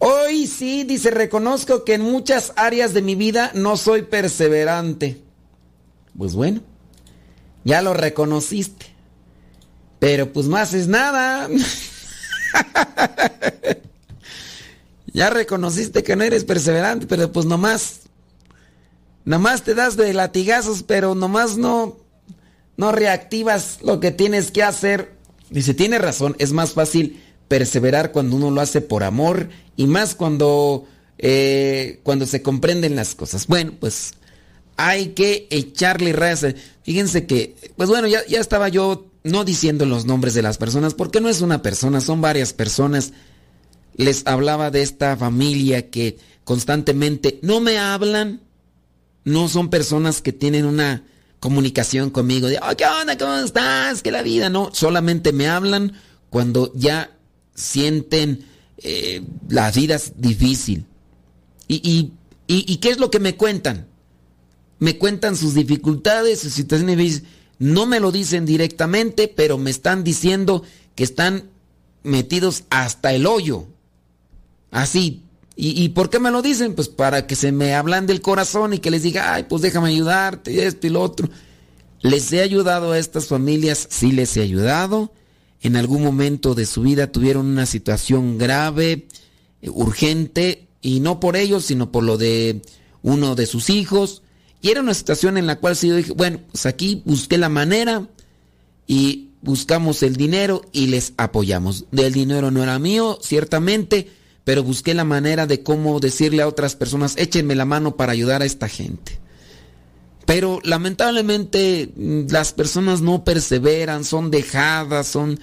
Hoy 0.00 0.46
sí, 0.46 0.84
dice, 0.84 1.10
reconozco 1.10 1.84
que 1.84 1.94
en 1.94 2.02
muchas 2.02 2.52
áreas 2.54 2.94
de 2.94 3.02
mi 3.02 3.16
vida 3.16 3.50
no 3.54 3.76
soy 3.76 4.02
perseverante. 4.02 5.20
Pues 6.16 6.34
bueno, 6.34 6.62
ya 7.68 7.82
lo 7.82 7.92
reconociste. 7.92 8.86
Pero 9.98 10.32
pues 10.32 10.46
no 10.46 10.56
haces 10.56 10.88
nada. 10.88 11.48
ya 15.12 15.28
reconociste 15.28 16.02
que 16.02 16.16
no 16.16 16.24
eres 16.24 16.44
perseverante, 16.44 17.06
pero 17.06 17.30
pues 17.30 17.44
nomás, 17.44 18.00
nomás 19.26 19.64
te 19.64 19.74
das 19.74 19.98
de 19.98 20.14
latigazos, 20.14 20.82
pero 20.82 21.14
nomás 21.14 21.58
no, 21.58 21.98
no 22.78 22.90
reactivas 22.90 23.80
lo 23.82 24.00
que 24.00 24.12
tienes 24.12 24.50
que 24.50 24.62
hacer. 24.62 25.12
Dice, 25.50 25.74
tiene 25.74 25.98
razón, 25.98 26.36
es 26.38 26.52
más 26.52 26.72
fácil 26.72 27.22
perseverar 27.48 28.12
cuando 28.12 28.36
uno 28.36 28.50
lo 28.50 28.62
hace 28.62 28.80
por 28.80 29.04
amor 29.04 29.50
y 29.76 29.88
más 29.88 30.14
cuando, 30.14 30.86
eh, 31.18 32.00
cuando 32.02 32.24
se 32.24 32.40
comprenden 32.40 32.96
las 32.96 33.14
cosas. 33.14 33.46
Bueno, 33.46 33.74
pues 33.78 34.14
hay 34.78 35.08
que 35.08 35.48
echarle 35.50 36.12
raza. 36.12 36.54
Fíjense 36.84 37.26
que, 37.26 37.56
pues 37.76 37.90
bueno, 37.90 38.06
ya, 38.06 38.24
ya 38.26 38.40
estaba 38.40 38.68
yo 38.68 39.06
no 39.24 39.44
diciendo 39.44 39.84
los 39.84 40.06
nombres 40.06 40.34
de 40.34 40.40
las 40.40 40.56
personas, 40.56 40.94
porque 40.94 41.20
no 41.20 41.28
es 41.28 41.42
una 41.42 41.60
persona, 41.62 42.00
son 42.00 42.20
varias 42.20 42.52
personas. 42.52 43.12
Les 43.96 44.24
hablaba 44.26 44.70
de 44.70 44.82
esta 44.82 45.16
familia 45.16 45.90
que 45.90 46.16
constantemente 46.44 47.40
no 47.42 47.60
me 47.60 47.76
hablan, 47.76 48.40
no 49.24 49.48
son 49.48 49.68
personas 49.68 50.22
que 50.22 50.32
tienen 50.32 50.64
una 50.64 51.04
comunicación 51.40 52.10
conmigo 52.10 52.46
de, 52.46 52.60
¿qué 52.76 52.86
onda? 52.86 53.18
¿Cómo 53.18 53.34
estás? 53.34 54.00
Que 54.00 54.12
la 54.12 54.22
vida, 54.22 54.48
no, 54.48 54.70
solamente 54.72 55.32
me 55.32 55.48
hablan 55.48 55.94
cuando 56.30 56.72
ya 56.76 57.10
sienten 57.52 58.44
eh, 58.78 59.22
la 59.48 59.72
vida 59.72 59.96
es 59.96 60.12
difícil. 60.16 60.86
Y, 61.66 61.76
y, 61.82 62.12
¿Y 62.46 62.76
qué 62.76 62.90
es 62.90 62.98
lo 62.98 63.10
que 63.10 63.18
me 63.18 63.34
cuentan? 63.34 63.87
Me 64.78 64.96
cuentan 64.98 65.36
sus 65.36 65.54
dificultades, 65.54 66.40
sus 66.40 66.52
situaciones. 66.52 67.22
No 67.58 67.86
me 67.86 68.00
lo 68.00 68.12
dicen 68.12 68.46
directamente, 68.46 69.28
pero 69.28 69.58
me 69.58 69.70
están 69.70 70.04
diciendo 70.04 70.62
que 70.94 71.04
están 71.04 71.50
metidos 72.02 72.64
hasta 72.70 73.12
el 73.12 73.26
hoyo. 73.26 73.66
Así. 74.70 75.22
¿Y, 75.56 75.82
¿Y, 75.82 75.88
por 75.88 76.08
qué 76.08 76.20
me 76.20 76.30
lo 76.30 76.40
dicen? 76.40 76.74
Pues 76.74 76.88
para 76.88 77.26
que 77.26 77.34
se 77.34 77.50
me 77.50 77.74
hablan 77.74 78.06
del 78.06 78.20
corazón 78.20 78.74
y 78.74 78.78
que 78.78 78.92
les 78.92 79.02
diga, 79.02 79.34
ay, 79.34 79.46
pues 79.48 79.60
déjame 79.60 79.88
ayudarte, 79.88 80.64
esto 80.64 80.86
y 80.86 80.90
lo 80.90 81.02
otro. 81.02 81.28
¿Les 82.00 82.32
he 82.32 82.42
ayudado 82.42 82.92
a 82.92 82.98
estas 82.98 83.26
familias? 83.26 83.88
Sí, 83.90 84.12
les 84.12 84.36
he 84.36 84.42
ayudado. 84.42 85.12
En 85.60 85.74
algún 85.74 86.04
momento 86.04 86.54
de 86.54 86.66
su 86.66 86.82
vida 86.82 87.10
tuvieron 87.10 87.46
una 87.46 87.66
situación 87.66 88.38
grave, 88.38 89.08
urgente, 89.62 90.68
y 90.80 91.00
no 91.00 91.18
por 91.18 91.36
ellos, 91.36 91.64
sino 91.64 91.90
por 91.90 92.04
lo 92.04 92.16
de 92.16 92.62
uno 93.02 93.34
de 93.34 93.46
sus 93.46 93.68
hijos. 93.70 94.22
Y 94.60 94.70
era 94.70 94.80
una 94.80 94.94
situación 94.94 95.38
en 95.38 95.46
la 95.46 95.56
cual 95.56 95.76
sí 95.76 95.88
yo 95.88 95.96
dije, 95.96 96.12
bueno, 96.12 96.40
pues 96.50 96.66
aquí 96.66 97.02
busqué 97.04 97.38
la 97.38 97.48
manera 97.48 98.08
y 98.86 99.30
buscamos 99.40 100.02
el 100.02 100.16
dinero 100.16 100.62
y 100.72 100.88
les 100.88 101.12
apoyamos. 101.16 101.84
El 101.92 102.12
dinero 102.12 102.50
no 102.50 102.62
era 102.62 102.78
mío, 102.78 103.18
ciertamente, 103.22 104.10
pero 104.44 104.64
busqué 104.64 104.94
la 104.94 105.04
manera 105.04 105.46
de 105.46 105.62
cómo 105.62 106.00
decirle 106.00 106.42
a 106.42 106.48
otras 106.48 106.74
personas, 106.74 107.14
échenme 107.16 107.54
la 107.54 107.64
mano 107.64 107.96
para 107.96 108.12
ayudar 108.12 108.42
a 108.42 108.46
esta 108.46 108.68
gente. 108.68 109.18
Pero 110.26 110.60
lamentablemente 110.64 111.90
las 111.96 112.52
personas 112.52 113.00
no 113.00 113.24
perseveran, 113.24 114.04
son 114.04 114.30
dejadas, 114.30 115.06
son... 115.06 115.38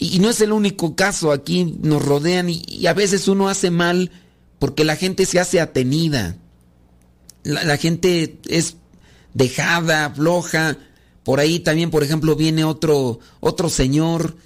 Y, 0.00 0.18
no 0.20 0.30
es 0.30 0.40
el 0.40 0.52
único 0.52 0.94
caso, 0.94 1.32
aquí 1.32 1.76
nos 1.80 2.04
rodean 2.04 2.48
y 2.48 2.86
a 2.86 2.94
veces 2.94 3.26
uno 3.26 3.48
hace 3.48 3.70
mal 3.70 4.12
porque 4.58 4.84
la 4.84 4.96
gente 4.96 5.26
se 5.26 5.40
hace 5.40 5.60
atenida 5.60 6.36
la, 7.48 7.76
gente 7.76 8.38
es 8.48 8.76
dejada, 9.34 10.10
floja. 10.10 10.76
Por 11.24 11.40
ahí 11.40 11.60
también, 11.60 11.90
por 11.90 12.02
ejemplo, 12.02 12.36
viene 12.36 12.64
otro, 12.64 13.20
otro 13.40 13.68
señor 13.68 14.36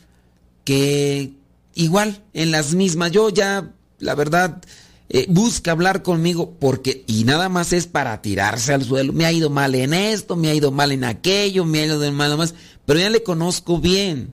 que 0.65 1.33
igual, 1.75 2.23
en 2.33 2.51
las 2.51 2.75
mismas, 2.75 3.11
yo 3.11 3.29
ya, 3.31 3.73
la 3.99 4.15
verdad, 4.15 4.63
eh, 5.09 5.27
busca 5.29 5.73
hablar 5.73 6.03
conmigo 6.03 6.57
porque, 6.59 7.05
y 7.07 7.25
nada 7.25 7.49
más 7.49 7.73
es 7.73 7.87
para 7.87 8.23
tirarse 8.23 8.73
al 8.73 8.85
suelo. 8.85 9.13
Me 9.13 9.27
ha 9.27 9.33
ido 9.33 9.51
mal 9.51 9.75
en 9.75 9.95
esto, 9.95 10.37
me 10.37 10.49
ha 10.49 10.55
ido 10.55 10.71
mal 10.71 10.93
en 10.93 11.05
aquello, 11.05 11.65
me 11.65 11.81
ha 11.81 11.87
ido 11.87 12.13
mal 12.13 12.37
más, 12.37 12.55
pero 12.87 13.01
ya 13.01 13.11
le 13.11 13.23
conozco 13.23 13.79
bien. 13.79 14.33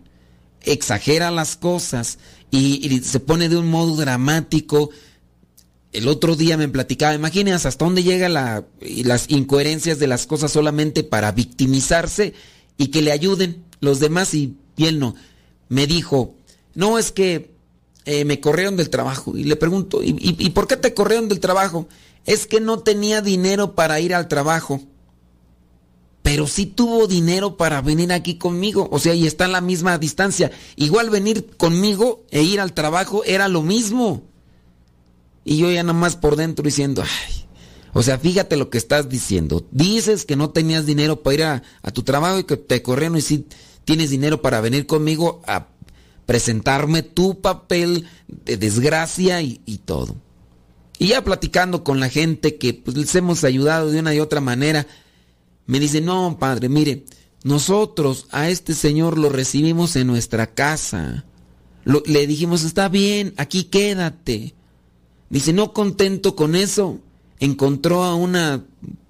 Exagera 0.62 1.32
las 1.32 1.56
cosas 1.56 2.20
y, 2.52 3.02
se 3.04 3.20
pone 3.20 3.50
de 3.50 3.58
un 3.58 3.70
modo 3.70 3.96
dramático. 3.96 4.90
El 5.92 6.08
otro 6.08 6.36
día 6.36 6.56
me 6.56 6.68
platicaba, 6.68 7.16
imagínense 7.16 7.68
hasta 7.68 7.86
dónde 7.86 8.04
llega 8.04 8.30
la, 8.30 8.64
y 8.80 9.04
las 9.04 9.30
incoherencias 9.30 9.98
de 9.98 10.08
las 10.08 10.28
cosas 10.28 10.52
solamente 10.52 11.04
para 11.04 11.32
victimizarse 11.32 12.34
y 12.78 12.88
que 12.88 13.02
le 13.02 13.12
ayuden 13.12 13.64
los 13.80 14.00
demás 14.00 14.34
y 14.34 14.56
bien 14.78 15.00
no. 15.00 15.16
Me 15.68 15.88
dijo, 15.88 16.36
no 16.76 17.00
es 17.00 17.12
que 17.12 17.52
eh, 18.06 18.26
me 18.26 18.40
corrieron 18.40 18.78
del 18.78 18.90
trabajo. 18.90 19.36
Y 19.36 19.44
le 19.44 19.56
pregunto, 19.56 20.02
¿y, 20.04 20.50
por 20.52 20.68
qué 20.68 20.78
te 20.78 20.94
corrieron 20.94 21.28
del 21.28 21.40
trabajo? 21.40 21.88
Es 22.26 22.48
que 22.48 22.60
no 22.60 22.80
tenía 22.80 23.22
dinero 23.22 23.76
para 23.76 24.00
ir 24.00 24.14
al 24.14 24.28
trabajo. 24.28 24.82
Pero 26.22 26.48
sí 26.48 26.66
tuvo 26.66 27.08
dinero 27.08 27.58
para 27.58 27.82
venir 27.82 28.14
aquí 28.14 28.38
conmigo. 28.38 28.88
O 28.92 29.00
sea, 29.00 29.14
y 29.14 29.28
está 29.28 29.46
en 29.46 29.52
la 29.52 29.62
misma 29.62 29.98
distancia. 29.98 30.52
Igual 30.76 31.10
venir 31.10 31.48
conmigo 31.58 32.24
e 32.30 32.44
ir 32.44 32.60
al 32.60 32.74
trabajo 32.74 33.24
era 33.26 33.48
lo 33.48 33.62
mismo. 33.62 34.24
Y 35.50 35.58
yo 35.58 35.72
ya 35.72 35.82
nada 35.82 35.98
más 35.98 36.16
por 36.16 36.36
dentro 36.36 36.64
diciendo, 36.64 37.02
ay, 37.02 37.34
o 37.94 38.04
sea, 38.04 38.20
fíjate 38.20 38.56
lo 38.56 38.70
que 38.70 38.78
estás 38.78 39.10
diciendo. 39.10 39.66
Dices 39.72 40.24
que 40.24 40.36
no 40.36 40.52
tenías 40.52 40.86
dinero 40.86 41.24
para 41.24 41.34
ir 41.34 41.44
a, 41.44 41.64
a 41.82 41.90
tu 41.90 42.04
trabajo 42.04 42.38
y 42.38 42.44
que 42.44 42.56
te 42.56 42.84
corrieron 42.84 43.18
y 43.18 43.22
sí 43.22 43.48
tienes 43.84 44.12
dinero 44.12 44.44
para 44.44 44.62
venir 44.62 44.86
conmigo 44.86 45.42
a 45.48 45.70
presentarme 46.28 47.02
tu 47.02 47.42
papel 47.42 48.06
de 48.28 48.58
desgracia 48.58 49.42
y, 49.42 49.58
todo. 49.86 50.18
Y 51.00 51.08
ya 51.08 51.24
platicando 51.24 51.84
con 51.84 52.00
la 52.00 52.10
gente 52.10 52.58
que 52.58 52.76
pues, 52.76 52.96
les 52.96 53.16
hemos 53.16 53.44
ayudado 53.44 53.90
de 53.90 54.02
una 54.02 54.14
y 54.14 54.20
otra 54.20 54.42
manera, 54.42 54.86
me 55.66 55.80
dice, 55.80 56.00
no, 56.00 56.38
padre, 56.40 56.70
mire, 56.70 57.06
nosotros 57.44 58.28
a 58.30 58.50
este 58.50 58.76
señor 58.76 59.18
lo 59.18 59.30
recibimos 59.30 59.96
en 59.96 60.06
nuestra 60.06 60.54
casa. 60.54 61.26
le 61.86 62.28
dijimos, 62.28 62.64
está 62.64 62.88
bien, 62.88 63.34
aquí 63.38 63.64
quédate. 63.64 64.54
Dice, 65.30 65.54
no 65.54 65.74
contento 65.74 66.36
con 66.36 66.56
eso, 66.56 67.00
encontró 67.40 68.04
a 68.04 68.16
una 68.16 68.64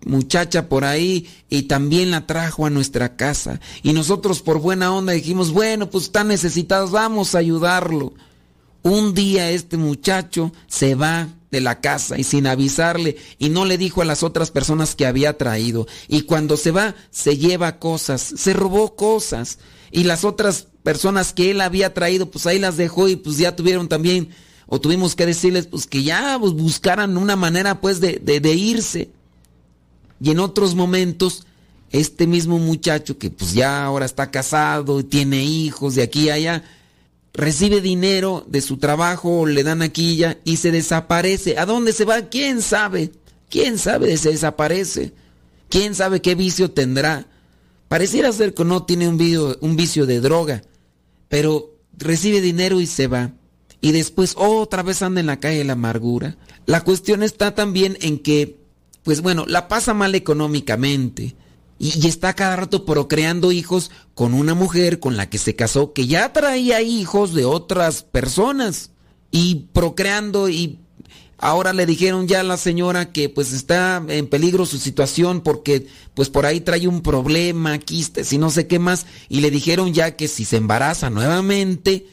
muchacha 0.06 0.70
por 0.70 0.86
ahí 0.86 1.28
y 1.50 1.64
también 1.64 2.12
la 2.12 2.28
trajo 2.28 2.66
a 2.66 2.70
nuestra 2.70 3.16
casa. 3.16 3.60
Y 3.84 3.94
nosotros 3.94 4.42
por 4.42 4.60
buena 4.60 4.94
onda 4.94 5.14
dijimos, 5.14 5.52
bueno, 5.52 5.90
pues 5.90 6.06
están 6.06 6.28
necesitados, 6.28 6.92
vamos 6.92 7.36
a 7.36 7.40
ayudarlo. 7.40 8.14
Un 8.82 9.14
día 9.14 9.52
este 9.52 9.78
muchacho 9.78 10.52
se 10.68 10.96
va 10.96 11.30
de 11.52 11.62
la 11.62 11.82
casa 11.82 12.18
y 12.18 12.24
sin 12.24 12.48
avisarle 12.48 13.18
y 13.40 13.50
no 13.50 13.66
le 13.66 13.78
dijo 13.78 14.02
a 14.02 14.06
las 14.06 14.24
otras 14.24 14.52
personas 14.52 14.96
que 14.96 15.06
había 15.06 15.38
traído. 15.38 15.88
Y 16.08 16.22
cuando 16.22 16.58
se 16.58 16.72
va, 16.72 16.96
se 17.12 17.38
lleva 17.38 17.80
cosas, 17.80 18.22
se 18.22 18.54
robó 18.54 18.96
cosas. 18.96 19.60
Y 19.92 20.04
las 20.04 20.24
otras 20.24 20.68
personas 20.84 21.34
que 21.34 21.52
él 21.52 21.62
había 21.62 21.94
traído, 21.94 22.30
pues 22.30 22.46
ahí 22.46 22.60
las 22.60 22.78
dejó 22.78 23.10
y 23.10 23.16
pues 23.16 23.38
ya 23.38 23.56
tuvieron 23.56 23.90
también 23.90 24.30
o 24.72 24.80
tuvimos 24.80 25.16
que 25.16 25.26
decirles 25.26 25.66
pues 25.66 25.88
que 25.88 26.04
ya 26.04 26.38
pues, 26.40 26.54
buscaran 26.54 27.18
una 27.18 27.36
manera 27.36 27.82
pues 27.82 28.00
de, 28.00 28.20
de, 28.20 28.54
irse. 28.54 29.10
Y 30.22 30.30
en 30.30 30.40
otros 30.40 30.76
momentos, 30.76 31.48
este 31.92 32.28
mismo 32.28 32.60
muchacho 32.60 33.18
que 33.18 33.32
pues 33.32 33.54
ya 33.54 33.84
ahora 33.84 34.06
está 34.06 34.30
casado 34.30 35.00
y 35.00 35.04
tiene 35.04 35.44
hijos 35.44 35.96
de 35.96 36.04
aquí 36.04 36.30
a 36.30 36.36
allá, 36.36 36.64
recibe 37.34 37.82
dinero 37.82 38.46
de 38.48 38.62
su 38.62 38.78
trabajo, 38.78 39.48
le 39.48 39.64
dan 39.64 39.82
aquí 39.82 40.18
ya 40.18 40.38
y 40.44 40.58
se 40.58 40.72
desaparece. 40.72 41.58
¿A 41.58 41.66
dónde 41.66 41.92
se 41.92 42.06
va? 42.06 42.22
¿Quién 42.30 42.62
sabe? 42.62 43.12
¿Quién 43.50 43.80
sabe? 43.80 44.16
Se 44.18 44.30
desaparece. 44.30 45.14
¿Quién 45.68 45.96
sabe 45.96 46.22
qué 46.22 46.36
vicio 46.36 46.70
tendrá? 46.70 47.26
Pareciera 47.88 48.32
ser 48.32 48.54
que 48.54 48.66
no 48.66 48.84
tiene 48.84 49.08
un, 49.08 49.18
un 49.62 49.76
vicio 49.76 50.06
de 50.06 50.22
droga, 50.22 50.62
pero 51.28 51.74
recibe 51.98 52.40
dinero 52.40 52.80
y 52.80 52.86
se 52.86 53.08
va 53.08 53.34
y 53.82 53.92
después 53.92 54.36
otra 54.38 54.84
vez 54.84 55.02
anda 55.02 55.22
en 55.22 55.28
la 55.28 55.40
calle 55.40 55.60
de 55.60 55.64
la 55.64 55.74
amargura. 55.74 56.38
La 56.66 56.82
cuestión 56.82 57.24
está 57.24 57.56
también 57.56 57.98
en 58.02 58.20
que, 58.20 58.60
pues 59.04 59.22
bueno, 59.22 59.46
la 59.48 59.68
pasa 59.68 59.94
mal 59.94 60.16
económicamente 60.16 61.36
y, 61.80 62.08
está 62.08 62.36
cada 62.36 62.58
rato 62.58 62.86
procreando 62.86 63.52
hijos 63.52 63.90
con 64.14 64.34
una 64.34 64.54
mujer 64.54 65.00
con 65.00 65.18
la 65.18 65.30
que 65.30 65.38
se 65.38 65.56
casó 65.56 65.94
que 65.94 66.06
ya 66.06 66.34
traía 66.34 66.82
hijos 66.82 67.34
de 67.34 67.46
otras 67.46 68.04
personas 68.04 68.92
y 69.32 69.68
procreando 69.72 70.50
y 70.50 70.80
ahora 71.38 71.72
le 71.72 71.86
dijeron 71.86 72.28
ya 72.28 72.42
a 72.42 72.44
la 72.44 72.58
señora 72.58 73.14
que 73.14 73.30
pues 73.30 73.54
está 73.54 74.04
en 74.10 74.28
peligro 74.28 74.66
su 74.66 74.78
situación 74.78 75.40
porque 75.40 75.88
pues 76.14 76.30
por 76.30 76.46
ahí 76.46 76.60
trae 76.60 76.88
un 76.88 77.02
problema, 77.02 77.78
quistes 77.80 78.34
y 78.34 78.38
no 78.38 78.50
sé 78.50 78.68
qué 78.68 78.78
más 78.78 79.06
y 79.30 79.40
le 79.40 79.50
dijeron 79.50 79.94
ya 79.94 80.18
que 80.18 80.28
si 80.28 80.44
se 80.44 80.58
embaraza 80.58 81.10
nuevamente 81.10 82.08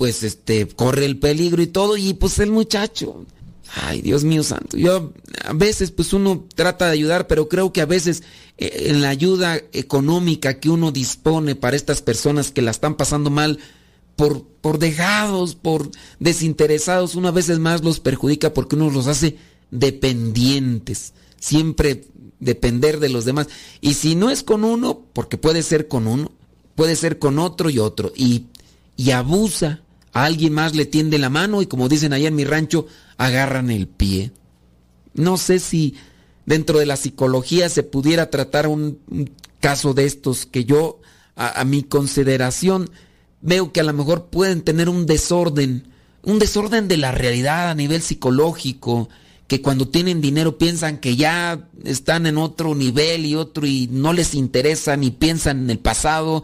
pues 0.00 0.22
este 0.22 0.66
corre 0.66 1.04
el 1.04 1.18
peligro 1.18 1.60
y 1.60 1.66
todo 1.66 1.98
y 1.98 2.14
pues 2.14 2.38
el 2.38 2.50
muchacho 2.50 3.26
ay 3.74 4.00
Dios 4.00 4.24
mío 4.24 4.42
santo 4.42 4.78
yo 4.78 5.12
a 5.44 5.52
veces 5.52 5.90
pues 5.90 6.14
uno 6.14 6.46
trata 6.54 6.86
de 6.86 6.92
ayudar 6.92 7.26
pero 7.26 7.50
creo 7.50 7.70
que 7.70 7.82
a 7.82 7.86
veces 7.86 8.22
eh, 8.56 8.86
en 8.86 9.02
la 9.02 9.10
ayuda 9.10 9.60
económica 9.74 10.58
que 10.58 10.70
uno 10.70 10.90
dispone 10.90 11.54
para 11.54 11.76
estas 11.76 12.00
personas 12.00 12.50
que 12.50 12.62
la 12.62 12.70
están 12.70 12.94
pasando 12.94 13.28
mal 13.28 13.58
por 14.16 14.42
por 14.62 14.78
dejados 14.78 15.54
por 15.54 15.90
desinteresados 16.18 17.14
uno 17.14 17.28
a 17.28 17.32
veces 17.32 17.58
más 17.58 17.84
los 17.84 18.00
perjudica 18.00 18.54
porque 18.54 18.76
uno 18.76 18.88
los 18.88 19.06
hace 19.06 19.36
dependientes 19.70 21.12
siempre 21.38 22.06
depender 22.38 23.00
de 23.00 23.10
los 23.10 23.26
demás. 23.26 23.48
Y 23.82 23.94
si 23.94 24.14
no 24.14 24.30
es 24.30 24.42
con 24.42 24.64
uno 24.64 25.02
porque 25.12 25.36
puede 25.36 25.62
ser 25.62 25.88
con 25.88 26.06
uno 26.06 26.32
puede 26.74 26.96
ser 26.96 27.18
con 27.18 27.38
otro 27.38 27.68
y 27.68 27.78
otro 27.78 28.14
y 28.16 28.46
y 28.96 29.10
abusa 29.10 29.82
a 30.12 30.24
alguien 30.24 30.52
más 30.52 30.74
le 30.74 30.86
tiende 30.86 31.18
la 31.18 31.30
mano 31.30 31.62
y 31.62 31.66
como 31.66 31.88
dicen 31.88 32.12
allá 32.12 32.28
en 32.28 32.36
mi 32.36 32.44
rancho, 32.44 32.86
agarran 33.16 33.70
el 33.70 33.86
pie. 33.86 34.32
No 35.14 35.36
sé 35.36 35.58
si 35.58 35.94
dentro 36.46 36.78
de 36.78 36.86
la 36.86 36.96
psicología 36.96 37.68
se 37.68 37.82
pudiera 37.82 38.30
tratar 38.30 38.66
un, 38.66 38.98
caso 39.60 39.94
de 39.94 40.06
estos 40.06 40.46
que 40.46 40.64
yo, 40.64 41.00
a, 41.36 41.64
mi 41.64 41.82
consideración, 41.82 42.90
veo 43.40 43.72
que 43.72 43.80
a 43.80 43.84
lo 43.84 43.92
mejor 43.92 44.26
pueden 44.26 44.62
tener 44.62 44.88
un 44.88 45.06
desorden, 45.06 45.86
un 46.22 46.38
desorden 46.38 46.88
de 46.88 46.96
la 46.96 47.12
realidad 47.12 47.70
a 47.70 47.74
nivel 47.74 48.02
psicológico, 48.02 49.08
que 49.46 49.62
cuando 49.62 49.88
tienen 49.88 50.20
dinero 50.20 50.58
piensan 50.58 50.98
que 50.98 51.16
ya 51.16 51.68
están 51.84 52.26
en 52.26 52.38
otro 52.38 52.74
nivel 52.74 53.26
y 53.26 53.34
otro 53.34 53.66
y 53.66 53.88
no 53.90 54.12
les 54.12 54.34
interesa 54.34 54.96
ni 54.96 55.10
piensan 55.10 55.64
en 55.64 55.70
el 55.70 55.78
pasado 55.78 56.42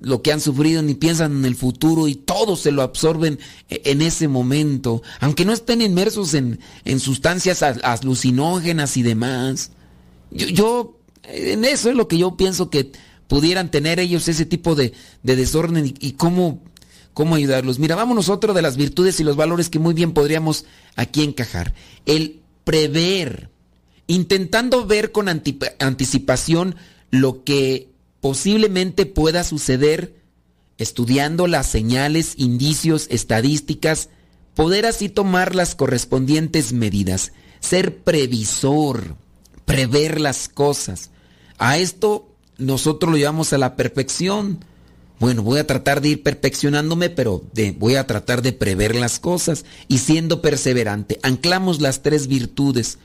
lo 0.00 0.22
que 0.22 0.32
han 0.32 0.40
sufrido 0.40 0.82
ni 0.82 0.94
piensan 0.94 1.32
en 1.38 1.44
el 1.44 1.56
futuro 1.56 2.08
y 2.08 2.14
todo 2.14 2.56
se 2.56 2.72
lo 2.72 2.82
absorben 2.82 3.38
e-, 3.68 3.82
en 3.84 4.02
ese 4.02 4.28
momento, 4.28 5.02
aunque 5.20 5.44
no 5.44 5.52
estén 5.52 5.82
inmersos 5.82 6.34
en, 6.34 6.58
sustancias 6.98 7.62
alucinógenas 7.62 8.96
y 8.96 9.02
demás. 9.02 9.70
Yo, 10.30 10.98
en 11.24 11.64
eso 11.64 11.90
es 11.90 11.96
lo 11.96 12.08
que 12.08 12.18
yo 12.18 12.36
pienso 12.36 12.70
que 12.70 12.92
pudieran 13.28 13.70
tener 13.70 14.00
ellos 14.00 14.28
ese 14.28 14.46
tipo 14.46 14.74
de, 14.74 14.92
desorden 15.22 15.94
y, 15.98 16.12
cómo, 16.12 16.62
cómo 17.12 17.34
ayudarlos. 17.34 17.78
Mira, 17.78 17.96
vámonos 17.96 18.28
otro 18.28 18.54
de 18.54 18.62
las 18.62 18.76
virtudes 18.76 19.20
y 19.20 19.24
los 19.24 19.36
valores 19.36 19.70
que 19.70 19.78
muy 19.78 19.94
bien 19.94 20.12
podríamos 20.12 20.66
aquí 20.96 21.22
encajar. 21.22 21.74
El 22.06 22.40
prever, 22.64 23.50
intentando 24.06 24.86
ver 24.86 25.12
con 25.12 25.28
anticipación 25.28 26.76
lo 27.10 27.44
que 27.44 27.93
posiblemente 28.24 29.04
pueda 29.04 29.44
suceder 29.44 30.14
estudiando 30.78 31.46
las 31.46 31.66
señales, 31.66 32.32
indicios, 32.38 33.06
estadísticas, 33.10 34.08
poder 34.54 34.86
así 34.86 35.10
tomar 35.10 35.54
las 35.54 35.74
correspondientes 35.74 36.72
medidas, 36.72 37.32
ser 37.60 37.98
previsor, 37.98 39.16
prever 39.66 40.22
las 40.22 40.48
cosas. 40.48 41.10
A 41.58 41.76
esto 41.76 42.26
nosotros 42.56 43.12
lo 43.12 43.18
llevamos 43.18 43.52
a 43.52 43.58
la 43.58 43.76
perfección. 43.76 44.64
Bueno, 45.20 45.42
voy 45.42 45.58
a 45.58 45.66
tratar 45.66 46.00
de 46.00 46.08
ir 46.08 46.22
perfeccionándome, 46.22 47.10
pero 47.10 47.42
voy 47.76 47.96
a 47.96 48.06
tratar 48.06 48.40
de 48.40 48.54
prever 48.54 48.94
las 48.94 49.18
cosas 49.18 49.66
y 49.86 49.98
siendo 49.98 50.40
perseverante. 50.40 51.20
Anclamos 51.22 51.82
las 51.82 52.00
tres 52.00 52.26
virtudes. 52.26 52.96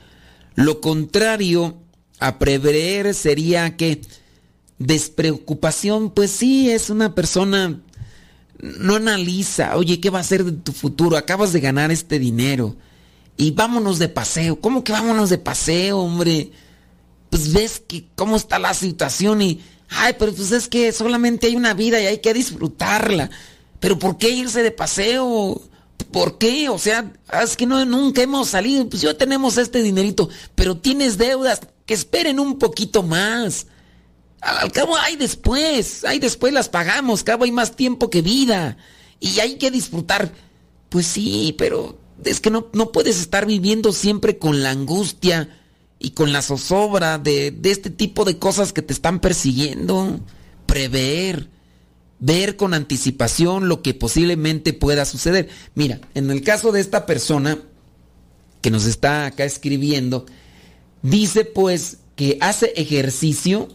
Lo 0.54 0.80
contrario 0.80 1.76
a 2.20 2.38
prever 2.38 3.12
sería 3.12 3.76
que 3.76 4.00
Despreocupación, 4.80 6.10
pues 6.10 6.32
sí, 6.32 6.70
es 6.70 6.90
una 6.90 7.14
persona, 7.14 7.80
no 8.58 8.96
analiza, 8.96 9.76
oye, 9.76 10.00
¿qué 10.00 10.10
va 10.10 10.18
a 10.18 10.22
hacer 10.22 10.44
de 10.44 10.52
tu 10.52 10.72
futuro? 10.72 11.16
Acabas 11.16 11.52
de 11.52 11.60
ganar 11.60 11.92
este 11.92 12.18
dinero 12.18 12.74
y 13.36 13.52
vámonos 13.52 14.00
de 14.00 14.08
paseo. 14.08 14.60
¿Cómo 14.60 14.82
que 14.82 14.90
vámonos 14.90 15.30
de 15.30 15.38
paseo, 15.38 16.00
hombre? 16.00 16.50
pues 17.30 17.52
ves 17.52 17.80
que 17.86 18.04
cómo 18.16 18.36
está 18.36 18.58
la 18.58 18.74
situación 18.74 19.40
y, 19.40 19.60
ay, 19.88 20.16
pero 20.18 20.34
pues 20.34 20.50
es 20.50 20.68
que 20.68 20.92
solamente 20.92 21.46
hay 21.46 21.56
una 21.56 21.74
vida 21.74 22.02
y 22.02 22.06
hay 22.06 22.18
que 22.18 22.34
disfrutarla. 22.34 23.30
Pero 23.78 23.98
¿por 23.98 24.18
qué 24.18 24.30
irse 24.30 24.62
de 24.62 24.72
paseo? 24.72 25.62
¿Por 26.12 26.38
qué? 26.38 26.68
O 26.68 26.78
sea, 26.78 27.12
es 27.42 27.56
que 27.56 27.66
no, 27.66 27.84
nunca 27.84 28.20
hemos 28.20 28.48
salido, 28.48 28.88
pues 28.88 29.02
ya 29.02 29.16
tenemos 29.16 29.56
este 29.56 29.82
dinerito, 29.82 30.28
pero 30.54 30.76
tienes 30.76 31.16
deudas, 31.16 31.60
que 31.86 31.94
esperen 31.94 32.40
un 32.40 32.58
poquito 32.58 33.02
más. 33.02 33.68
Al, 34.40 34.72
cabo 34.72 34.96
hay 34.96 35.16
después, 35.16 36.04
hay 36.04 36.18
después 36.18 36.52
las 36.52 36.68
pagamos, 36.68 37.24
cabo 37.24 37.44
hay 37.44 37.52
más 37.52 37.76
tiempo 37.76 38.10
que 38.10 38.22
vida 38.22 38.76
y 39.18 39.40
hay 39.40 39.56
que 39.56 39.70
disfrutar. 39.70 40.32
Pues 40.88 41.06
sí, 41.06 41.54
pero 41.58 41.98
es 42.24 42.40
que 42.40 42.50
no, 42.50 42.68
no 42.72 42.92
puedes 42.92 43.20
estar 43.20 43.46
viviendo 43.46 43.92
siempre 43.92 44.38
con 44.38 44.62
la 44.62 44.70
angustia 44.70 45.48
y 45.98 46.10
con 46.10 46.32
la 46.32 46.42
zozobra 46.42 47.18
de, 47.18 47.50
de 47.50 47.70
este 47.70 47.90
tipo 47.90 48.24
de 48.24 48.38
cosas 48.38 48.72
que 48.72 48.82
te 48.82 48.92
están 48.92 49.20
persiguiendo. 49.20 50.20
Prever, 50.66 51.48
ver 52.20 52.56
con 52.56 52.74
anticipación 52.74 53.68
lo 53.68 53.82
que 53.82 53.94
posiblemente 53.94 54.72
pueda 54.72 55.04
suceder. 55.04 55.48
Mira, 55.74 56.00
en 56.14 56.30
el 56.30 56.42
caso 56.42 56.70
de 56.70 56.80
esta 56.80 57.06
persona 57.06 57.58
que 58.60 58.70
nos 58.70 58.84
está 58.84 59.26
acá 59.26 59.44
escribiendo, 59.44 60.26
dice 61.02 61.44
pues 61.44 61.98
que 62.14 62.38
hace 62.40 62.72
ejercicio, 62.76 63.68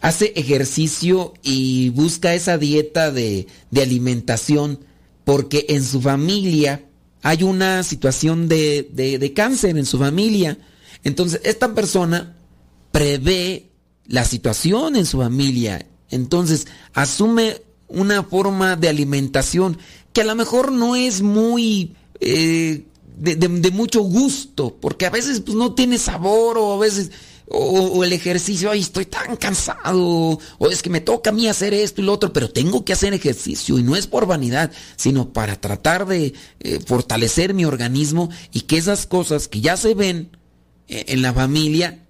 hace 0.00 0.32
ejercicio 0.36 1.34
y 1.42 1.90
busca 1.90 2.34
esa 2.34 2.58
dieta 2.58 3.10
de, 3.10 3.46
de 3.70 3.82
alimentación 3.82 4.80
porque 5.24 5.66
en 5.68 5.84
su 5.84 6.00
familia 6.00 6.84
hay 7.22 7.42
una 7.42 7.82
situación 7.82 8.48
de, 8.48 8.88
de, 8.92 9.32
cáncer 9.34 9.76
en 9.76 9.84
su 9.84 9.98
familia. 9.98 10.56
Entonces, 11.04 11.40
esta 11.44 11.74
persona 11.74 12.36
prevé 12.92 13.70
la 14.06 14.24
situación 14.24 14.96
en 14.96 15.04
su 15.04 15.18
familia. 15.18 15.86
Entonces, 16.10 16.66
asume 16.94 17.60
una 17.88 18.22
forma 18.22 18.76
de 18.76 18.88
alimentación 18.88 19.78
que 20.12 20.22
a 20.22 20.24
lo 20.24 20.34
mejor 20.34 20.72
no 20.72 20.96
es 20.96 21.20
muy 21.20 21.94
eh, 22.20 22.86
de, 23.18 23.36
de, 23.36 23.70
mucho 23.70 24.00
gusto, 24.00 24.76
porque 24.80 25.06
a 25.06 25.10
veces 25.10 25.40
pues, 25.40 25.56
no 25.56 25.74
tiene 25.74 25.98
sabor 25.98 26.56
o 26.56 26.74
a 26.74 26.78
veces 26.78 27.10
o, 27.50 28.04
el 28.04 28.12
ejercicio, 28.12 28.70
ay, 28.70 28.80
estoy 28.80 29.06
tan 29.06 29.36
cansado, 29.36 30.38
o 30.58 30.68
es 30.70 30.82
que 30.82 30.90
me 30.90 31.00
toca 31.00 31.30
a 31.30 31.32
mí 31.32 31.48
hacer 31.48 31.72
esto 31.74 32.00
y 32.00 32.04
lo 32.04 32.12
otro, 32.12 32.32
pero 32.32 32.50
tengo 32.50 32.84
que 32.84 32.92
hacer 32.92 33.14
ejercicio 33.14 33.78
y 33.78 33.82
no 33.82 33.96
es 33.96 34.06
por 34.06 34.26
vanidad, 34.26 34.70
sino 34.96 35.32
para 35.32 35.60
tratar 35.60 36.06
de 36.06 36.34
eh, 36.60 36.80
fortalecer 36.86 37.54
mi 37.54 37.64
organismo 37.64 38.28
y 38.52 38.62
que 38.62 38.76
esas 38.76 39.06
cosas 39.06 39.48
que 39.48 39.60
ya 39.60 39.76
se 39.76 39.94
ven 39.94 40.36
eh, 40.88 41.06
en 41.08 41.22
la 41.22 41.32
familia 41.32 42.04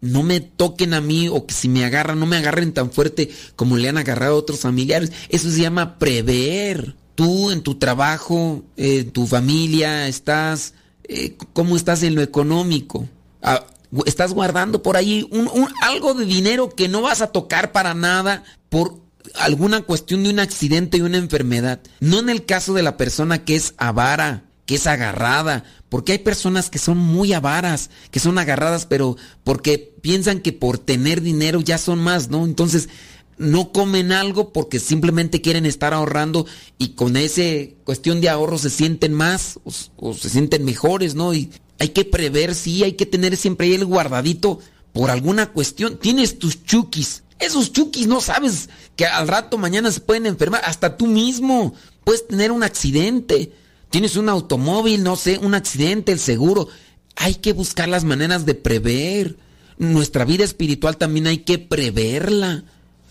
no 0.00 0.22
me 0.22 0.40
toquen 0.40 0.92
a 0.92 1.00
mí 1.00 1.28
o 1.28 1.46
que 1.46 1.54
si 1.54 1.68
me 1.68 1.84
agarran 1.84 2.20
no 2.20 2.26
me 2.26 2.36
agarren 2.36 2.74
tan 2.74 2.90
fuerte 2.90 3.30
como 3.56 3.78
le 3.78 3.88
han 3.88 3.96
agarrado 3.96 4.34
a 4.34 4.38
otros 4.38 4.60
familiares. 4.60 5.10
Eso 5.30 5.50
se 5.50 5.62
llama 5.62 5.98
prever. 5.98 6.94
Tú 7.14 7.50
en 7.50 7.62
tu 7.62 7.76
trabajo, 7.76 8.64
en 8.76 9.10
tu 9.12 9.26
familia, 9.26 10.08
estás, 10.08 10.74
eh, 11.04 11.36
¿cómo 11.52 11.76
estás 11.76 12.02
en 12.02 12.16
lo 12.16 12.22
económico? 12.22 13.08
Ah, 13.40 13.64
estás 14.06 14.32
guardando 14.32 14.82
por 14.82 14.96
ahí 14.96 15.26
un, 15.30 15.68
algo 15.82 16.14
de 16.14 16.24
dinero 16.24 16.70
que 16.70 16.88
no 16.88 17.02
vas 17.02 17.20
a 17.20 17.28
tocar 17.28 17.72
para 17.72 17.94
nada 17.94 18.44
por 18.68 18.98
alguna 19.36 19.82
cuestión 19.82 20.22
de 20.22 20.30
un 20.30 20.40
accidente 20.40 20.98
y 20.98 21.02
una 21.02 21.18
enfermedad. 21.18 21.80
No 22.00 22.18
en 22.18 22.28
el 22.28 22.44
caso 22.44 22.74
de 22.74 22.82
la 22.82 22.96
persona 22.96 23.44
que 23.44 23.56
es 23.56 23.74
avara, 23.76 24.44
que 24.66 24.76
es 24.76 24.86
agarrada, 24.86 25.64
porque 25.88 26.12
hay 26.12 26.18
personas 26.18 26.70
que 26.70 26.78
son 26.78 26.98
muy 26.98 27.32
avaras, 27.32 27.90
que 28.10 28.20
son 28.20 28.38
agarradas, 28.38 28.86
pero 28.86 29.16
porque 29.44 29.94
piensan 30.00 30.40
que 30.40 30.52
por 30.52 30.78
tener 30.78 31.20
dinero 31.20 31.60
ya 31.60 31.78
son 31.78 31.98
más, 31.98 32.30
¿no? 32.30 32.44
Entonces 32.44 32.88
no 33.36 33.72
comen 33.72 34.12
algo 34.12 34.52
porque 34.52 34.78
simplemente 34.78 35.40
quieren 35.40 35.66
estar 35.66 35.92
ahorrando 35.92 36.46
y 36.78 36.90
con 36.90 37.16
esa 37.16 37.42
cuestión 37.84 38.20
de 38.20 38.28
ahorro 38.28 38.58
se 38.58 38.70
sienten 38.70 39.12
más 39.12 39.58
o, 39.96 40.14
se 40.14 40.28
sienten 40.30 40.64
mejores, 40.64 41.14
¿no? 41.14 41.32
Hay 41.78 41.88
que 41.88 42.04
prever, 42.04 42.54
sí, 42.54 42.84
hay 42.84 42.92
que 42.92 43.06
tener 43.06 43.36
siempre 43.36 43.66
ahí 43.66 43.74
el 43.74 43.84
guardadito 43.84 44.60
por 44.92 45.10
alguna 45.10 45.46
cuestión. 45.50 45.98
Tienes 45.98 46.38
tus 46.38 46.64
chukis. 46.64 47.24
Esos 47.38 47.72
chukis 47.72 48.06
no 48.06 48.20
sabes 48.20 48.68
que 48.96 49.06
al 49.06 49.28
rato 49.28 49.58
mañana 49.58 49.90
se 49.90 50.00
pueden 50.00 50.26
enfermar. 50.26 50.62
Hasta 50.64 50.96
tú 50.96 51.06
mismo 51.06 51.74
puedes 52.04 52.26
tener 52.26 52.52
un 52.52 52.62
accidente. 52.62 53.52
Tienes 53.90 54.16
un 54.16 54.28
automóvil, 54.28 55.02
no 55.02 55.16
sé, 55.16 55.38
un 55.38 55.54
accidente, 55.54 56.12
el 56.12 56.20
seguro. 56.20 56.68
Hay 57.16 57.36
que 57.36 57.52
buscar 57.52 57.88
las 57.88 58.04
maneras 58.04 58.46
de 58.46 58.54
prever. 58.54 59.36
Nuestra 59.76 60.24
vida 60.24 60.44
espiritual 60.44 60.96
también 60.96 61.26
hay 61.26 61.38
que 61.38 61.58
preverla. 61.58 62.64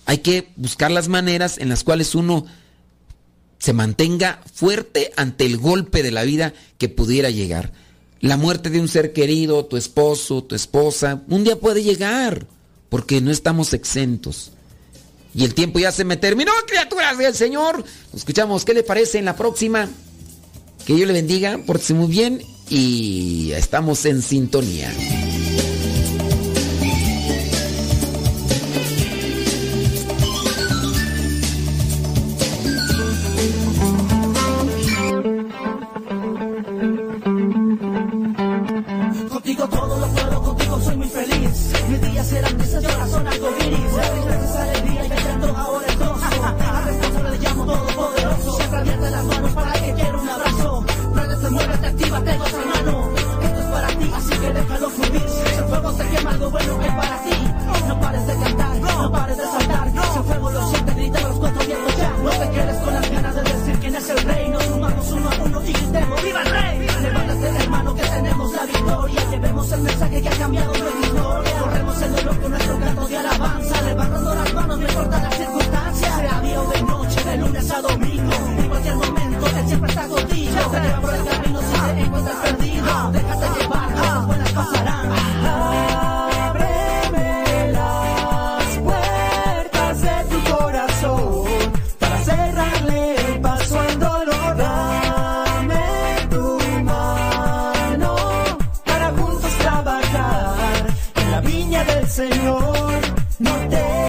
Hay 0.06 0.20
que 0.20 0.52
buscar 0.56 0.90
las 0.90 1.10
maneras 1.10 1.58
en 1.58 1.70
las 1.70 1.84
cuales 1.84 2.16
uno 2.16 2.46
se 3.60 3.74
mantenga 3.74 4.42
fuerte 4.54 5.12
ante 5.16 5.46
el 5.46 5.58
golpe 5.58 6.04
de 6.04 6.12
la 6.12 6.24
vida 6.24 6.54
que 6.78 6.90
pudiera 6.90 7.30
llegar 7.30 7.72
la 8.24 8.38
muerte 8.38 8.70
de 8.70 8.80
un 8.80 8.88
ser 8.88 9.12
querido, 9.12 9.66
tu 9.66 9.76
esposo, 9.76 10.46
tu 10.46 10.56
esposa, 10.56 11.24
un 11.28 11.44
día 11.44 11.60
puede 11.60 11.84
llegar, 11.84 12.48
porque 12.88 13.20
no 13.20 13.32
estamos 13.32 13.74
exentos. 13.74 14.54
Y 15.36 15.44
el 15.44 15.54
tiempo 15.54 15.78
ya 15.78 15.92
se 15.92 16.06
me 16.06 16.16
terminó, 16.16 16.54
criaturas 16.66 17.18
del 17.18 17.36
Señor. 17.36 17.84
escuchamos, 18.16 18.64
¿qué 18.64 18.74
le 18.74 18.84
parece 18.84 19.18
en 19.18 19.26
la 19.26 19.36
próxima? 19.36 19.90
Que 20.86 20.94
Dios 20.94 21.06
le 21.06 21.14
bendiga, 21.14 21.60
pórtese 21.66 21.96
muy 21.96 22.08
bien 22.08 22.42
y 22.70 23.52
estamos 23.52 24.06
en 24.06 24.22
sintonía. 24.22 24.90